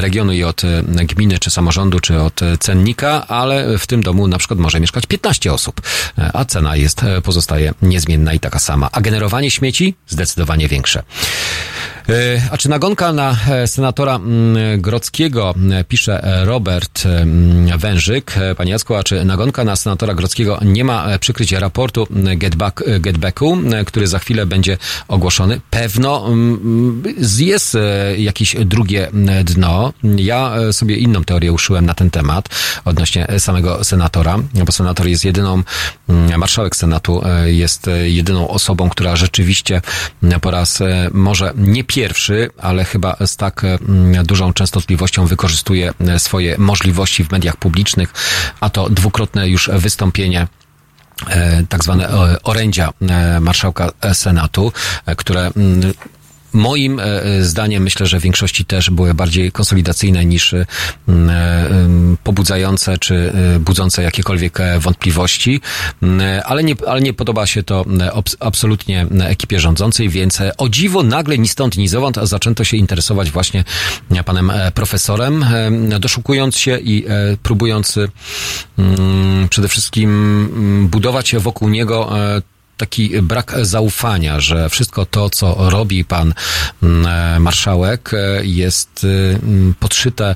[0.00, 4.28] regionu i od e, gminy, czy samorządu, czy od e, cennika, ale w tym domu
[4.28, 5.80] na przykład może mieszkać 15 osób,
[6.18, 8.88] e, a cena jest, pozostaje niezmienna i taka sama.
[8.92, 11.02] A generowanie śmieci zdecydowanie większe.
[12.50, 14.20] A czy nagonka na senatora
[14.78, 15.54] Grockiego,
[15.88, 17.04] pisze Robert
[17.78, 18.34] Wężyk.
[18.56, 22.06] Panie Jacku, a czy nagonka na senatora Grockiego nie ma przykryć raportu
[22.36, 24.78] Getback, Getbacku, który za chwilę będzie
[25.08, 25.60] ogłoszony?
[25.70, 26.28] Pewno
[27.38, 27.76] jest
[28.16, 29.10] jakieś drugie
[29.44, 29.92] dno.
[30.16, 32.48] Ja e, sobie inną teorię uszyłem na ten temat
[32.84, 35.62] odnośnie samego senatora, bo senator jest jedyną,
[36.08, 39.82] mm, marszałek Senatu e, jest jedyną osobą, która rzeczywiście
[40.40, 43.62] po raz e, może nie pierwszy, ale chyba z tak
[44.24, 48.12] dużą częstotliwością wykorzystuje swoje możliwości w mediach publicznych,
[48.60, 50.46] a to dwukrotne już wystąpienie
[51.68, 52.08] tak zwane
[52.42, 52.92] orędzia
[53.40, 54.72] marszałka Senatu,
[55.16, 55.50] które
[56.56, 60.66] moim e, e, zdaniem myślę, że w większości też były bardziej konsolidacyjne niż e,
[62.24, 65.60] pobudzające czy budzące jakiekolwiek wątpliwości,
[66.44, 67.84] ale nie, ale nie podoba się to
[68.40, 73.64] absolutnie ekipie rządzącej, więc o dziwo nagle ni stąd, ni zowąd zaczęto się interesować właśnie
[74.24, 75.44] panem profesorem,
[76.00, 77.04] doszukując się i
[77.42, 77.98] próbując
[79.50, 82.12] przede wszystkim budować wokół niego
[82.76, 86.34] taki brak zaufania, że wszystko to, co robi pan
[86.82, 89.06] mm, e, marszałek, e, jest
[89.42, 90.34] mm, podszyte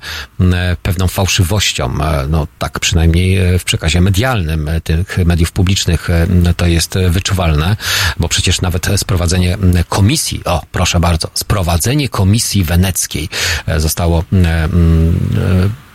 [0.83, 2.05] pewną fałszywością.
[2.05, 6.09] E, no tak przynajmniej w przekazie medialnym tych mediów publicznych
[6.57, 7.77] to jest wyczuwalne,
[8.17, 9.59] bo przecież nawet sprowadzenie
[9.89, 13.29] komisji, o proszę bardzo, sprowadzenie komisji weneckiej
[13.77, 14.25] zostało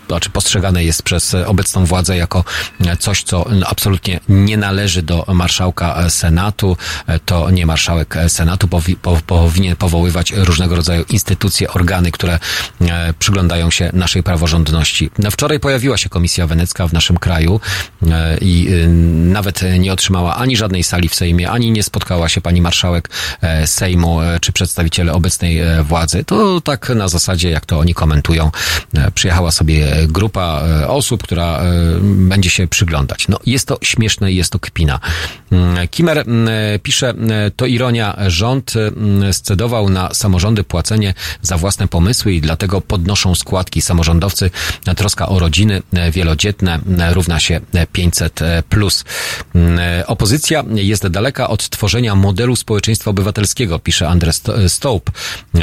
[0.07, 2.44] znaczy postrzegane jest przez obecną władzę jako
[2.99, 6.77] coś, co absolutnie nie należy do marszałka Senatu.
[7.26, 12.40] To nie marszałek Senatu powi, po, powinien powoływać różnego rodzaju instytucje, organy, które
[13.19, 15.10] przyglądają się naszej praworządności.
[15.32, 17.60] Wczoraj pojawiła się Komisja Wenecka w naszym kraju
[18.41, 18.69] i
[19.15, 23.10] nawet nie otrzymała ani żadnej sali w Sejmie, ani nie spotkała się pani marszałek
[23.65, 26.23] Sejmu czy przedstawiciele obecnej władzy.
[26.23, 28.52] To tak na zasadzie, jak to oni komentują,
[29.14, 31.64] przyjechała sobie grupa e, osób, która e,
[32.02, 33.28] będzie się przyglądać.
[33.28, 35.00] No, jest to śmieszne i jest to kpina.
[35.52, 36.50] Mm, Kimer mm,
[36.84, 38.74] pisze, mm, to ironia, rząd
[39.32, 43.82] scedował na samorządy płacenie za własne pomysły i dlatego podnoszą składki.
[43.82, 44.52] Samorządowcy,
[44.98, 45.82] troska o rodziny
[46.12, 46.80] wielodzietne
[47.12, 47.62] równa się
[47.92, 48.40] 500
[48.70, 49.04] plus.
[50.08, 55.12] Opozycja jest daleka od tworzenia modelu społeczeństwa obywatelskiego, pisze Andres Stołp.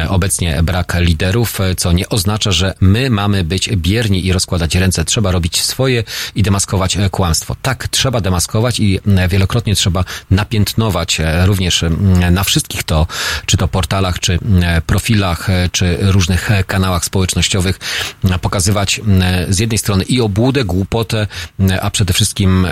[0.08, 5.04] Obecnie brak liderów, co nie oznacza, że my mamy być bierni i rozkładać ręce.
[5.04, 6.04] Trzeba robić swoje
[6.34, 7.56] i demaskować e, kłamstwo.
[7.62, 11.84] Tak, trzeba demaskować i e, wielokrotnie trzeba napiętnować e, również
[12.30, 13.06] na wszystkich to,
[13.46, 14.38] czy to portalach, czy
[14.86, 17.78] profilach, czy różnych kanałach społecznościowych,
[18.40, 19.00] pokazywać
[19.48, 21.26] z jednej strony i obłudę, głupotę,
[21.82, 22.66] a przede wszystkim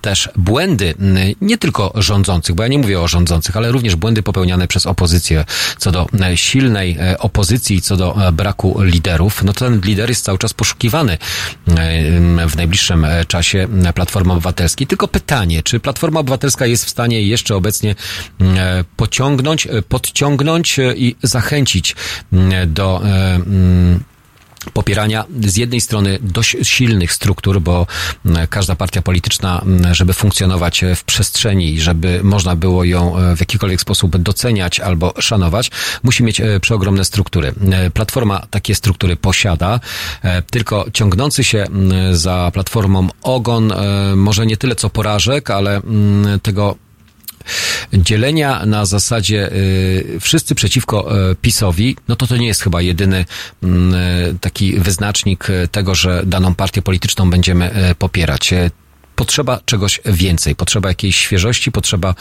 [0.00, 0.94] też błędy,
[1.40, 5.44] nie tylko rządzących, bo ja nie mówię o rządzących, ale również błędy popełniane przez opozycję
[5.78, 9.44] co do silnej opozycji, co do braku liderów.
[9.44, 11.18] No to ten lider jest cały czas poszukiwany e,
[12.48, 14.86] w najbliższym e, czasie Platformy Obywatelskiej.
[14.86, 17.94] Tylko pytanie, czy Platforma Obywatelska jest w stanie jeszcze obecnie
[18.40, 21.96] e, pociągnąć, podciągnąć i zachęcić
[22.66, 23.02] do
[24.72, 27.86] popierania z jednej strony dość silnych struktur, bo
[28.50, 34.16] każda partia polityczna, żeby funkcjonować w przestrzeni żeby można było ją e, w jakikolwiek sposób
[34.16, 35.70] doceniać albo szanować,
[36.02, 37.52] musi mieć e, przeogromne struktury.
[37.72, 39.80] E, Platforma takie struktury posiada,
[40.50, 41.66] tylko ciągnący się
[42.12, 43.72] za Platformą ogon
[44.16, 45.80] może nie tyle co porażek, ale
[46.42, 46.76] tego
[47.92, 53.24] dzielenia na zasadzie y, wszyscy przeciwko y, PiSowi, no to to nie jest chyba jedyny
[53.62, 58.54] mm, y, taki wyznacznik tego, że daną partię polityczną będziemy popierać.
[59.14, 62.14] Potrzeba czegoś więcej, potrzeba jakiejś świeżości, potrzeba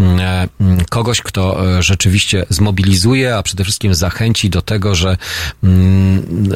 [0.00, 5.16] mm, mm, kogoś, kto rzeczywiście zmobilizuje, a przede wszystkim zachęci do tego, że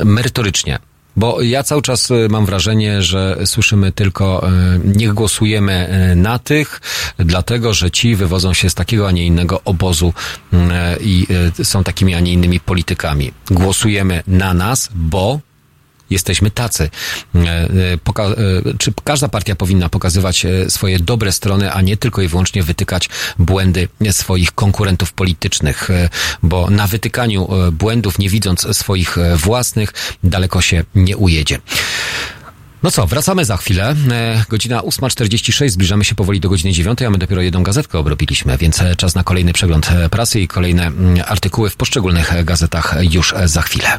[0.05, 0.79] merytorycznie
[1.19, 6.39] bo ja cały czas y, mam wrażenie, że słyszymy tylko, y, niech głosujemy y, na
[6.39, 6.81] tych,
[7.19, 10.13] dlatego że ci wywodzą się z takiego, a nie innego obozu
[11.01, 11.27] i
[11.63, 13.33] są takimi, a nie innymi politykami.
[13.51, 15.41] Głosujemy na nas, bo
[16.11, 16.91] jesteśmy tacy.
[17.35, 17.69] E, e,
[18.05, 22.63] poka- e, czy każda partia powinna pokazywać swoje dobre strony, a nie tylko i wyłącznie
[22.63, 23.09] wytykać
[23.39, 25.89] błędy swoich konkurentów politycznych,
[26.43, 29.93] bo na wytykaniu błędów, nie widząc swoich własnych,
[30.25, 31.59] daleko się nie ujedzie.
[32.83, 33.97] No co, wracamy za chwilę.
[34.49, 38.83] Godzina 8.46, zbliżamy się powoli do godziny 9, a my dopiero jedną gazetkę obrobiliśmy, więc
[38.97, 43.99] czas na kolejny przegląd prasy i kolejne mm, artykuły w poszczególnych gazetach już za chwilę.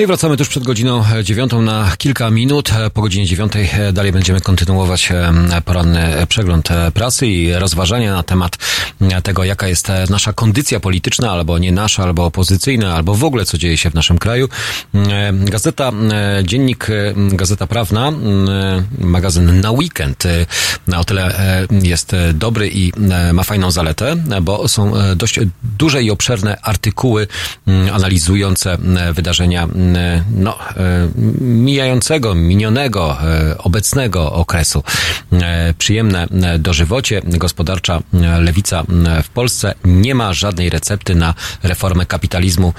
[0.00, 2.70] No i wracamy tuż przed godziną dziewiątą na kilka minut.
[2.94, 5.08] Po godzinie dziewiątej dalej będziemy kontynuować
[5.64, 8.58] poranny przegląd prasy i rozważania na temat
[9.22, 13.58] tego, jaka jest nasza kondycja polityczna, albo nie nasza, albo opozycyjna, albo w ogóle co
[13.58, 14.48] dzieje się w naszym kraju.
[15.32, 15.92] Gazeta,
[16.42, 16.86] dziennik,
[17.16, 18.12] Gazeta Prawna,
[18.98, 20.24] magazyn na weekend.
[20.96, 21.34] O tyle
[21.82, 22.92] jest dobry i
[23.32, 25.40] ma fajną zaletę, bo są dość
[25.80, 27.26] duże i obszerne artykuły
[27.92, 28.78] analizujące
[29.12, 29.68] wydarzenia
[30.36, 30.58] no,
[31.40, 33.16] mijającego, minionego,
[33.58, 34.82] obecnego okresu.
[35.78, 36.26] Przyjemne
[36.58, 38.02] dożywocie, gospodarcza
[38.40, 38.84] lewica
[39.22, 42.74] w Polsce nie ma żadnej recepty na reformę kapitalizmu,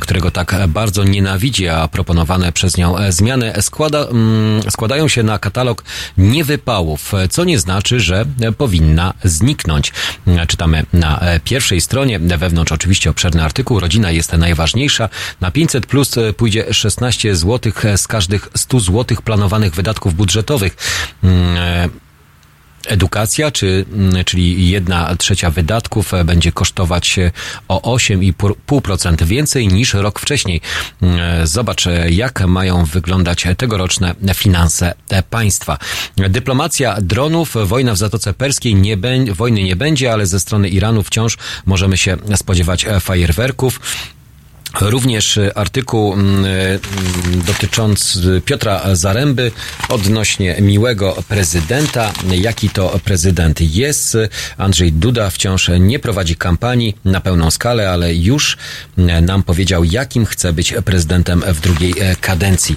[0.00, 4.06] którego tak bardzo nienawidzi, a proponowane przez nią zmiany składa,
[4.70, 5.84] składają się na katalog
[6.18, 8.24] niewypałów, co nie znaczy, że
[8.58, 9.92] powinna zniknąć.
[10.48, 15.08] Czytamy na pierwszej stronie, wewnątrz oczywiście obszerny artykuł, rodzina jest najważniejsza.
[15.40, 20.76] Na 500 plus pójdzie 16 zł z każdych 100 zł planowanych wydatków budżetowych.
[22.88, 27.16] Edukacja, czy, mm, czyli jedna trzecia wydatków e, będzie kosztować
[27.68, 30.60] o 8,5% więcej niż rok wcześniej.
[31.02, 34.94] Mm, zobacz, e, jak mają wyglądać tegoroczne finanse
[35.30, 35.78] państwa.
[36.16, 38.96] Dyplomacja dronów, wojna w Zatoce Perskiej, nie
[39.32, 43.80] wojny nie będzie, ale ze strony Iranu wciąż możemy się spodziewać fajerwerków.
[44.80, 46.80] Również artykuł mm, mm,
[47.46, 49.52] dotyczący Piotra Zaręby
[49.88, 52.12] odnośnie miłego prezydenta.
[52.30, 54.16] Jaki to prezydent jest?
[54.58, 58.56] Andrzej Duda wciąż nie prowadzi kampanii na pełną skalę, ale już
[59.22, 62.74] nam powiedział, jakim chce być prezydentem w drugiej kadencji.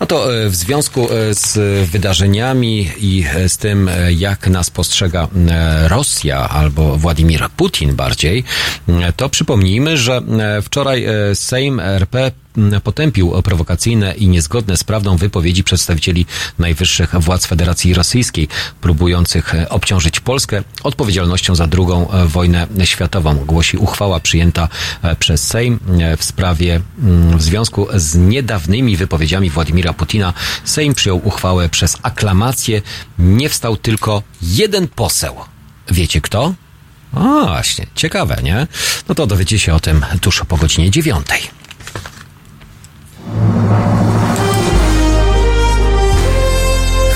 [0.00, 1.58] No to e, w związku e, z
[1.90, 5.28] wydarzeniami i z tym, e, jak nas postrzega
[5.86, 8.44] Rosja albo Władimir Putin bardziej,
[9.16, 10.22] to przypomnijmy, że
[10.62, 11.06] wczoraj
[11.38, 12.30] Sejm RP
[12.84, 16.26] potępił prowokacyjne i niezgodne z prawdą wypowiedzi przedstawicieli
[16.58, 18.48] najwyższych władz Federacji Rosyjskiej,
[18.80, 23.34] próbujących obciążyć Polskę odpowiedzialnością za drugą wojnę światową.
[23.34, 24.68] Głosi uchwała przyjęta
[25.18, 25.78] przez Sejm
[26.18, 26.80] w sprawie
[27.36, 30.32] w związku z niedawnymi wypowiedziami Władimira Putina.
[30.64, 32.82] Sejm przyjął uchwałę przez aklamację.
[33.18, 35.34] Nie wstał tylko jeden poseł.
[35.90, 36.54] Wiecie kto?
[37.14, 38.66] O, właśnie, ciekawe, nie?
[39.08, 41.40] No to dowiecie się o tym tuż po godzinie dziewiątej.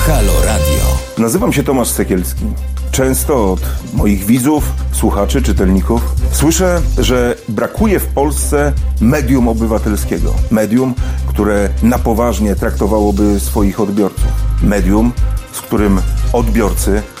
[0.07, 0.97] Halo Radio.
[1.17, 2.45] Nazywam się Tomasz Sekielski.
[2.91, 3.61] Często od
[3.93, 6.01] moich widzów, słuchaczy, czytelników
[6.31, 10.33] słyszę, że brakuje w Polsce medium obywatelskiego.
[10.51, 10.95] Medium,
[11.27, 14.27] które na poważnie traktowałoby swoich odbiorców.
[14.61, 15.13] Medium,
[15.51, 16.01] z którym
[16.33, 17.01] odbiorcy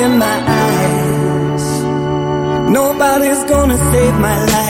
[0.00, 1.66] in my eyes.
[2.70, 4.67] Nobody's gonna save my life.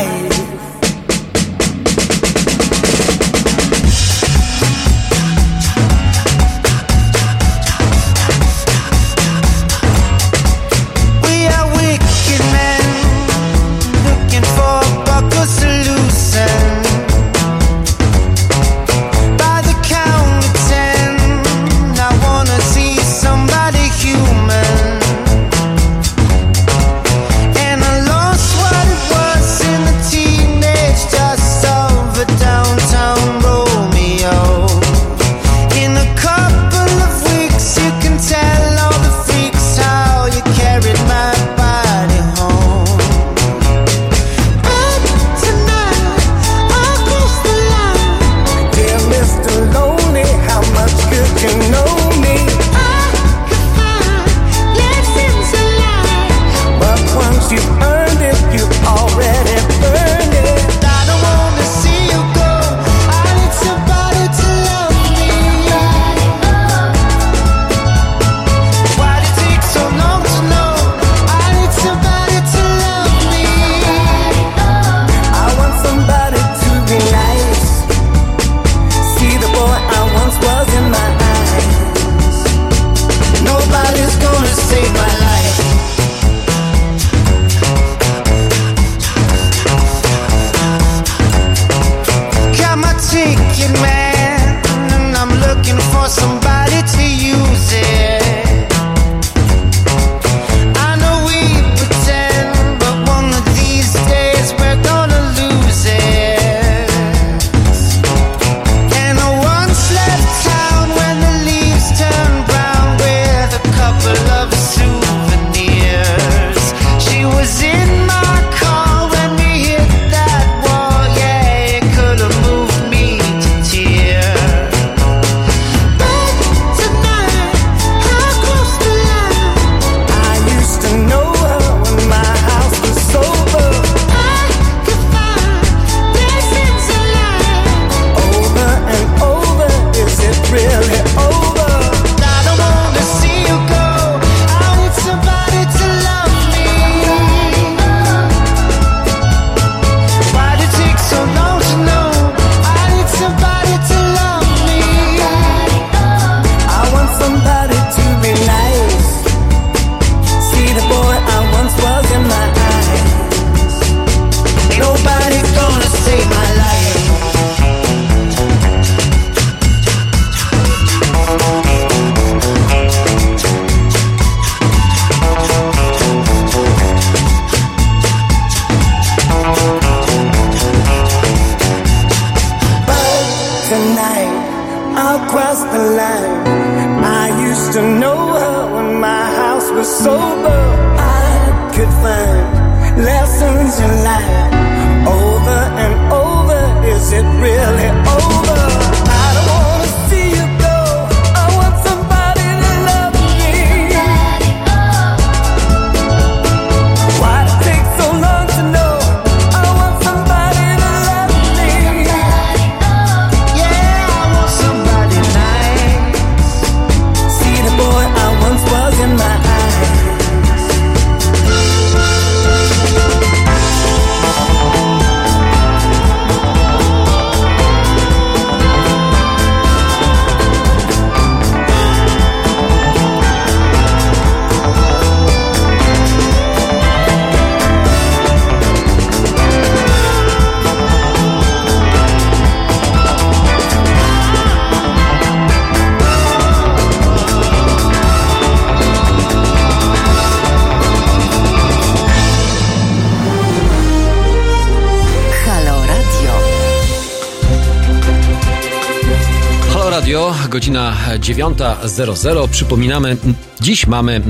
[261.29, 262.49] 9.00.
[262.49, 263.17] Przypominamy,
[263.61, 264.23] dziś mamy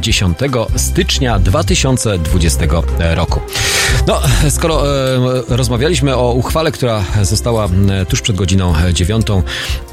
[0.00, 2.64] 10 mm, stycznia 2020
[2.98, 3.40] roku.
[4.06, 4.20] No,
[4.50, 7.68] skoro e, rozmawialiśmy o uchwale, która została
[8.08, 9.26] tuż przed godziną 9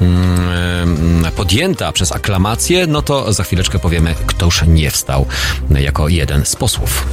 [0.00, 5.26] mm, podjęta przez aklamację, no to za chwileczkę powiemy, kto już nie wstał
[5.70, 7.06] jako jeden z posłów.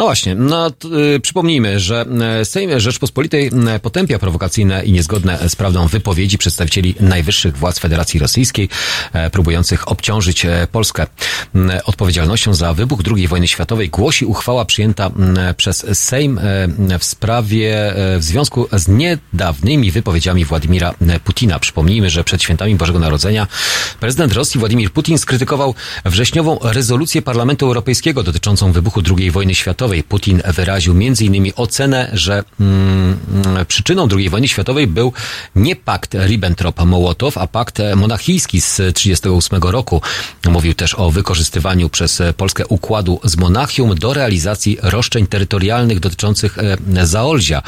[0.00, 0.70] No właśnie, no
[1.16, 2.06] y, przypomnijmy, że
[2.40, 3.46] y, Sejm Rzeczpospolitej
[3.76, 8.68] y, potępia prowokacyjne i niezgodne z prawdą wypowiedzi przedstawicieli najwyższych władz Federacji Rosyjskiej,
[9.26, 11.06] y, próbujących obciążyć Polskę
[11.84, 13.88] odpowiedzialnością za wybuch II wojny światowej.
[13.88, 15.10] Głosi uchwała przyjęta
[15.56, 16.40] przez Sejm
[16.98, 20.94] w sprawie w związku z niedawnymi wypowiedziami Władimira
[21.24, 21.58] Putina.
[21.58, 23.46] Przypomnijmy, że przed świętami Bożego Narodzenia
[24.00, 25.74] prezydent Rosji Władimir Putin skrytykował
[26.04, 30.02] wrześniową rezolucję Parlamentu Europejskiego dotyczącą wybuchu II wojny światowej.
[30.02, 31.52] Putin wyraził m.in.
[31.56, 33.18] ocenę, że mm,
[33.68, 35.12] przyczyną II wojny światowej był
[35.54, 40.02] nie pakt Ribbentrop-Mołotow, a pakt monachijski z 1938 roku.
[40.48, 41.10] Mówił też o
[41.40, 47.62] wykorzystywaniu przez Polskę układu z Monachium do realizacji roszczeń terytorialnych dotyczących e, Zaolzia.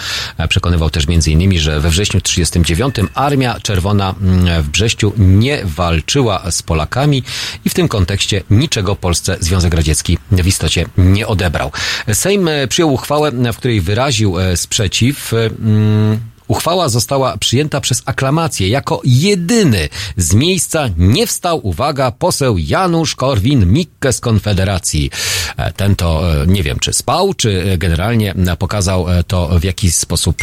[0.48, 6.62] Przekonywał też m.in., że we wrześniu 1939 Armia Czerwona mm, w Brześciu nie walczyła z
[6.62, 7.22] Polakami
[7.64, 11.72] i w tym kontekście niczego Polsce Związek Radziecki w istocie nie odebrał.
[12.12, 18.02] Sejm e, przyjął uchwałę, w której wyraził e, sprzeciw e, mm, Uchwała została przyjęta przez
[18.06, 18.68] aklamację.
[18.68, 25.10] Jako jedyny z miejsca nie wstał, uwaga, poseł Janusz Korwin-Mikke z Konfederacji.
[25.56, 29.90] E, ten to e, nie wiem, czy spał, czy generalnie pokazał e, to, w jaki
[29.90, 30.36] sposób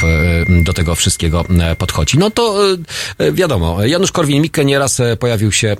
[0.63, 1.45] do tego wszystkiego
[1.77, 2.17] podchodzi.
[2.17, 2.57] No to
[3.31, 5.75] wiadomo, Janusz Korwin-Mikke nieraz pojawił się,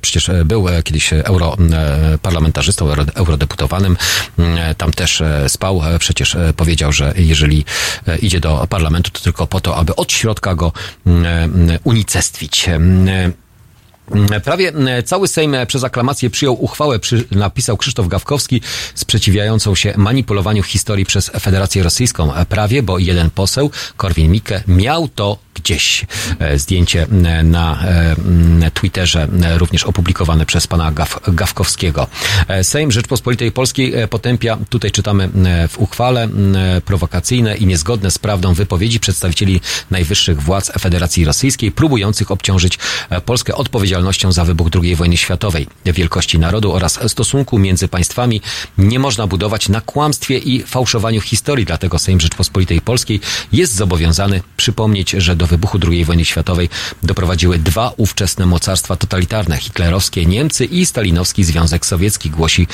[0.00, 3.96] przecież był kiedyś europarlamentarzystą, eurodeputowanym.
[4.76, 5.82] Tam też spał.
[5.98, 7.64] Przecież powiedział, że jeżeli
[8.22, 10.72] idzie do parlamentu, to tylko po to, aby od środka go
[11.06, 12.68] mm, mm, unicestwić.
[12.68, 13.32] Mm,
[14.44, 14.72] Prawie
[15.04, 16.98] cały Sejm przez aklamację przyjął uchwałę,
[17.30, 18.60] napisał Krzysztof Gawkowski,
[18.94, 22.32] sprzeciwiającą się manipulowaniu historii przez Federację Rosyjską.
[22.48, 26.06] Prawie, bo jeden poseł, Korwin-Mikke, miał to gdzieś.
[26.38, 32.06] E, zdjęcie e, na e, Twitterze również opublikowane przez pana Gaw, Gawkowskiego.
[32.62, 35.28] Sejm Rzeczpospolitej Polskiej potępia, tutaj czytamy
[35.68, 36.28] w uchwale,
[36.84, 39.60] prowokacyjne i niezgodne z prawdą wypowiedzi przedstawicieli
[39.90, 42.78] najwyższych władz Federacji Rosyjskiej, próbujących obciążyć
[43.24, 45.66] Polskę odpowiedzialnością za wybuch II wojny światowej.
[45.84, 48.40] Wielkości narodu oraz stosunku między państwami
[48.78, 53.20] nie można budować na kłamstwie i fałszowaniu historii, dlatego Sejm Rzeczpospolitej Polskiej
[53.52, 56.68] jest zobowiązany przypomnieć, że do wybuchu II wojny światowej
[57.02, 62.66] doprowadziły dwa ówczesne mocarstwa totalitarne, hitlerowskie Niemcy i stalinowski Związek Sowiecki, głosi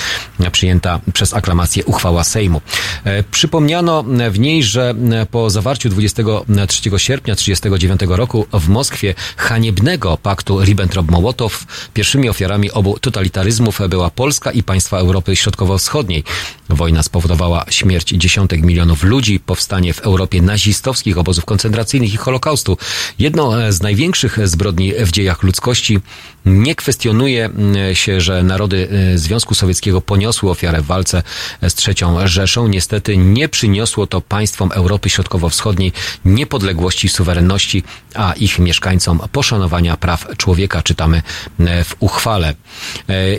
[0.53, 2.61] przyjęta przez aklamację uchwała Sejmu.
[3.05, 4.95] E, przypomniano w niej, że
[5.31, 11.51] po zawarciu 23 sierpnia 1939 roku w Moskwie haniebnego paktu Ribbentrop-Mołotow
[11.95, 16.25] pierwszymi ofiarami obu totalitaryzmów była Polska i państwa Europy Środkowo-Wschodniej.
[16.69, 22.79] Wojna spowodowała śmierć dziesiątek milionów ludzi, powstanie w Europie nazistowskich obozów koncentracyjnych i Holokaustu, Holokaustu.
[23.19, 25.99] Jedną e, z największych zbrodni w dziejach ludzkości
[26.47, 31.23] nie kwestionuje mm, się, że narody e, Związku Sowieckiego poniosły ofiarę w walce
[31.69, 32.69] z trzecią Rzeszą.
[32.69, 35.93] Niestety nie przyniosło to państwom Europy Środkowo-Wschodniej
[36.25, 37.83] niepodległości, suwerenności,
[38.15, 41.23] a ich mieszkańcom poszanowania praw człowieka, czytamy
[41.61, 42.55] e, w uchwale.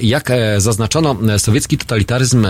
[0.01, 2.47] Jak zaznaczono, sowiecki totalitaryzm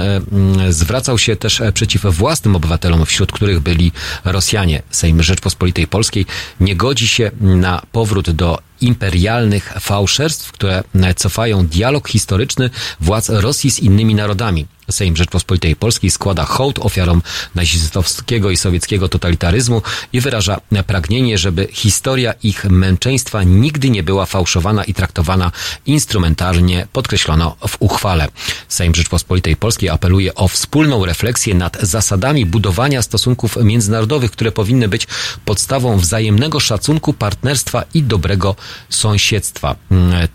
[0.69, 3.91] zwracał się też przeciw własnym obywatelom, wśród których byli
[4.26, 4.81] Rosjanie.
[4.91, 6.26] Sejm Rzeczpospolitej Polskiej
[6.59, 10.84] nie godzi się na powrót do imperialnych fałszerstw, które
[11.15, 12.69] cofają dialog historyczny
[12.99, 14.65] władz Rosji z innymi narodami.
[14.89, 17.22] Sejm Rzeczpospolitej Polskiej składa hołd ofiarom
[17.55, 19.81] nazistowskiego i sowieckiego totalitaryzmu
[20.14, 25.51] i wyraża pragnienie, żeby historia ich męczeństwa nigdy nie była fałszowana i traktowana
[25.85, 28.27] instrumentalnie, podkreślono w uchwale.
[28.68, 35.07] Sejm Rzeczpospolitej Polskiej apeluje o wspólną refleksję nad zasadami budowania stosunków międzynarodowych, które powinny być
[35.45, 38.55] podstawą wzajemnego szacunku, partnerstwa i dobrego
[38.89, 39.76] sąsiedztwa.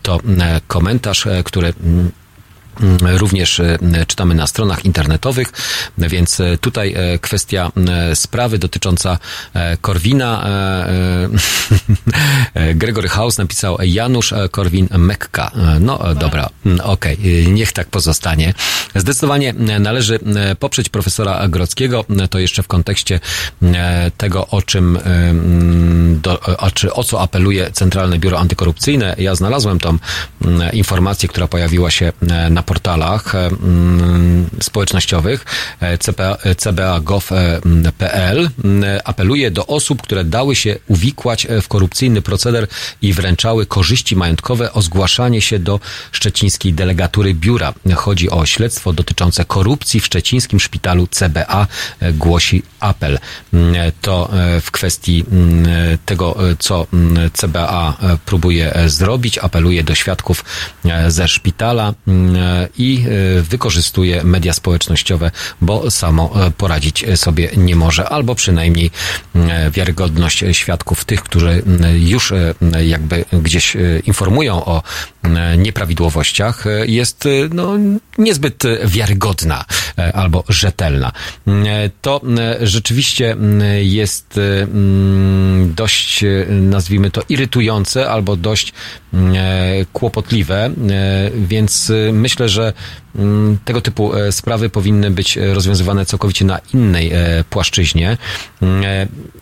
[0.01, 0.19] To
[0.67, 2.11] komentarz, który Mm,
[3.17, 3.77] również e,
[4.07, 5.47] czytamy na stronach internetowych,
[5.97, 7.71] więc e, tutaj e, kwestia
[8.13, 9.17] sprawy dotycząca
[9.81, 10.43] Korwina.
[12.75, 15.51] Gregory House napisał Janusz Korwin-Mekka.
[15.79, 17.53] No dobra, mm, okej, okay.
[17.53, 18.53] niech tak pozostanie.
[18.95, 20.19] Zdecydowanie należy
[20.59, 23.19] poprzeć profesora Grodzkiego, to jeszcze w kontekście
[24.17, 29.15] tego, o czym, mm, do, o, czy, o co apeluje Centralne Biuro Antykorupcyjne.
[29.17, 29.97] Ja znalazłem tą
[30.73, 32.13] informację, która pojawiła się
[32.49, 33.33] na portalach
[34.61, 35.45] społecznościowych
[36.57, 38.49] cba.gov.pl
[39.03, 42.67] apeluje do osób, które dały się uwikłać w korupcyjny proceder
[43.01, 45.79] i wręczały korzyści majątkowe o zgłaszanie się do
[46.11, 47.73] szczecińskiej delegatury biura.
[47.95, 51.67] Chodzi o śledztwo dotyczące korupcji w szczecińskim szpitalu CBA,
[52.13, 53.19] głosi apel.
[54.01, 54.29] To
[54.61, 55.25] w kwestii
[56.05, 56.87] tego, co
[57.33, 60.45] CBA próbuje zrobić, apeluje do świadków
[61.07, 61.93] ze szpitala
[62.77, 63.05] i
[63.41, 65.31] wykorzystuje media społecznościowe,
[65.61, 68.91] bo samo poradzić sobie nie może, albo przynajmniej
[69.71, 71.63] wiarygodność świadków, tych, którzy
[71.99, 72.33] już
[72.85, 74.83] jakby gdzieś informują o
[75.57, 77.73] nieprawidłowościach, jest no,
[78.17, 79.65] niezbyt wiarygodna
[80.13, 81.11] albo rzetelna.
[82.01, 82.21] To
[82.61, 83.35] rzeczywiście
[83.79, 84.39] jest
[85.65, 88.73] dość, nazwijmy to, irytujące albo dość
[89.93, 90.71] kłopotliwe,
[91.35, 92.73] więc myślę, że
[93.65, 98.17] tego typu e, sprawy powinny być e, rozwiązywane całkowicie na innej e, płaszczyźnie.
[98.61, 98.83] Mm,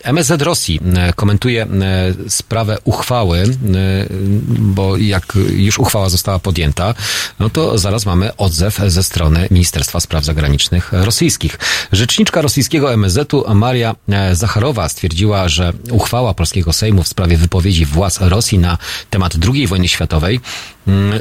[0.03, 0.79] MSZ Rosji
[1.15, 1.67] komentuje
[2.27, 3.43] sprawę uchwały,
[4.47, 6.93] bo jak już uchwała została podjęta,
[7.39, 11.59] no to zaraz mamy odzew ze strony Ministerstwa Spraw Zagranicznych rosyjskich.
[11.91, 13.95] Rzeczniczka rosyjskiego MSZ-u Maria
[14.33, 18.77] Zacharowa stwierdziła, że uchwała polskiego Sejmu w sprawie wypowiedzi władz Rosji na
[19.09, 20.39] temat II wojny światowej
[20.87, 21.19] mm,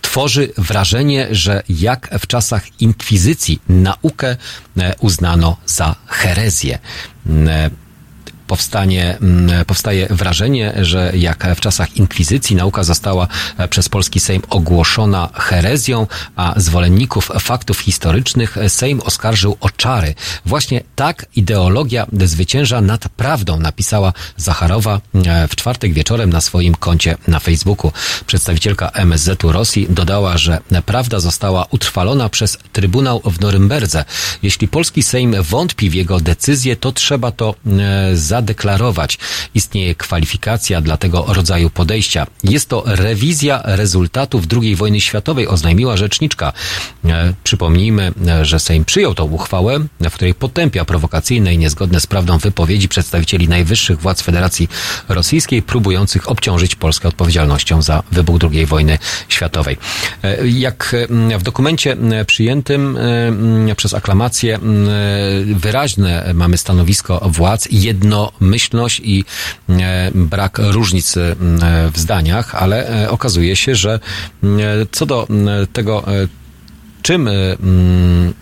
[0.00, 4.36] tworzy wrażenie, że jak w czasach inkwizycji naukę
[4.78, 6.78] e, uznano za herezję.
[7.46, 7.70] E,
[8.50, 13.28] powstanie, mm, powstaje wrażenie, że jak w czasach inkwizycji nauka została
[13.58, 16.06] e, przez polski Sejm ogłoszona herezją,
[16.36, 20.14] a zwolenników faktów historycznych Sejm oskarżył o czary.
[20.46, 27.16] Właśnie tak ideologia zwycięża nad prawdą, napisała Zacharowa e, w czwartek wieczorem na swoim koncie
[27.28, 27.92] na Facebooku.
[28.26, 34.04] Przedstawicielka MSZ-u Rosji dodała, że prawda została utrwalona przez Trybunał w Norymberdze.
[34.42, 39.18] Jeśli polski Sejm wątpi w jego decyzję, to trzeba to e, za zadeklarować.
[39.54, 42.26] Istnieje kwalifikacja dla tego rodzaju podejścia.
[42.44, 46.52] Jest to rewizja rezultatów II wojny światowej, oznajmiła rzeczniczka.
[47.04, 52.06] E, przypomnijmy, e, że Sejm przyjął tą uchwałę, w której potępia prowokacyjne i niezgodne z
[52.06, 54.68] prawdą wypowiedzi przedstawicieli najwyższych władz Federacji
[55.08, 58.98] Rosyjskiej, próbujących obciążyć Polskę odpowiedzialnością za wybuch II wojny
[59.28, 59.76] światowej.
[60.22, 60.96] E, jak
[61.38, 61.96] w dokumencie
[62.26, 62.98] przyjętym
[63.76, 64.58] przez aklamację
[65.54, 69.24] wyraźne mamy stanowisko władz jedno jednomyślność i
[69.68, 71.36] e, brak różnic e,
[71.92, 74.00] w zdaniach, ale e, okazuje się, że
[74.92, 75.26] co do
[75.72, 76.04] tego,
[77.02, 78.34] czym mm,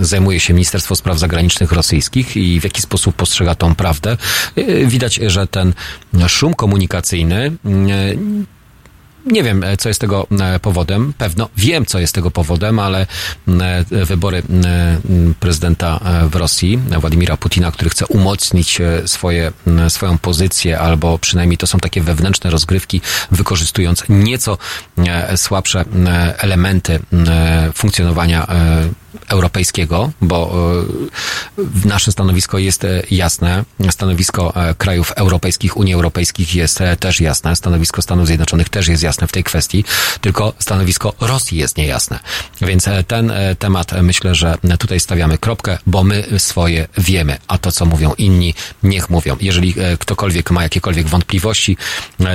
[0.00, 4.16] zajmuje się Ministerstwo Spraw Zagranicznych rosyjskich i w jaki sposób postrzega tą prawdę.
[4.86, 5.74] Widać, że ten
[6.28, 7.52] szum komunikacyjny
[9.26, 11.12] nie wiem, e, co jest tego e, powodem.
[11.18, 13.06] Pewno wiem, co jest tego powodem, ale
[13.90, 14.42] e, wybory
[15.40, 19.52] prezydenta w Rosji, Władimira Putina, który chce umocnić swoje,
[19.88, 24.58] swoją pozycję, albo przynajmniej to są takie wewnętrzne rozgrywki, wykorzystując nieco
[25.36, 25.84] słabsze
[26.38, 27.00] elementy
[27.74, 28.46] funkcjonowania
[29.28, 30.52] europejskiego, bo
[31.84, 38.68] nasze stanowisko jest jasne, stanowisko krajów europejskich, Unii Europejskich jest też jasne, stanowisko Stanów Zjednoczonych
[38.68, 39.84] też jest jasne w tej kwestii,
[40.20, 42.18] tylko stanowisko Rosji jest niejasne.
[42.60, 47.38] Więc e, ten e, temat e, myślę, że tutaj stawiamy kropkę, bo my swoje wiemy,
[47.48, 49.36] a to, co mówią inni, niech mówią.
[49.40, 51.76] Jeżeli ktokolwiek ma jakiekolwiek wątpliwości,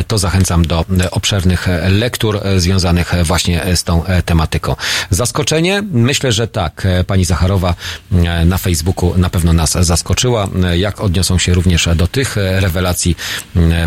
[0.08, 4.76] to zachęcam do obszernych lektur związanych właśnie z tą tematyką.
[5.10, 5.84] Zaskoczenie?
[5.92, 6.65] Myślę, że tak.
[7.08, 7.76] Pani Zacharowa
[8.46, 10.48] na Facebooku na pewno nas zaskoczyła.
[10.78, 13.16] Jak odniosą się również do tych rewelacji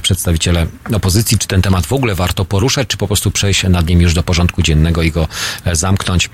[0.03, 1.39] przedstawiciele opozycji?
[1.39, 2.89] Czy ten temat w ogóle warto poruszać?
[2.89, 5.29] czy po prostu przejść nad nim już do porządku dziennego i go
[5.65, 6.31] e, zamknąć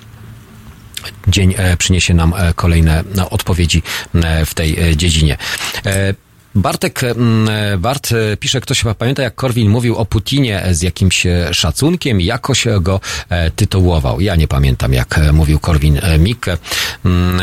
[1.28, 3.82] dzień e, przyniesie nam e, kolejne odpowiedzi
[4.46, 5.36] w tej dziedzinie.
[6.54, 7.00] Bartek,
[7.78, 8.08] Bart
[8.40, 13.00] pisze, ktoś chyba pamięta, jak Korwin mówił o Putinie z jakimś szacunkiem, jakoś go
[13.56, 14.20] tytułował.
[14.20, 16.58] Ja nie pamiętam, jak mówił Korwin Mikke,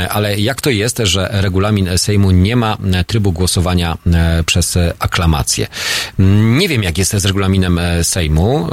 [0.10, 2.78] ale jak to jest, że regulamin Sejmu nie ma
[3.08, 3.98] trybu głosowania
[4.46, 5.68] przez aklamację?
[6.60, 8.68] Nie wiem, jak jest z regulaminem Sejmu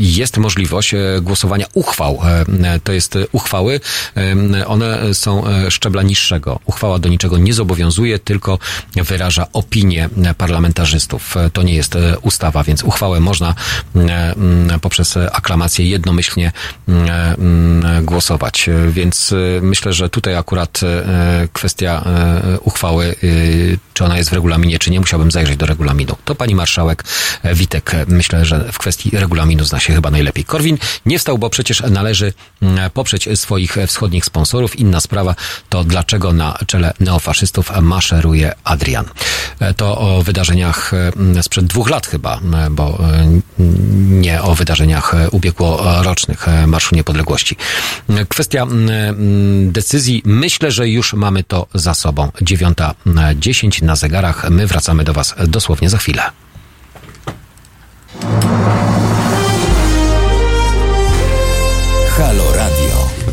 [0.00, 2.18] jest możliwość e, głosowania uchwał.
[2.64, 3.80] E, to jest uchwały,
[4.16, 6.60] e, one są szczebla niższego.
[6.64, 8.58] Uchwała do niczego nie zobowiązuje, tylko
[8.96, 10.08] wyraża opinię
[10.38, 11.34] parlamentarzystów.
[11.52, 13.54] To nie jest ustawa, więc uchwałę można
[14.80, 16.52] poprzez aklamację jednomyślnie
[18.02, 18.70] głosować.
[18.90, 20.80] Więc myślę, że tutaj akurat
[21.52, 22.04] kwestia
[22.60, 23.16] uchwały,
[23.94, 26.16] czy ona jest w regulaminie, czy nie, musiałbym zajrzeć do regulaminu.
[26.24, 27.04] To pani marszałek
[27.54, 30.44] Witek, myślę, że w kwestii regulaminu zna się się chyba najlepiej.
[30.44, 34.78] Korwin nie wstał, bo przecież należy mm, poprzeć swoich wschodnich sponsorów.
[34.78, 35.34] Inna sprawa
[35.68, 39.04] to dlaczego na czele neofaszystów maszeruje Adrian.
[39.60, 42.40] E, to o wydarzeniach mm, sprzed dwóch lat chyba,
[42.70, 42.98] bo
[44.08, 47.56] nie o wydarzeniach ubiegłorocznych Marszu Niepodległości.
[48.28, 48.66] Kwestia
[49.66, 52.28] decyzji, myślę, że już mamy to za sobą.
[52.42, 54.50] 9.10 na zegarach.
[54.50, 56.22] My wracamy do Was dosłownie za chwilę.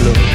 [0.00, 0.29] flor.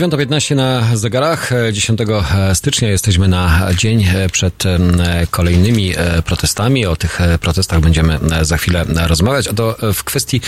[0.00, 1.50] 9.15 na zegarach.
[1.72, 2.00] 10
[2.54, 4.64] stycznia jesteśmy na dzień przed
[5.30, 5.94] kolejnymi
[6.24, 6.86] protestami.
[6.86, 9.48] O tych protestach będziemy za chwilę rozmawiać.
[9.48, 10.40] A to w kwestii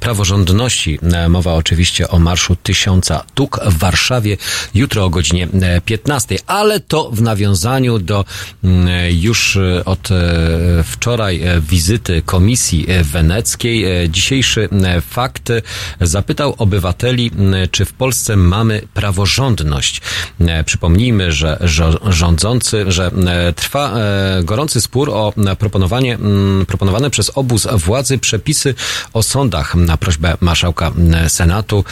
[0.00, 0.98] praworządności.
[1.28, 4.36] Mowa oczywiście o marszu tysiąca tuk w Warszawie
[4.74, 5.48] jutro o godzinie
[5.84, 6.36] 15.
[6.46, 8.24] Ale to w nawiązaniu do
[9.10, 10.08] już od
[10.84, 14.10] wczoraj wizyty Komisji Weneckiej.
[14.10, 14.68] Dzisiejszy
[15.10, 15.48] fakt
[16.00, 17.30] zapytał obywateli,
[17.70, 20.00] czy w Polsce mamy praworządność.
[20.40, 21.58] E, przypomnijmy, że
[22.06, 28.74] rządzący, że e, trwa e, gorący spór o proponowanie, mm, proponowane przez obóz władzy przepisy
[29.12, 29.74] o sądach.
[29.74, 30.92] Na prośbę marszałka
[31.28, 31.84] Senatu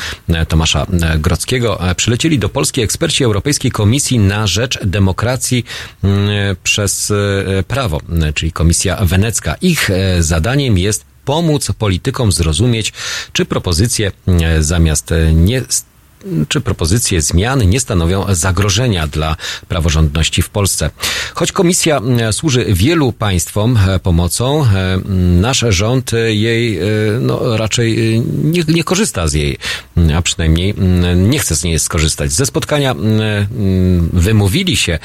[0.48, 0.86] Tomasza
[1.18, 5.64] Grockiego przylecieli do Polski eksperci Europejskiej Komisji na rzecz demokracji
[6.05, 6.28] mm,
[6.62, 7.12] przez
[7.68, 8.00] prawo,
[8.34, 9.55] czyli Komisja Wenecka.
[9.60, 9.90] Ich
[10.20, 12.92] zadaniem jest pomóc politykom zrozumieć,
[13.32, 14.12] czy propozycje
[14.60, 15.62] zamiast nie
[16.48, 19.36] czy propozycje zmian nie stanowią zagrożenia dla
[19.68, 20.90] praworządności w Polsce.
[21.34, 24.98] Choć komisja e, służy wielu państwom e, pomocą, e,
[25.40, 26.80] nasz rząd jej
[27.20, 29.58] no, raczej nie, nie korzysta z jej,
[30.16, 30.74] a przynajmniej
[31.16, 32.32] nie chce z niej skorzystać.
[32.32, 32.94] Ze spotkania
[34.12, 34.98] wymówili się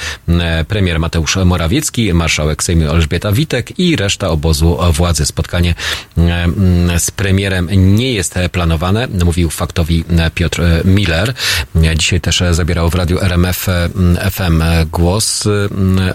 [0.68, 5.26] premier Mateusz Morawiecki, marszałek Sejmu Elżbieta Witek i reszta obozu władzy.
[5.26, 5.76] Spotkanie
[6.98, 10.04] z premierem nie jest planowane, mówił faktowi
[10.36, 11.09] Piotr Miller.
[11.10, 11.34] Miller.
[11.96, 13.68] Dzisiaj też zabierał w radiu RMF
[14.32, 15.48] FM głos,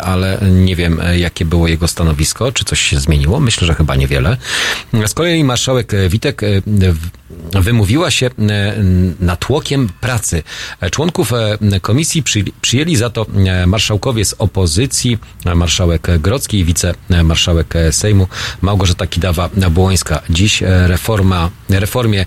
[0.00, 3.40] ale nie wiem, jakie było jego stanowisko, czy coś się zmieniło.
[3.40, 4.36] Myślę, że chyba niewiele.
[5.06, 6.42] Z kolei marszałek Witek
[7.52, 8.30] wymówiła się
[9.20, 10.42] natłokiem pracy.
[10.90, 11.32] Członków
[11.82, 12.22] komisji
[12.60, 13.26] przyjęli za to
[13.66, 15.18] marszałkowie z opozycji,
[15.54, 18.28] marszałek Grocki i wicemarszałek Sejmu
[18.62, 20.18] Małgorzata Kidawa-Błońska.
[20.30, 22.26] Dziś reforma, reformie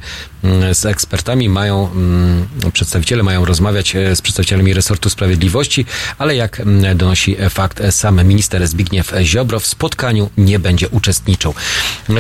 [0.73, 5.85] z ekspertami mają, mm, przedstawiciele mają rozmawiać e, z przedstawicielami resortu sprawiedliwości,
[6.17, 11.53] ale jak mm, donosi fakt, e, sam minister Zbigniew Ziobro w spotkaniu nie będzie uczestniczył.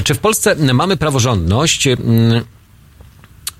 [0.03, 1.87] Czy w Polsce mamy praworządność?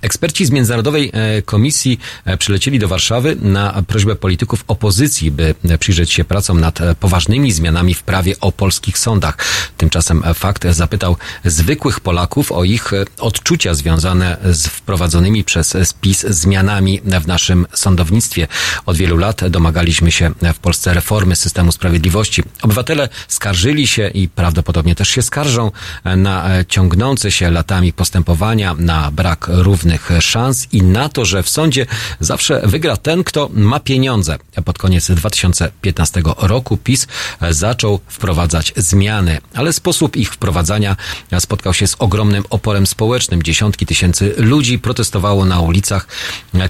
[0.02, 5.78] Eksperci z Międzynarodowej e, Komisji e, przylecieli do Warszawy na prośbę polityków opozycji, by e,
[5.78, 9.36] przyjrzeć się pracom nad poważnymi zmianami w prawie o polskich sądach.
[9.76, 17.26] Tymczasem fakt zapytał zwykłych Polaków o ich odczucia związane z wprowadzonymi przez spis zmianami w
[17.26, 18.48] naszym sądownictwie.
[18.86, 22.42] Od wielu lat domagaliśmy się w Polsce reformy systemu sprawiedliwości.
[22.62, 25.70] Obywatele skarżyli się i prawdopodobnie też się skarżą
[26.16, 31.48] na ciągnące się latami postępowania, na brak równych równych szans i na to, że w
[31.48, 31.86] sądzie
[32.20, 34.38] zawsze wygra ten, kto ma pieniądze.
[34.64, 37.06] Pod koniec 2015 roku PiS
[37.50, 40.96] zaczął wprowadzać zmiany, ale sposób ich wprowadzania
[41.38, 43.42] spotkał się z ogromnym oporem społecznym.
[43.42, 46.06] Dziesiątki tysięcy ludzi protestowało na ulicach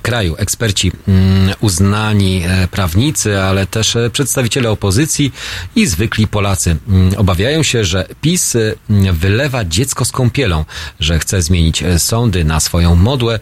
[0.02, 0.34] kraju.
[0.38, 5.32] Eksperci, mm, uznani e, prawnicy, ale też e, przedstawiciele opozycji
[5.76, 10.64] i zwykli Polacy mm, obawiają się, że PiS mm, wylewa dziecko z kąpielą,
[11.00, 13.38] że chce zmienić e, sądy na swoją modłę.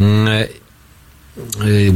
[0.00, 0.28] Mm,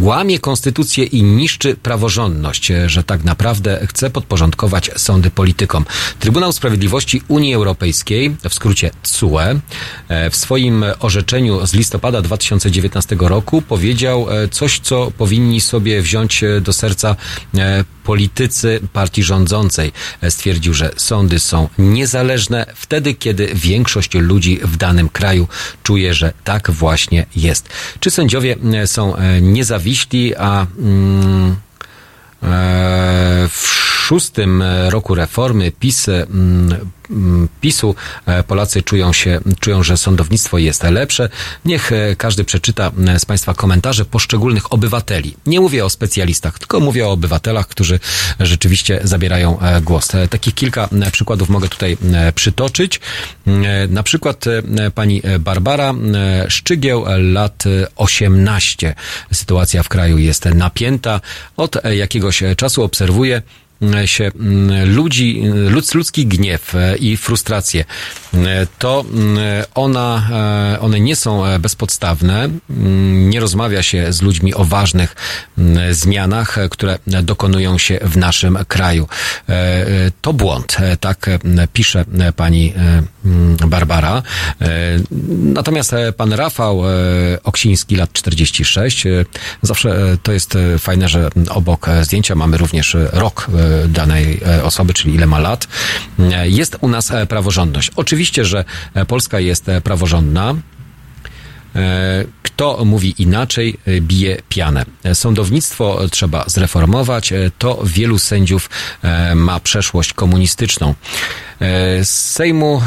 [0.01, 5.85] łamie konstytucję i niszczy praworządność, że tak naprawdę chce podporządkować sądy politykom.
[6.19, 9.39] Trybunał Sprawiedliwości Unii Europejskiej, w skrócie CUE,
[10.09, 16.73] e, w swoim orzeczeniu z listopada 2019 roku powiedział coś, co powinni sobie wziąć do
[16.73, 17.17] serca
[18.05, 19.93] politycy partii rządzącej.
[20.29, 25.49] Stwierdził, że sądy są niezależne wtedy, kiedy większość ludzi w danym kraju
[25.83, 27.69] czuje, że tak właśnie jest.
[28.01, 28.57] Czy sędziowie
[28.87, 31.57] są niezawiśli, a mm,
[32.43, 36.77] e, w szóstym roku reformy PiS mm,
[37.11, 37.95] Mm, PiSu
[38.27, 41.29] e, Polacy czują się, czują, że sądownictwo jest lepsze.
[41.65, 45.37] Niech e, każdy przeczyta e, z Państwa komentarze poszczególnych obywateli.
[45.47, 48.01] Nie mówię o specjalistach, tylko mówię o obywatelach, którzy
[48.41, 50.09] rzeczywiście zabierają głos.
[50.31, 51.97] Takich kilka przykładów mogę tutaj
[52.35, 53.01] przytoczyć.
[53.89, 54.45] Na przykład
[54.95, 55.95] pani Barbara
[56.49, 57.65] Szczygieł, lat
[57.97, 58.95] 18.
[59.33, 61.21] Sytuacja w kraju jest napięta.
[61.57, 63.43] Od jakiegoś czasu obserwuję,
[64.05, 67.85] się mm, ludzi, ludz, ludzki gniew e, i frustrację,
[68.35, 69.39] e, to mm,
[69.75, 70.29] ona,
[70.77, 72.49] e, one nie są bezpodstawne.
[72.71, 75.17] Mm, nie rozmawia się z ludźmi o ważnych
[75.91, 79.09] zmianach, które dokonują się w naszym kraju.
[80.23, 81.27] To błąd, tak
[81.73, 82.05] pisze
[82.37, 82.73] pani
[83.67, 84.23] Barbara.
[85.29, 86.83] Natomiast pan Rafał
[87.45, 89.05] Oksiński, lat 46,
[89.63, 93.47] zawsze to jest fajne, że obok zdjęcia mamy również rok
[93.89, 95.69] danej e, osoby, czyli ile ma lat.
[96.19, 97.91] E, jest u nas e, praworządność.
[97.97, 98.65] Oczywiście, że
[99.09, 100.55] Polska jest praworządna.
[102.43, 104.85] Kto mówi inaczej, bije pianę.
[105.15, 107.33] Sądownictwo trzeba zreformować.
[107.59, 108.71] To wielu sędziów
[109.35, 110.95] ma przeszłość komunistyczną.
[112.03, 112.83] Z Sejmu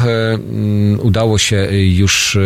[0.98, 2.38] udało się już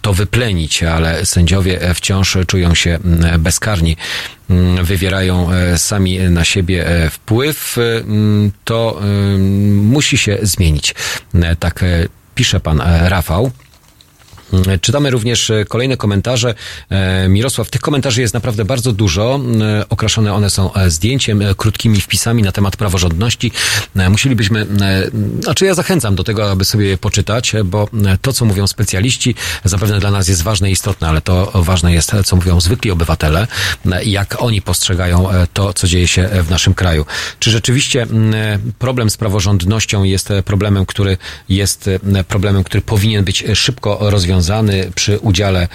[0.00, 2.98] to wyplenić, ale sędziowie wciąż czują się
[3.38, 3.96] bezkarni.
[4.82, 7.76] Wywierają e, sami na siebie e, wpływ,
[8.64, 9.00] to
[9.68, 10.94] musi się zmienić.
[11.34, 11.84] E, tak
[12.34, 13.50] pisze pan Rafał.
[14.80, 16.54] Czytamy również e, kolejne komentarze.
[16.90, 19.40] E, Mirosław, tych komentarzy jest naprawdę bardzo dużo.
[19.60, 23.52] E, okraszone one są zdjęciem, krótkimi wpisami na temat praworządności.
[24.10, 24.66] Musielibyśmy,
[25.40, 27.88] znaczy ja zachęcam do tego, aby sobie je poczytać, bo
[28.22, 29.34] to, co mówią specjaliści,
[29.64, 33.46] zapewne dla nas jest ważne i istotne, ale to ważne jest, co mówią zwykli obywatele,
[34.04, 37.06] jak oni postrzegają to, co dzieje się w naszym kraju.
[37.38, 38.06] Czy rzeczywiście
[38.78, 41.16] problem z praworządnością jest problemem, który
[41.48, 41.90] jest
[42.28, 44.43] problemem, który powinien być szybko rozwiązany?
[44.44, 45.68] Związany przy udziale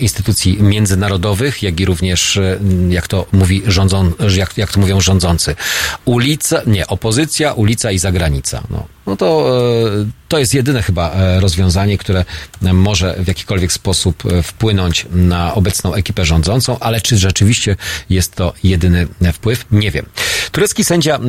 [0.00, 2.40] instytucji międzynarodowych, jak i również,
[2.88, 5.56] jak to mówi rządzą, jak, jak to mówią rządzący.
[6.04, 8.62] Ulica, nie, opozycja, ulica i zagranica.
[8.70, 9.56] No, no to,
[10.00, 12.24] e, to jest jedyne chyba e, rozwiązanie, które
[12.62, 17.76] może w jakikolwiek sposób e, wpłynąć na obecną ekipę rządzącą, ale czy rzeczywiście
[18.10, 19.64] jest to jedyny wpływ?
[19.70, 20.06] Nie wiem.
[20.52, 21.20] Turecki sędzia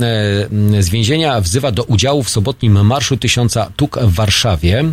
[0.79, 4.83] z więzienia wzywa do udziału w sobotnim Marszu Tysiąca Tuk w Warszawie.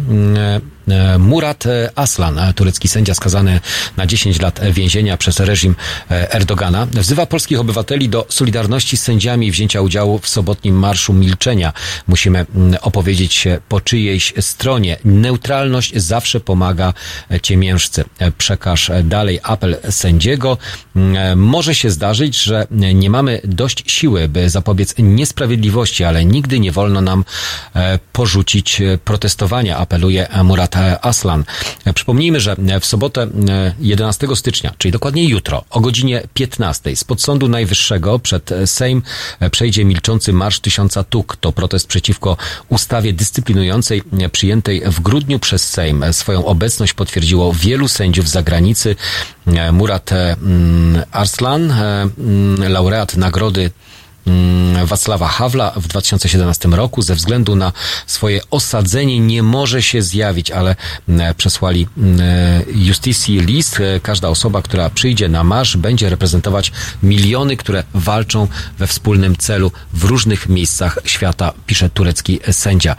[1.19, 3.61] Murat Aslan, turecki sędzia skazany
[3.97, 5.75] na 10 lat więzienia przez reżim
[6.09, 11.73] Erdogana, wzywa polskich obywateli do solidarności z sędziami wzięcia udziału w sobotnim Marszu Milczenia.
[12.09, 12.47] Musimy
[12.81, 14.97] opowiedzieć się po czyjejś stronie.
[15.05, 16.93] Neutralność zawsze pomaga
[17.43, 18.05] ciemiężcy.
[18.39, 20.59] Przekaż dalej apel sędziego.
[21.37, 27.01] Może się zdarzyć, że nie mamy dość siły, by zapobiec niesprawiedliwości, ale nigdy nie wolno
[27.01, 27.25] nam
[27.75, 31.45] e, porzucić protestowania, apeluje Murat Aslan.
[31.95, 33.27] Przypomnijmy, że w sobotę
[33.81, 39.03] 11 e, stycznia, czyli dokładnie jutro, o godzinie 15 spod Sądu Najwyższego przed Sejm
[39.51, 41.37] przejdzie milczący Marsz Tysiąca Tuk.
[41.37, 42.37] To protest przeciwko
[42.69, 46.05] ustawie dyscyplinującej przyjętej w grudniu przez Sejm.
[46.13, 48.97] Swoją obecność potwierdziło wielu sędziów z zagranicy.
[49.73, 53.71] Murat mm, Arslan, mm, laureat nagrody
[54.85, 57.73] Wacława Hawla w 2017 roku ze względu na
[58.07, 60.77] swoje osadzenie nie może się zjawić, ale
[61.09, 62.21] mm, przesłali mm,
[62.75, 63.79] Justicji list.
[64.03, 70.05] Każda osoba, która przyjdzie na marsz, będzie reprezentować miliony, które walczą we wspólnym celu w
[70.05, 72.97] różnych miejscach świata, pisze turecki sędzia.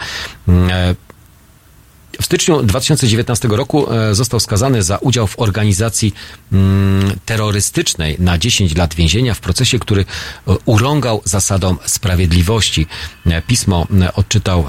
[2.22, 6.14] W styczniu 2019 roku e, został skazany za udział w organizacji
[6.52, 12.88] mm, terrorystycznej na 10 lat więzienia w procesie, który e, urągał zasadom sprawiedliwości.
[13.26, 14.66] E, pismo odczytał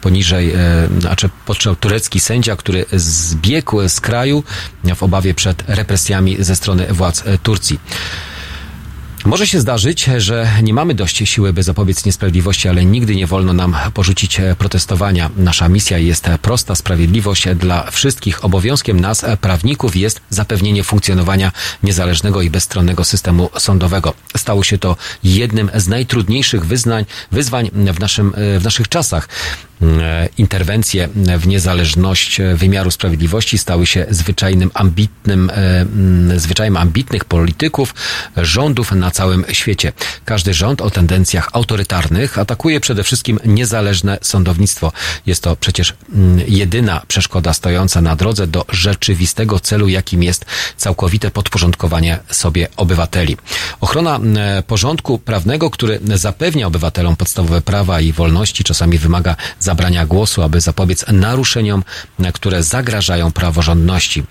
[0.00, 0.52] poniżej,
[1.00, 4.44] znaczy podczytał turecki sędzia, który zbiegł z kraju
[4.96, 7.78] w obawie przed represjami ze strony władz Turcji.
[9.24, 13.52] Może się zdarzyć, że nie mamy dość siły, by zapobiec niesprawiedliwości, ale nigdy nie wolno
[13.52, 15.30] nam porzucić protestowania.
[15.36, 16.74] Nasza misja jest prosta.
[16.74, 18.44] Sprawiedliwość dla wszystkich.
[18.44, 24.14] Obowiązkiem nas, prawników, jest zapewnienie funkcjonowania niezależnego i bezstronnego systemu sądowego.
[24.36, 29.28] Stało się to jednym z najtrudniejszych wyznań, wyzwań w, naszym, w naszych czasach.
[29.82, 31.08] E, interwencje
[31.38, 37.94] w niezależność wymiaru sprawiedliwości stały się zwyczajnym ambitnym, e, zwyczajem ambitnych polityków,
[38.36, 39.92] rządów na całym świecie.
[40.24, 44.92] Każdy rząd o tendencjach autorytarnych atakuje przede wszystkim niezależne sądownictwo.
[45.26, 45.94] Jest to przecież
[46.46, 50.44] jedyna przeszkoda stojąca na drodze do rzeczywistego celu, jakim jest
[50.76, 53.36] całkowite podporządkowanie sobie obywateli.
[53.80, 54.20] Ochrona
[54.66, 59.36] porządku prawnego, który zapewnia obywatelom podstawowe prawa i wolności, czasami wymaga
[59.68, 61.80] zabrania głosu, aby zapobiec naruszeniom,
[62.32, 64.24] które zagrażają praworządności.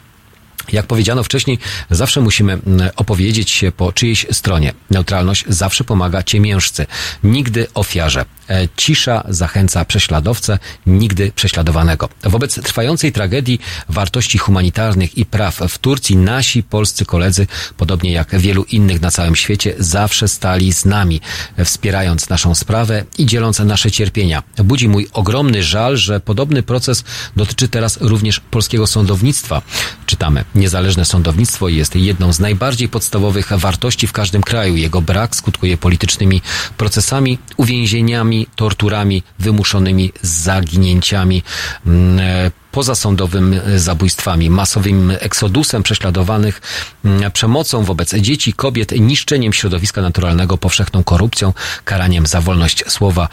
[0.71, 2.59] Jak powiedziano wcześniej, zawsze musimy
[2.95, 4.73] opowiedzieć się po czyjejś stronie.
[4.91, 6.85] Neutralność zawsze pomaga ciemiężcy,
[7.23, 8.25] nigdy ofiarze.
[8.49, 12.09] E, cisza zachęca prześladowcę, nigdy prześladowanego.
[12.23, 17.47] Wobec trwającej tragedii wartości humanitarnych i praw w Turcji nasi polscy koledzy,
[17.77, 21.21] podobnie jak wielu innych na całym świecie, zawsze stali z nami,
[21.65, 24.43] wspierając naszą sprawę i dzieląc nasze cierpienia.
[24.57, 27.03] Budzi mój ogromny żal, że podobny proces
[27.35, 29.61] dotyczy teraz również polskiego sądownictwa.
[30.05, 30.43] Czytamy.
[30.57, 34.75] Niezależne sądownictwo jest jedną z najbardziej podstawowych wartości w każdym kraju.
[34.75, 36.41] Jego brak skutkuje politycznymi
[36.77, 41.43] procesami, uwięzieniami, torturami, wymuszonymi zaginięciami
[41.85, 46.61] mm, e, pozasądowym zabójstwami, masowym eksodusem prześladowanych,
[47.05, 51.53] mm, przemocą wobec dzieci, kobiet, niszczeniem środowiska naturalnego, powszechną korupcją,
[51.85, 53.29] karaniem za wolność słowa,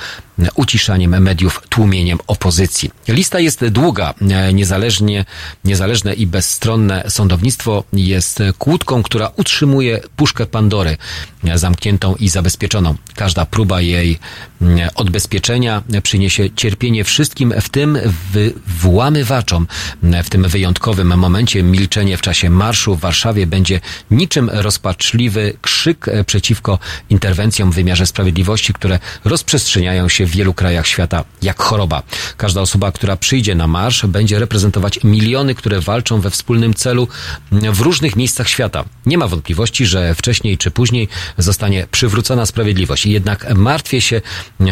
[0.55, 2.91] uciszaniem mediów, tłumieniem opozycji.
[3.09, 4.15] Lista jest długa.
[4.53, 5.25] Niezależnie,
[5.65, 10.97] niezależne i bezstronne sądownictwo jest kłódką, która utrzymuje puszkę Pandory
[11.55, 12.95] zamkniętą i zabezpieczoną.
[13.15, 14.19] Każda próba jej
[14.95, 17.99] odbezpieczenia przyniesie cierpienie wszystkim, w tym
[18.67, 19.67] włamywaczom.
[20.25, 23.81] W tym wyjątkowym momencie milczenie w czasie marszu w Warszawie będzie
[24.11, 26.79] niczym rozpaczliwy krzyk przeciwko
[27.11, 32.03] interwencjom w wymiarze sprawiedliwości, które rozprzestrzeniają się w wielu krajach świata jak choroba.
[32.37, 37.09] Każda osoba, która przyjdzie na marsz, będzie reprezentować miliony, które walczą we wspólnym celu
[37.53, 38.85] w różnych miejscach świata.
[39.07, 43.07] Nie ma wątpliwości, że wcześniej czy później zostanie przywrócona sprawiedliwość.
[43.07, 44.21] Jednak martwię się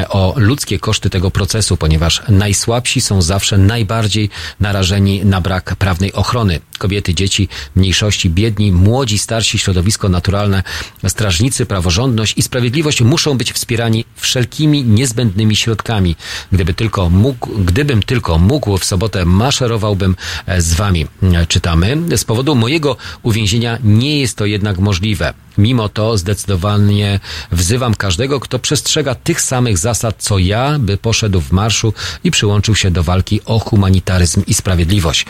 [0.09, 6.61] o ludzkie koszty tego procesu, ponieważ najsłabsi są zawsze najbardziej narażeni na brak prawnej ochrony.
[6.79, 10.63] Kobiety, dzieci, mniejszości, biedni, młodzi, starsi, środowisko naturalne,
[11.09, 16.17] strażnicy, praworządność i sprawiedliwość muszą być wspierani wszelkimi niezbędnymi środkami.
[16.53, 20.17] Gdyby tylko mógł, gdybym tylko mógł, w sobotę maszerowałbym
[20.59, 21.07] z wami.
[21.49, 21.97] Czytamy.
[22.17, 25.35] Z powodu mojego uwięzienia nie jest to jednak możliwe.
[25.59, 31.53] Mimo to zdecydowanie wzywam każdego, kto przestrzega tych samych zasad co ja, by poszedł w
[31.53, 35.27] marszu i przyłączył się do walki o humanitaryzm i sprawiedliwość.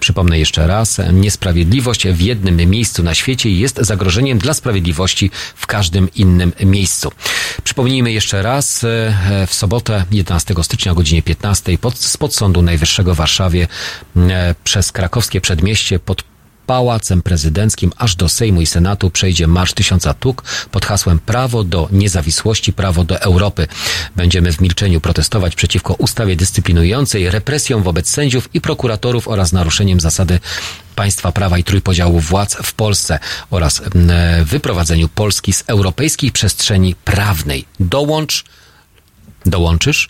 [0.00, 6.08] Przypomnę jeszcze raz, niesprawiedliwość w jednym miejscu na świecie jest zagrożeniem dla sprawiedliwości w każdym
[6.14, 7.12] innym miejscu.
[7.64, 8.86] Przypomnijmy jeszcze raz,
[9.46, 13.68] w sobotę 11 stycznia o godzinie 15 pod, spod Sądu Najwyższego w Warszawie
[14.64, 16.24] przez krakowskie przedmieście pod
[16.66, 21.88] Pałacem Prezydenckim aż do Sejmu i Senatu przejdzie Marsz Tysiąca Tuk pod hasłem Prawo do
[21.92, 23.66] niezawisłości, prawo do Europy.
[24.16, 30.40] Będziemy w milczeniu protestować przeciwko ustawie dyscyplinującej, represjom wobec sędziów i prokuratorów oraz naruszeniem zasady
[30.96, 33.18] państwa prawa i trójpodziału władz w Polsce
[33.50, 33.82] oraz
[34.44, 37.64] wyprowadzeniu Polski z europejskiej przestrzeni prawnej.
[37.80, 38.44] Dołącz,
[39.46, 40.08] dołączysz?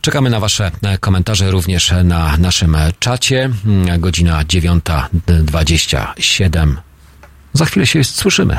[0.00, 3.50] Czekamy na Wasze e, komentarze również na naszym czacie.
[3.66, 6.74] Mm, godzina 9.27.
[7.52, 8.58] Za chwilę się słyszymy.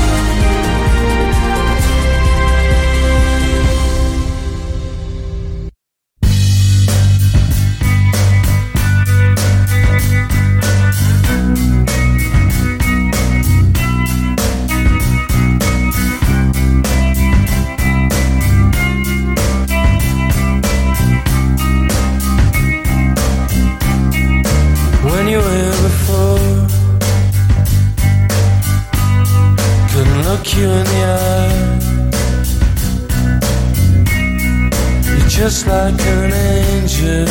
[35.71, 37.27] Like an angel.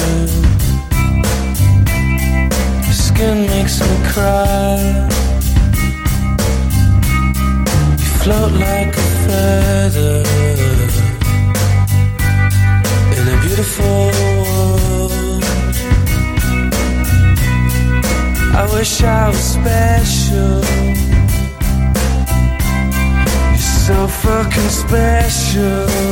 [2.87, 4.79] Your skin makes me cry.
[8.01, 10.23] You float like a feather
[13.17, 15.45] in a beautiful world.
[18.61, 20.61] I wish I was special
[23.53, 26.10] You're so fucking special.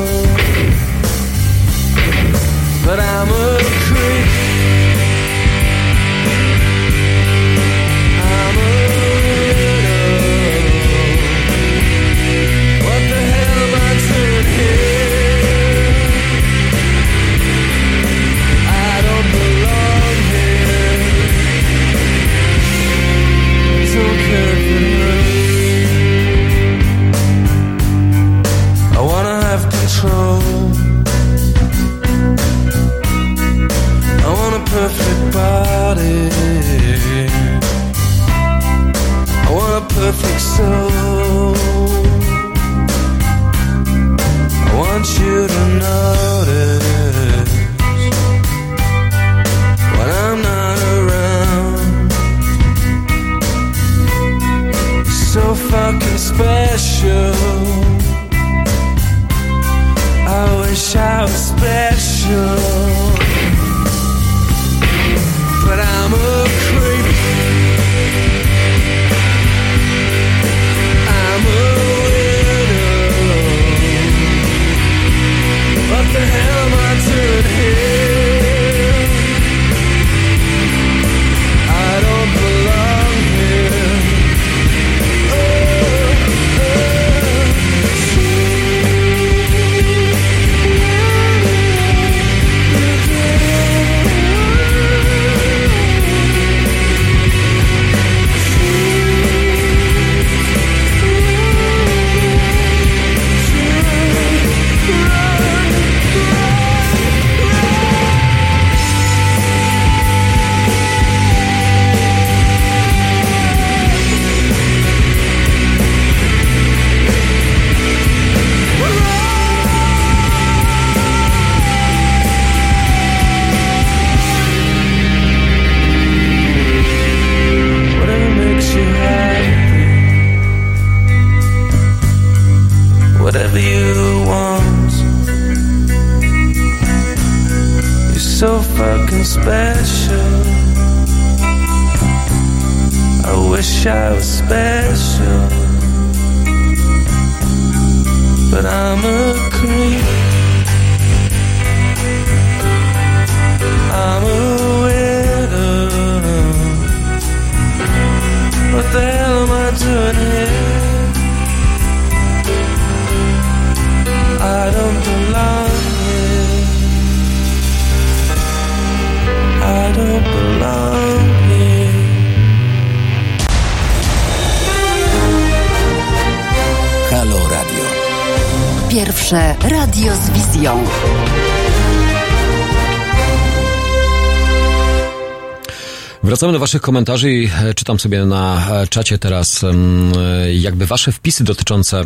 [186.39, 191.13] Wracamy do Waszych komentarzy i e, czytam sobie na e, czacie teraz e, jakby Wasze
[191.13, 192.05] wpisy dotyczące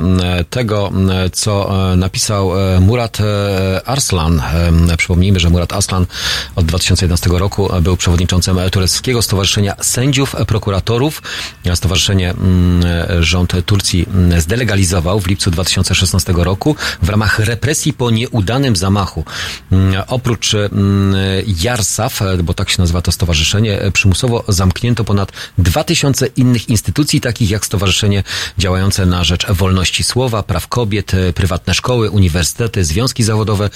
[0.51, 0.93] tego,
[1.33, 3.19] co napisał Murat
[3.85, 4.43] Arslan.
[4.99, 6.07] Przypomnijmy, że Murat Arslan
[6.57, 11.23] od 2011 roku był przewodniczącym Tureckiego Stowarzyszenia Sędziów Prokuratorów.
[11.75, 12.35] Stowarzyszenie
[13.21, 14.07] rząd Turcji
[14.39, 19.25] zdelegalizował w lipcu 2016 roku w ramach represji po nieudanym zamachu.
[20.07, 20.53] Oprócz
[21.63, 27.67] Jarsaf, bo tak się nazywa to stowarzyszenie, przymusowo zamknięto ponad 2000 innych instytucji, takich jak
[27.67, 28.23] Stowarzyszenie
[28.59, 33.71] działające na rzecz wolności słowa, praw kobiet, prywatne szkoły, uniwersytety, związki zawodowe,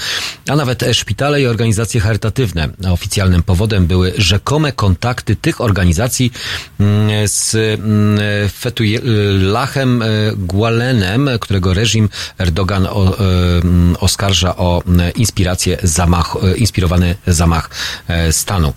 [0.49, 2.68] a nawet szpitale i organizacje charytatywne.
[2.91, 6.33] Oficjalnym powodem były rzekome kontakty tych organizacji
[6.81, 8.18] mm, z mm,
[8.50, 10.05] Fethullahem
[10.36, 12.08] Gualenem, którego reżim
[12.39, 14.83] Erdogan mm, oskarża o
[15.16, 17.70] inspirację zamach, inspirowany zamach
[18.08, 18.73] e, stanu.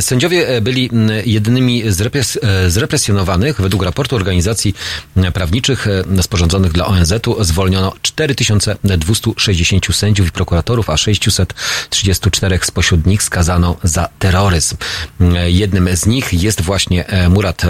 [0.00, 0.75] Sędziowie byli
[1.24, 2.38] jedynymi zrepres
[2.68, 3.60] zrepresjonowanych.
[3.60, 4.74] Według raportu organizacji
[5.34, 5.86] prawniczych
[6.22, 14.76] sporządzonych dla ONZ-u zwolniono 4260 sędziów i prokuratorów, a 634 spośród nich skazano za terroryzm.
[15.46, 17.62] Jednym z nich jest właśnie Murat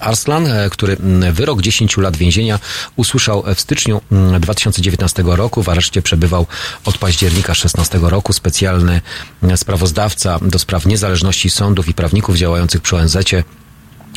[0.00, 0.96] Arslan, który
[1.32, 2.58] wyrok 10 lat więzienia
[2.96, 4.00] usłyszał w styczniu
[4.40, 5.62] 2019 roku.
[5.62, 6.46] W areszcie przebywał
[6.84, 9.00] od października 16 roku specjalny
[9.56, 13.16] sprawozdawca do spraw niezależności sądów i prawników działających przy ONZ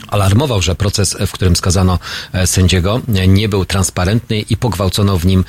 [0.08, 2.00] alarmował, że proces, w którym skazano
[2.46, 5.46] sędziego, nie był transparentny i pogwałcono w nim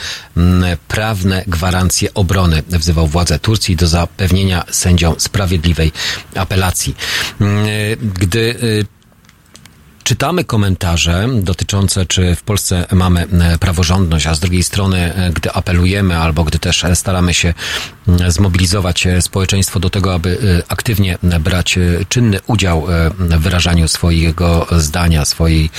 [0.88, 2.62] prawne gwarancje obrony.
[2.68, 5.92] Wzywał władze Turcji do zapewnienia sędziom sprawiedliwej
[6.34, 6.96] apelacji.
[8.14, 8.54] Gdy
[10.10, 13.26] czytamy komentarze dotyczące, czy w Polsce mamy
[13.60, 17.54] praworządność, a z drugiej strony, gdy apelujemy albo gdy też staramy się
[18.28, 22.86] zmobilizować społeczeństwo do tego, aby aktywnie brać czynny udział
[23.18, 25.70] w wyrażaniu swojego zdania, swojej,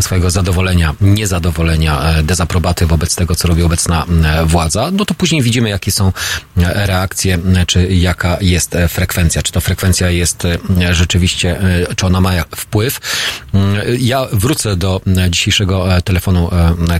[0.00, 4.06] swojego zadowolenia, niezadowolenia, dezaprobaty wobec tego, co robi obecna
[4.44, 6.12] władza, no to później widzimy, jakie są
[6.56, 9.42] reakcje, czy jaka jest frekwencja.
[9.42, 10.42] Czy to frekwencja jest
[10.90, 11.58] rzeczywiście,
[11.96, 13.00] czy ona ma wpływ
[13.98, 16.50] ja wrócę do dzisiejszego telefonu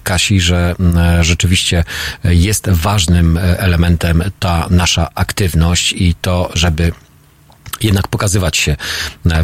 [0.02, 0.76] Kasi, że
[1.20, 1.84] rzeczywiście
[2.24, 6.92] jest ważnym elementem ta nasza aktywność i to, żeby
[7.80, 8.76] jednak pokazywać się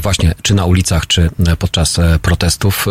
[0.03, 2.87] właśnie czy na ulicach, czy podczas protestów,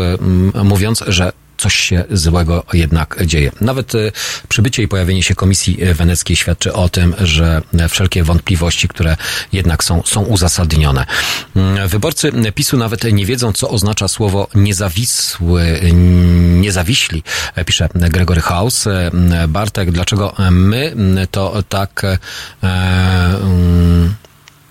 [0.63, 3.51] mówiąc, że coś się złego jednak dzieje.
[3.61, 4.11] Nawet e,
[4.49, 9.17] przybycie i pojawienie się Komisji Weneckiej świadczy o tym, że wszelkie wątpliwości, które
[9.53, 11.05] jednak są, są uzasadnione.
[11.55, 15.79] Mm, wyborcy PiSu nawet nie wiedzą, co oznacza słowo niezawisły,
[16.59, 17.23] niezawiśli,
[17.55, 18.88] e, pisze Gregory House.
[18.88, 19.11] E,
[19.47, 20.95] Bartek, dlaczego my
[21.31, 22.03] to tak
[22.63, 24.15] um,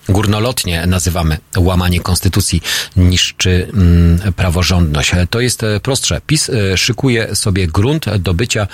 [0.09, 2.63] górnolotnie nazywamy łamanie konstytucji,
[2.97, 5.13] niszczy mm, praworządność.
[5.31, 6.21] To jest e, prostsze.
[6.27, 8.67] PiS e, szykuje sobie grunt do bycia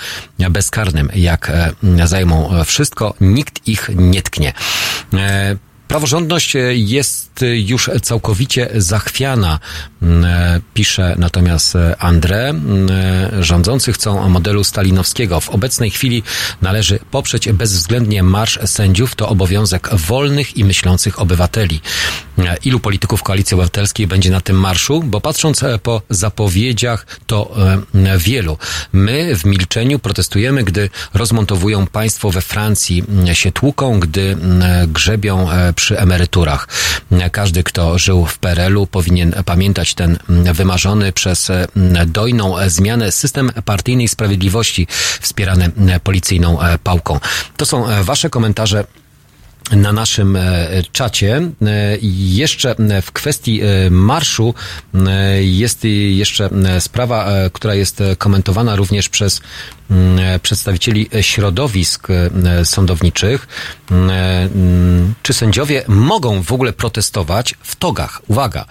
[0.49, 1.09] bezkarnym.
[1.15, 4.53] Jak e, zajmą wszystko, nikt ich nie tknie.
[5.87, 9.59] Praworządność jest już całkowicie zachwiana,
[10.73, 12.61] pisze natomiast André.
[13.39, 15.39] Rządzący chcą modelu stalinowskiego.
[15.39, 16.23] W obecnej chwili
[16.61, 19.15] należy poprzeć bezwzględnie marsz sędziów.
[19.15, 21.81] To obowiązek wolnych i myślących obywateli.
[22.63, 25.03] Ilu polityków Koalicji Obywatelskiej będzie na tym marszu?
[25.03, 27.55] Bo patrząc po zapowiedziach, to
[28.17, 28.57] wielu.
[28.93, 34.37] My w milczeniu protestujemy, gdy rozmontowują państwo we Francji, się tłuką, gdy
[34.87, 36.67] grzebią przy emeryturach.
[37.31, 41.51] Każdy, kto żył w PRL-u powinien pamiętać ten wymarzony przez
[42.07, 44.87] dojną zmianę system partyjnej sprawiedliwości
[45.21, 45.71] wspierany
[46.03, 47.19] policyjną pałką.
[47.57, 48.83] To są wasze komentarze
[49.71, 50.37] na naszym
[50.91, 51.41] czacie.
[52.11, 54.53] Jeszcze w kwestii marszu
[55.39, 59.41] jest jeszcze sprawa, która jest komentowana również przez
[60.41, 62.07] przedstawicieli środowisk
[62.63, 63.47] sądowniczych,
[65.21, 68.21] czy sędziowie mogą w ogóle protestować w togach.
[68.27, 68.65] Uwaga,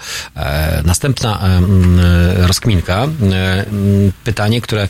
[0.85, 1.61] następna
[2.37, 3.09] rozkminka,
[4.25, 4.89] pytanie, które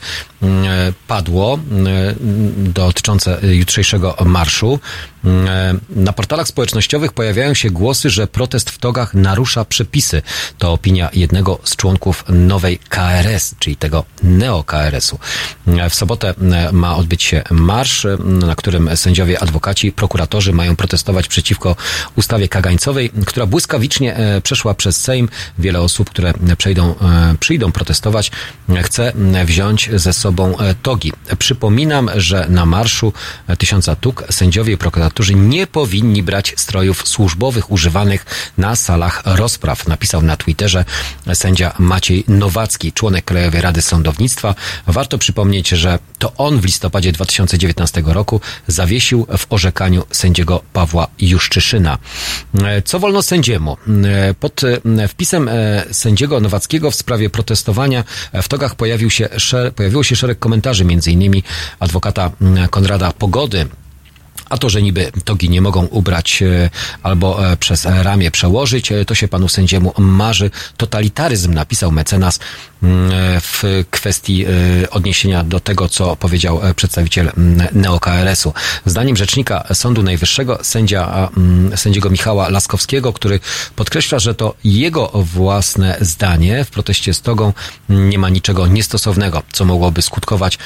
[1.06, 1.58] padło
[2.56, 4.80] dotyczące jutrzejszego marszu.
[5.90, 10.22] Na portalach społecznościowych pojawiają się głosy, że protest w togach narusza przepisy.
[10.58, 15.18] To opinia jednego z członków nowej KRS, czyli tego neo-KRS-u.
[15.90, 16.13] W sobotę
[16.72, 21.76] ma odbyć się marsz, na którym sędziowie, adwokaci, prokuratorzy mają protestować przeciwko
[22.16, 25.28] ustawie kagańcowej, która błyskawicznie e, przeszła przez Sejm.
[25.58, 28.30] Wiele osób, które przejdą, e, przyjdą protestować,
[28.82, 29.12] chce
[29.44, 31.12] wziąć ze sobą e, togi.
[31.38, 33.12] Przypominam, że na marszu
[33.58, 38.26] tysiąca tuk sędziowie i prokuratorzy nie powinni brać strojów służbowych używanych
[38.58, 39.88] na salach rozpraw.
[39.88, 40.84] Napisał na Twitterze
[41.34, 44.54] sędzia Maciej Nowacki, członek Krajowej Rady Sądownictwa.
[44.86, 51.98] Warto przypomnieć, że to on w listopadzie 2019 roku zawiesił w orzekaniu sędziego Pawła Juszczyszyna.
[52.84, 53.76] Co wolno sędziemu?
[54.40, 54.60] Pod
[55.08, 55.50] wpisem
[55.92, 58.04] sędziego Nowackiego w sprawie protestowania
[58.42, 59.28] w togach pojawił się,
[59.76, 61.42] pojawiło się szereg komentarzy, między innymi
[61.80, 62.30] adwokata
[62.70, 63.66] Konrada Pogody,
[64.54, 66.70] a to, że niby togi nie mogą ubrać e,
[67.02, 70.50] albo e, przez ramię przełożyć, e, to się panu sędziemu marzy.
[70.76, 72.40] Totalitaryzm napisał mecenas
[72.82, 73.10] mm,
[73.40, 74.46] w kwestii
[74.90, 78.52] odniesienia do tego, co powiedział przedstawiciel mm, NeoKRS-u.
[78.86, 83.40] Zdaniem rzecznika Sądu Najwyższego, sędzia, mm, sędziego Michała Laskowskiego, który
[83.76, 87.52] podkreśla, że to jego własne zdanie w proteście z togą
[87.88, 90.58] nie ma niczego niestosownego, co mogłoby skutkować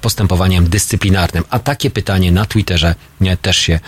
[0.00, 1.44] postępowaniem dyscyplinarnym.
[1.50, 2.94] A takie pytanie na Twitterze
[3.36, 3.80] też się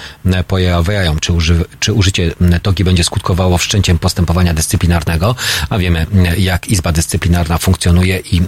[0.46, 5.34] pojawiają, czy, uży, czy użycie togi będzie skutkowało wszczęciem postępowania dyscyplinarnego,
[5.70, 6.06] a wiemy
[6.38, 8.40] jak Izba Dyscyplinarna funkcjonuje i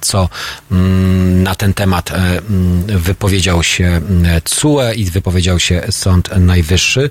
[0.00, 0.28] co
[1.34, 2.40] na ten temat e,
[2.86, 4.00] wypowiedział się
[4.44, 7.10] CUE i wypowiedział się Sąd Najwyższy.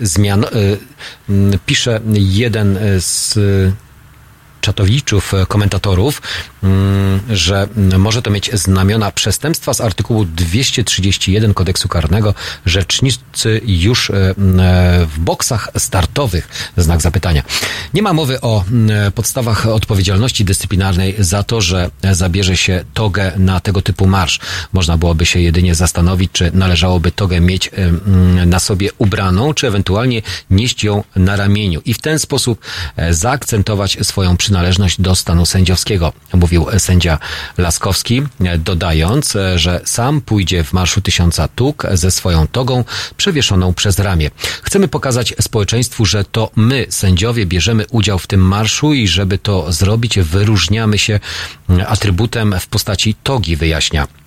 [0.00, 0.48] Zmian, e,
[1.66, 3.38] pisze jeden z
[4.60, 6.22] czatowiczów, e, komentatorów,
[6.62, 12.34] mm, że może to mieć znamiona przestępstwa z artykułu 231 kodeksu karnego.
[12.66, 14.34] Rzecznicy już e, e,
[15.06, 17.42] w boksach startowych, znak zapytania.
[17.94, 18.64] Nie ma mowy o
[19.14, 24.40] podstawach odpowiedzialności dyscyplinarnej za to, że zabierze się togę na tego typu marsz.
[24.72, 27.70] Można byłoby się jedynie zastanowić, czy należałoby togę mieć
[28.46, 32.60] na sobie ubraną, czy ewentualnie nieść ją na ramieniu i w ten sposób
[33.10, 37.18] zaakcentować swoją przynależność przynależność do stanu sędziowskiego, mówił sędzia
[37.58, 38.22] Laskowski,
[38.58, 42.84] dodając, że sam pójdzie w Marszu Tysiąca Tuk ze swoją togą
[43.16, 44.30] przewieszoną przez ramię.
[44.62, 49.72] Chcemy pokazać społeczeństwu, że to my, sędziowie, bierzemy udział w tym marszu i żeby to
[49.72, 51.20] zrobić, wyróżniamy się
[51.86, 54.19] atrybutem w postaci togi, wyjaśnia.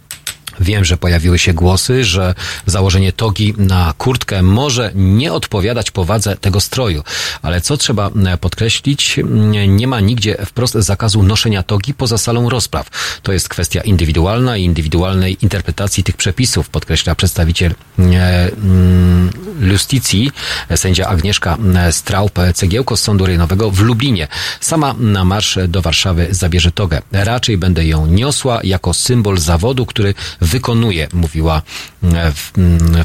[0.60, 6.60] Wiem, że pojawiły się głosy, że założenie togi na kurtkę może nie odpowiadać powadze tego
[6.60, 7.04] stroju,
[7.42, 9.20] ale co trzeba e, podkreślić,
[9.68, 12.90] nie ma nigdzie wprost zakazu noszenia togi poza salą rozpraw.
[13.24, 18.04] To jest kwestia indywidualna i indywidualnej interpretacji tych przepisów, podkreśla przedstawiciel e,
[18.52, 19.30] mm,
[19.62, 20.32] Justicji,
[20.76, 24.28] sędzia Agnieszka e, Straup-Cegiełko z Sądu Rejonowego w Lublinie.
[24.60, 27.02] Sama na marsz do Warszawy zabierze togę.
[27.12, 31.62] Raczej będę ją niosła jako symbol zawodu, który wykonuje, mówiła
[32.04, 32.52] e, w,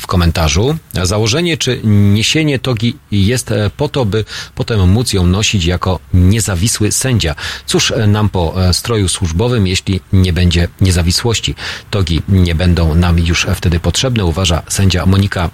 [0.01, 0.77] w, komentarzu.
[1.03, 6.93] Założenie czy niesienie togi jest e, po to, by potem móc ją nosić jako niezawisły
[6.93, 7.35] sędzia.
[7.67, 11.55] Cóż nam po stroju służbowym, jeśli nie będzie niezawisłości?
[11.91, 15.51] Togi nie będą nam już wtedy potrzebne, uważa sędzia Monika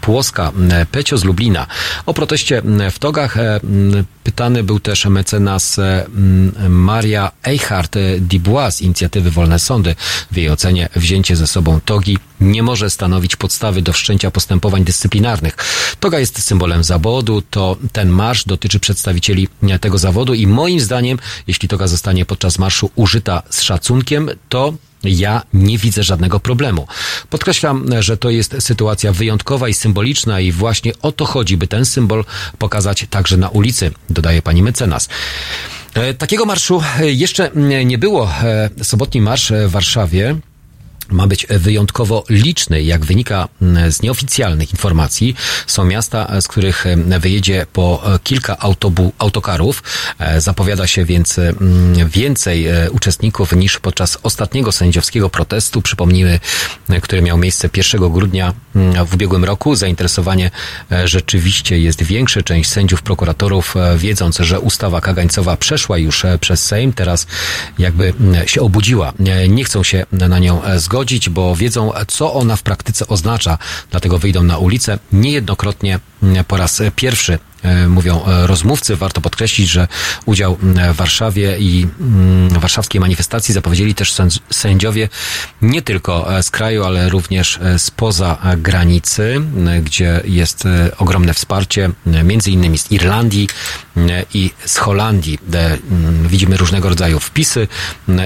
[0.00, 0.52] Płoska,
[0.90, 1.66] Pecio z Lublina.
[2.06, 3.36] O proteście w togach
[4.24, 5.80] pytany był też mecenas
[6.68, 9.94] Maria Eichhardt-Dubois z inicjatywy Wolne Sądy.
[10.30, 10.63] W jej ocenie
[10.96, 15.56] wzięcie ze sobą togi nie może stanowić podstawy do wszczęcia postępowań dyscyplinarnych.
[16.00, 19.48] Toga jest symbolem zawodu, to ten marsz dotyczy przedstawicieli
[19.80, 25.42] tego zawodu i moim zdaniem, jeśli toga zostanie podczas marszu użyta z szacunkiem, to ja
[25.54, 26.86] nie widzę żadnego problemu.
[27.30, 31.84] Podkreślam, że to jest sytuacja wyjątkowa i symboliczna i właśnie o to chodzi, by ten
[31.84, 32.24] symbol
[32.58, 35.08] pokazać także na ulicy, dodaje pani mecenas.
[35.94, 37.50] E, takiego marszu jeszcze
[37.84, 38.30] nie było.
[38.42, 40.36] E, sobotni marsz w Warszawie
[41.08, 42.82] ma być wyjątkowo liczny.
[42.82, 45.34] Jak wynika mm, z nieoficjalnych informacji,
[45.66, 49.82] są miasta, z których mm, wyjedzie po kilka autobu, autokarów.
[50.18, 55.82] E, zapowiada się więc mm, więcej e, uczestników niż podczas ostatniego sędziowskiego protestu.
[55.82, 56.40] Przypomnijmy,
[56.88, 58.52] e, który miał miejsce 1 grudnia
[59.06, 59.74] w ubiegłym roku.
[59.74, 60.50] Zainteresowanie
[61.04, 62.42] rzeczywiście jest większe.
[62.42, 67.26] Część sędziów, prokuratorów, wiedząc, że ustawa kagańcowa przeszła już przez Sejm, teraz
[67.78, 68.14] jakby
[68.46, 69.12] się obudziła.
[69.48, 73.58] Nie chcą się na nią zgodzić zgodzić, bo wiedzą, co ona w praktyce oznacza,
[73.90, 74.98] dlatego wyjdą na ulicę.
[75.12, 76.00] Niejednokrotnie
[76.48, 78.96] po raz pierwszy E, mówią e, rozmówcy.
[78.96, 79.88] Warto podkreślić, że
[80.26, 80.58] udział
[80.92, 81.86] w Warszawie i
[82.50, 84.14] warszawskiej manifestacji zapowiedzieli też
[84.50, 85.08] sędziowie
[85.62, 89.40] nie tylko e, z kraju, ale również spoza granicy,
[89.82, 90.64] gdzie jest
[90.98, 91.90] ogromne wsparcie,
[92.24, 93.48] między innymi z Irlandii
[94.34, 95.38] i z Holandii.
[96.26, 97.68] Widzimy różnego rodzaju wpisy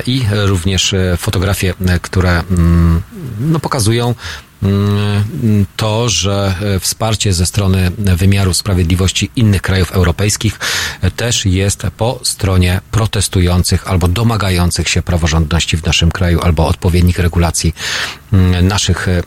[0.06, 2.42] i również fotografie, które
[3.40, 4.14] no, pokazują
[5.76, 10.58] to, że e, wsparcie ze strony wymiaru sprawiedliwości innych krajów europejskich
[11.00, 17.18] e, też jest po stronie protestujących albo domagających się praworządności w naszym kraju albo odpowiednich
[17.18, 17.74] regulacji
[18.32, 19.22] mm, naszych e,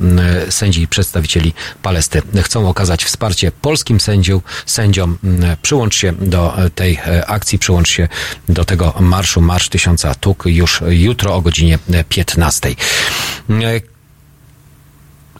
[0.51, 2.43] sędzi i przedstawicieli Palestyny.
[2.43, 5.17] Chcą okazać wsparcie polskim sędziom, sędziom.
[5.61, 8.07] Przyłącz się do tej akcji, przyłącz się
[8.49, 11.79] do tego marszu, Marsz Tysiąca Tuk już jutro o godzinie
[12.09, 12.75] 15.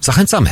[0.01, 0.51] Zachęcamy.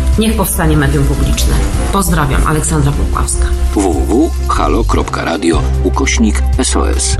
[0.19, 1.53] Niech powstanie medium publiczne.
[1.93, 3.45] Pozdrawiam, Aleksandra Popławska.
[3.73, 7.17] www.halo.radio ukośnik SOS.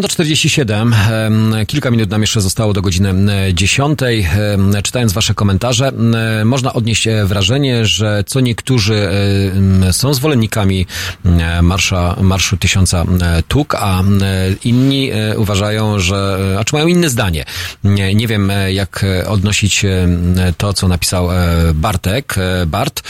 [0.00, 3.14] 9.47, kilka minut nam jeszcze zostało do godziny
[3.54, 3.98] 10.
[4.82, 5.92] Czytając Wasze komentarze,
[6.44, 9.08] można odnieść e, wrażenie, że co niektórzy
[9.92, 10.86] są zwolennikami
[11.62, 13.04] marsza, Marszu Tysiąca
[13.48, 14.02] Tuk, a
[14.64, 17.44] inni e, uważają, że, a czy mają inne zdanie.
[17.84, 19.84] Nie, nie wiem, e, jak odnosić
[20.58, 21.28] to, co napisał
[21.74, 22.34] Bartek,
[22.66, 23.02] Bart,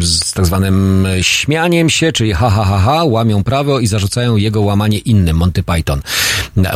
[0.00, 4.60] z tak zwanym śmianiem się, czyli ha, ha, ha, ha, łamią prawo i zarzucają jego
[4.60, 6.00] łamanie innym, Monty Python.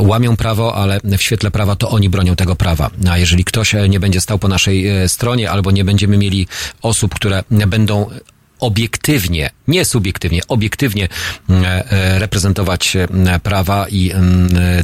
[0.01, 2.91] Łamią prawo, ale w świetle prawa to oni bronią tego prawa.
[3.11, 6.47] A jeżeli ktoś nie będzie stał po naszej e, stronie, albo nie będziemy mieli
[6.83, 8.11] osób, które będą
[8.63, 11.09] obiektywnie, nie subiektywnie, obiektywnie
[11.49, 13.09] mm, e, reprezentować e,
[13.43, 14.13] prawa i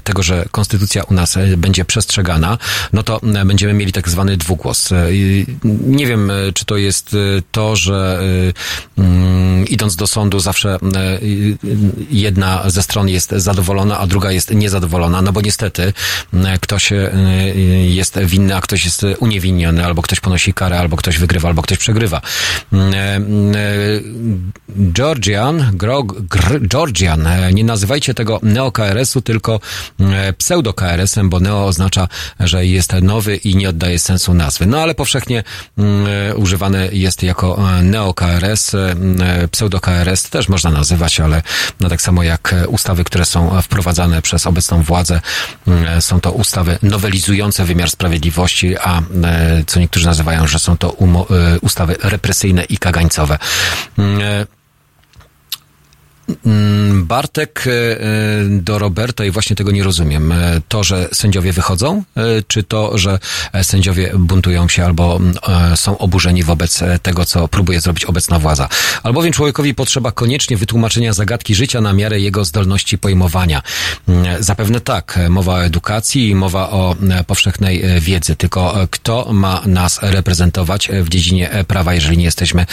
[0.05, 2.58] tego, że konstytucja u nas e, będzie przestrzegana,
[2.92, 4.90] no to będziemy mieli tak zwany dwugłos.
[5.86, 7.16] Nie wiem, czy to jest
[7.52, 8.20] to, że
[8.98, 10.78] mm, idąc do sądu zawsze
[12.10, 15.92] jedna ze stron jest zadowolona, a druga jest niezadowolona, no bo niestety
[16.60, 16.92] ktoś
[17.89, 21.78] jest winny, a ktoś jest uniewinniony, albo ktoś ponosi karę, albo ktoś wygrywa, albo ktoś
[21.78, 22.20] przegrywa.
[24.78, 29.60] Georgian, Grog, Gr, Georgian, e, nie nazywajcie tego neo-KRS-u, tylko
[30.00, 32.08] e, pseudo-KRS-em, bo neo oznacza,
[32.40, 34.66] że jest nowy i nie oddaje sensu nazwy.
[34.66, 35.44] No ale powszechnie
[35.78, 38.76] mm, e, używany jest jako neo-KRS,
[39.50, 41.42] pseudo-KRS też można nazywać, ale
[41.80, 45.20] no tak samo jak ustawy, które są wprowadzane przez obecną władzę,
[46.00, 49.02] są to ustawy nowelizujące wymiar sprawiedliwości, a
[49.66, 50.97] co niektórzy nazywają, że są to
[51.60, 53.38] ustawy represyjne i kagańcowe.
[53.97, 54.45] Mm, Mm,
[56.94, 57.98] Bartek e, e,
[58.48, 60.32] do Roberta i właśnie tego nie rozumiem.
[60.32, 62.02] E, to, że sędziowie wychodzą,
[62.47, 63.18] czy to, że
[63.62, 65.34] sędziowie buntują się albo mm,
[65.76, 68.68] są oburzeni wobec tego, co próbuje zrobić obecna władza.
[69.02, 73.62] Albowiem człowiekowi potrzeba koniecznie wytłumaczenia zagadki życia na miarę jego zdolności pojmowania.
[74.08, 78.36] Mm, zapewne tak, mowa o edukacji i mowa o powszechnej wiedzy.
[78.36, 82.66] Tylko kto ma nas reprezentować w dziedzinie prawa, jeżeli nie jesteśmy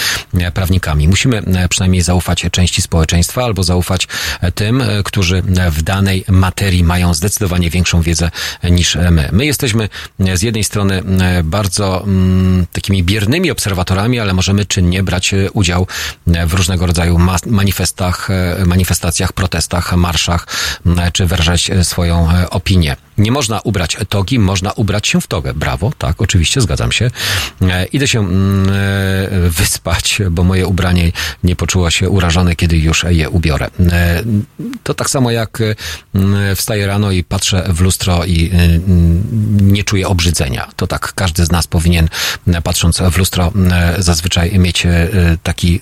[0.54, 1.08] prawnikami?
[1.08, 4.08] Musimy przynajmniej zaufać części społeczeństwa, albo zaufać
[4.42, 8.32] e, tym, e, którzy w danej materii mają zdecydowanie większą wiedzę
[8.64, 9.30] niż my.
[9.32, 11.04] My jesteśmy e, z jednej strony
[11.44, 15.88] bardzo mm, takimi biernymi obserwatorami, ale możemy czynnie brać udział
[16.28, 18.30] w różnego rodzaju manifestach,
[18.66, 20.48] manifestacjach, protestach, marszach,
[21.14, 22.96] czy wyrażać swoją opinię.
[23.18, 25.54] Nie można ubrać togi, można ubrać się w togę.
[25.54, 27.12] Brawo, tak, oczywiście, zgadzam się.
[27.92, 28.70] Idę się mm,
[29.50, 31.12] wyspać, bo moje ubranie
[31.44, 33.70] nie poczuło się urażone, kiedy już je ubiorę.
[33.92, 34.24] E,
[34.84, 38.80] to tak samo jak e, wstaję rano i patrzę w lustro i e,
[39.62, 40.68] nie czuję obrzydzenia.
[40.76, 42.10] To tak każdy z nas powinien,
[42.64, 43.52] patrząc w lustro,
[43.98, 44.88] zazwyczaj mieć
[45.44, 45.80] taki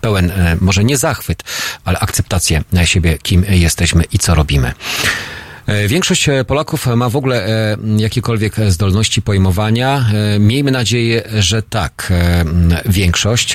[0.00, 1.42] pełen, może nie zachwyt,
[1.84, 4.72] ale akceptację siebie, kim jesteśmy i co robimy.
[5.66, 10.06] E, większość e, Polaków ma w ogóle e, jakiekolwiek zdolności pojmowania.
[10.40, 12.12] Miejmy nadzieję, że tak.
[12.86, 13.54] Większość,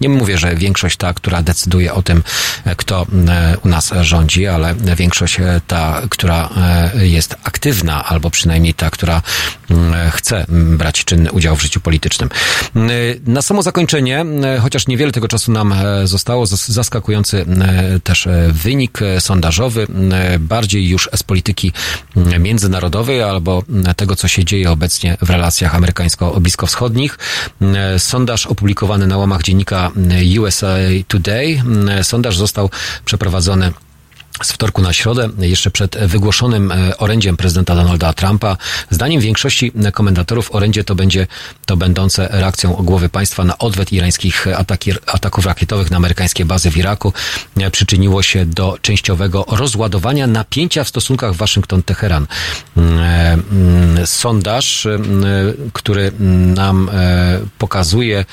[0.00, 2.22] nie mówię, że większość ta, która decyduje o tym,
[2.76, 3.06] kto
[3.64, 6.48] u nas rządzi, ale większość ta, która
[6.94, 9.22] jest aktywna, albo przynajmniej ta, która
[10.10, 12.28] chce brać czynny udział w życiu politycznym.
[13.26, 14.24] Na samo zakończenie,
[14.60, 15.74] chociaż niewiele tego czasu nam
[16.04, 17.46] zostało, zaskakujący
[18.04, 19.86] też wynik sondażowy,
[20.38, 21.72] bardziej już z polityki
[22.38, 23.62] międzynarodowej albo
[23.96, 27.18] tego, co się dzieje obecnie w relacjach amerykańsko-bliskowschodnich.
[27.98, 29.90] Sondaż opublikowany na łamach dziennika
[30.40, 30.76] USA
[31.08, 31.62] Today.
[32.02, 32.70] Sondaż został
[33.04, 33.72] przeprowadzony
[34.42, 38.56] z wtorku na środę, jeszcze przed wygłoszonym e, orędziem prezydenta Donalda Trumpa.
[38.90, 41.26] Zdaniem większości komentatorów orędzie to będzie
[41.66, 46.76] to będące reakcją głowy państwa na odwet irańskich ataki, ataków rakietowych na amerykańskie bazy w
[46.76, 47.12] Iraku
[47.56, 52.26] e, przyczyniło się do częściowego rozładowania napięcia w stosunkach Waszyngton-Teheran.
[52.76, 54.86] Mm, e, mm, sondaż,
[55.72, 56.12] który
[56.54, 56.90] nam
[57.58, 58.24] pokazuje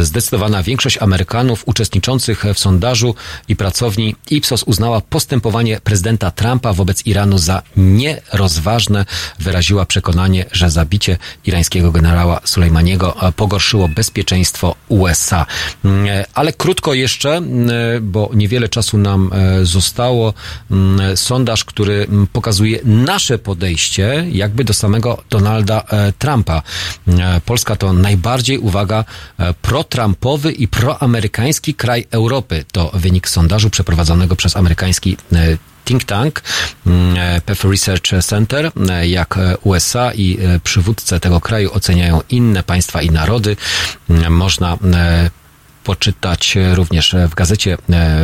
[0.00, 3.14] zdecydowana większość Amerykanów uczestniczących w sondażu
[3.48, 5.49] i pracowni Ipsos uznała postępowanie
[5.82, 9.04] prezydenta Trumpa wobec Iranu za nierozważne
[9.38, 15.46] wyraziła przekonanie, że zabicie irańskiego generała Sulejmaniego pogorszyło bezpieczeństwo USA.
[15.84, 17.70] Mm, ale krótko jeszcze, mm,
[18.02, 20.34] bo niewiele czasu nam e, zostało,
[20.70, 26.62] mm, sondaż, który pokazuje nasze podejście jakby do samego Donalda e, Trumpa.
[27.08, 29.04] E, Polska to najbardziej, uwaga,
[29.62, 32.64] pro-Trumpowy i proamerykański kraj Europy.
[32.72, 35.16] To wynik sondażu przeprowadzonego przez amerykański
[35.84, 36.42] think tank
[37.46, 43.56] Pew Research Center, jak USA i przywódcy tego kraju oceniają inne państwa i narody.
[44.30, 44.78] Można
[45.84, 47.78] poczytać również w Gazecie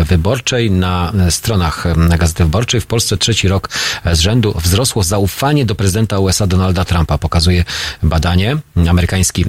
[0.05, 0.71] Wyborczej.
[0.71, 1.85] Na stronach
[2.19, 3.69] Gazety Wyborczej w Polsce trzeci rok
[4.13, 7.19] z rzędu wzrosło zaufanie do prezydenta USA Donalda Trumpa.
[7.19, 7.65] Pokazuje
[8.03, 8.57] badanie.
[8.89, 9.45] Amerykański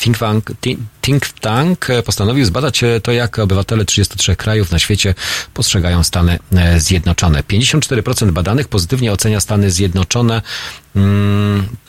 [0.00, 0.52] think tank,
[1.00, 5.14] think tank postanowił zbadać to, jak obywatele 33 krajów na świecie
[5.54, 6.38] postrzegają Stany
[6.76, 7.42] Zjednoczone.
[7.42, 10.42] 54% badanych pozytywnie ocenia Stany Zjednoczone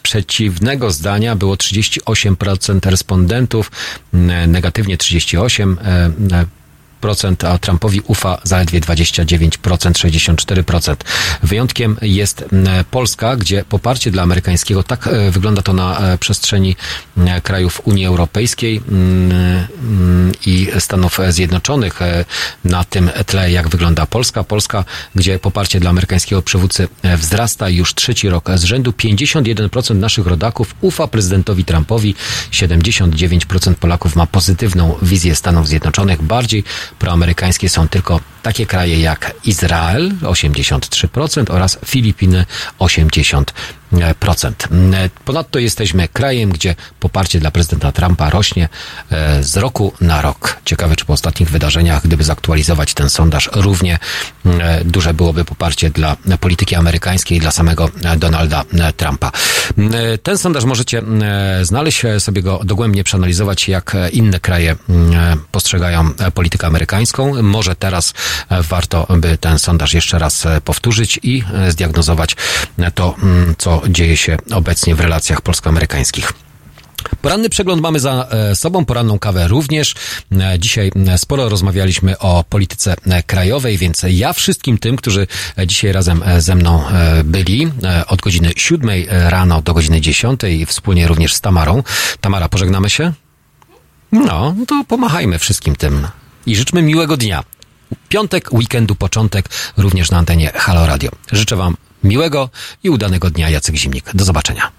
[0.04, 3.72] przeciwnego zdania było 38% respondentów,
[4.48, 5.76] negatywnie 38%,
[7.48, 10.96] a Trumpowi ufa zaledwie 29%, 64%.
[11.44, 12.46] Wyjątkiem jest
[12.92, 16.76] Polska, gdzie poparcie dla amerykańskiego, tak e, wygląda to na e, przestrzeni
[17.44, 18.82] krajów Unii Europejskiej
[20.46, 22.02] i Stanów Zjednoczonych.
[22.02, 22.26] E,
[22.64, 24.44] na tym tle, jak wygląda Polska.
[24.44, 24.86] Polska,
[25.16, 28.92] gdzie poparcie dla amerykańskiego przywódcy wzrasta już trzeci rok z rzędu.
[28.92, 32.16] 51% naszych rodaków ufa prezydentowi Trumpowi.
[32.52, 36.22] 79% Polaków ma pozytywną wizję Stanów Zjednoczonych.
[36.22, 36.64] Bardziej
[37.00, 42.46] proamerykańskie są tylko takie kraje jak Izrael 83% oraz Filipiny
[42.80, 43.44] 80%.
[45.26, 48.70] Ponadto jesteśmy krajem, gdzie poparcie dla prezydenta Trumpa rośnie
[49.12, 50.58] e, z roku na rok.
[50.66, 54.00] Ciekawe, czy po ostatnich wydarzeniach, gdyby zaktualizować ten sondaż, równie
[54.46, 58.64] e, duże byłoby poparcie dla polityki amerykańskiej, dla samego Donalda
[58.98, 59.32] Trumpa.
[59.78, 61.02] E, ten sondaż możecie
[61.62, 64.76] znaleźć, sobie go dogłębnie przeanalizować, jak inne kraje
[65.52, 67.44] postrzegają politykę amerykańską.
[67.44, 68.14] Może teraz
[68.50, 72.36] warto by ten sondaż jeszcze raz powtórzyć i zdiagnozować
[72.96, 73.16] to,
[73.58, 76.34] co dzieje się obecnie w relacjach polsko-amerykańskich.
[77.22, 79.96] Poranny przegląd mamy za e, sobą, poranną kawę również.
[80.32, 85.28] E, dzisiaj e, sporo rozmawialiśmy o polityce krajowej, więc ja wszystkim tym, którzy
[85.68, 86.84] dzisiaj razem ze mną
[87.24, 87.72] byli
[88.08, 91.84] od godziny 7 rano do godziny 10 wspólnie również z Tamarą.
[92.22, 93.14] Tamara, pożegnamy się?
[94.12, 96.08] No, to pomachajmy wszystkim tym
[96.46, 97.44] i życzmy miłego dnia.
[98.10, 101.12] Piątek, weekendu, początek również na antenie Halo Radio.
[101.32, 102.50] Życzę Wam Miłego
[102.84, 104.12] i udanego dnia, Jacek Zimnik.
[104.14, 104.72] Do zobaczenia.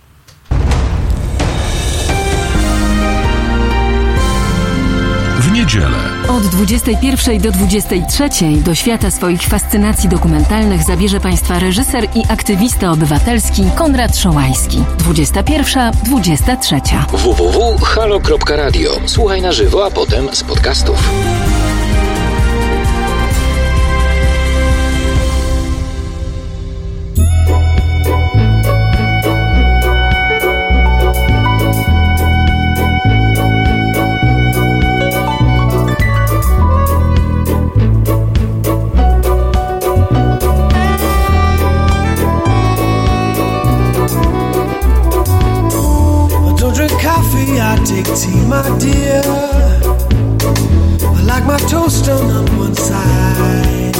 [5.38, 5.96] W niedzielę.
[6.28, 8.28] Od 21 do 23
[8.64, 14.84] do świata swoich fascynacji dokumentalnych zabierze Państwa reżyser i aktywista obywatelski Konrad Szołajski.
[14.98, 16.80] 21, 23.
[17.12, 19.00] www.halo.radio.
[19.06, 21.10] Słuchaj na żywo, a potem z podcastów.
[47.88, 49.22] Take tea, my dear.
[51.16, 53.96] I like my toast done on one side.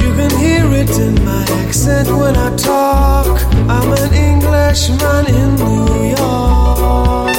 [0.00, 3.26] you can hear it in my accent when I talk.
[3.74, 5.86] I'm an Englishman in New
[6.18, 7.36] York.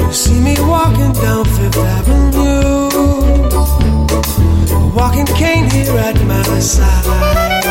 [0.00, 2.88] You see me walking down Fifth Avenue,
[4.74, 7.63] a walking cane here at my side.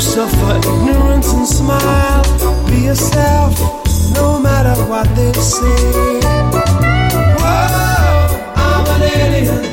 [0.00, 2.22] Suffer ignorance and smile.
[2.66, 3.58] Be yourself,
[4.14, 6.20] no matter what they say.
[7.40, 9.64] Whoa, I'm an alien.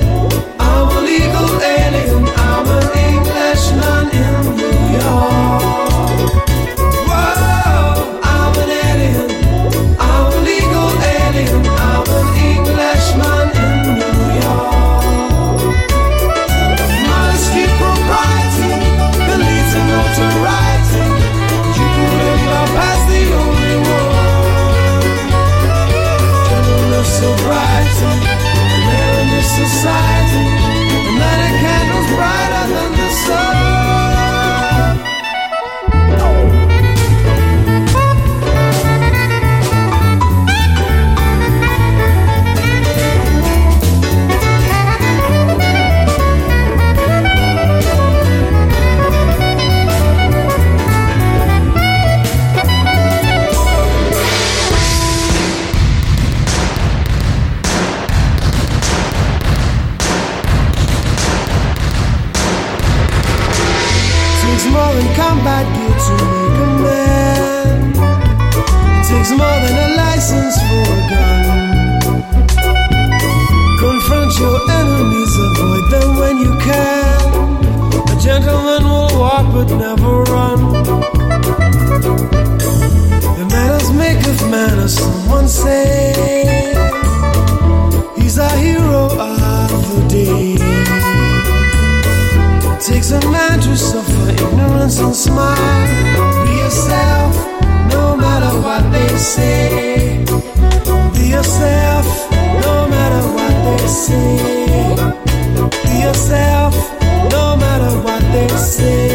[0.60, 2.28] I'm a legal alien.
[2.38, 5.75] I'm an Englishman in New York.
[79.56, 80.60] but never run.
[83.38, 86.74] The manners make of manners, someone say
[88.18, 90.56] He's our hero of the day.
[92.74, 95.86] It takes a man to suffer ignorance and smile.
[96.46, 97.34] Be yourself,
[97.94, 100.26] no matter what they say.
[101.16, 102.06] Be yourself,
[102.66, 104.36] no matter what they say.
[105.86, 106.74] Be yourself,
[107.32, 109.15] no matter what they say.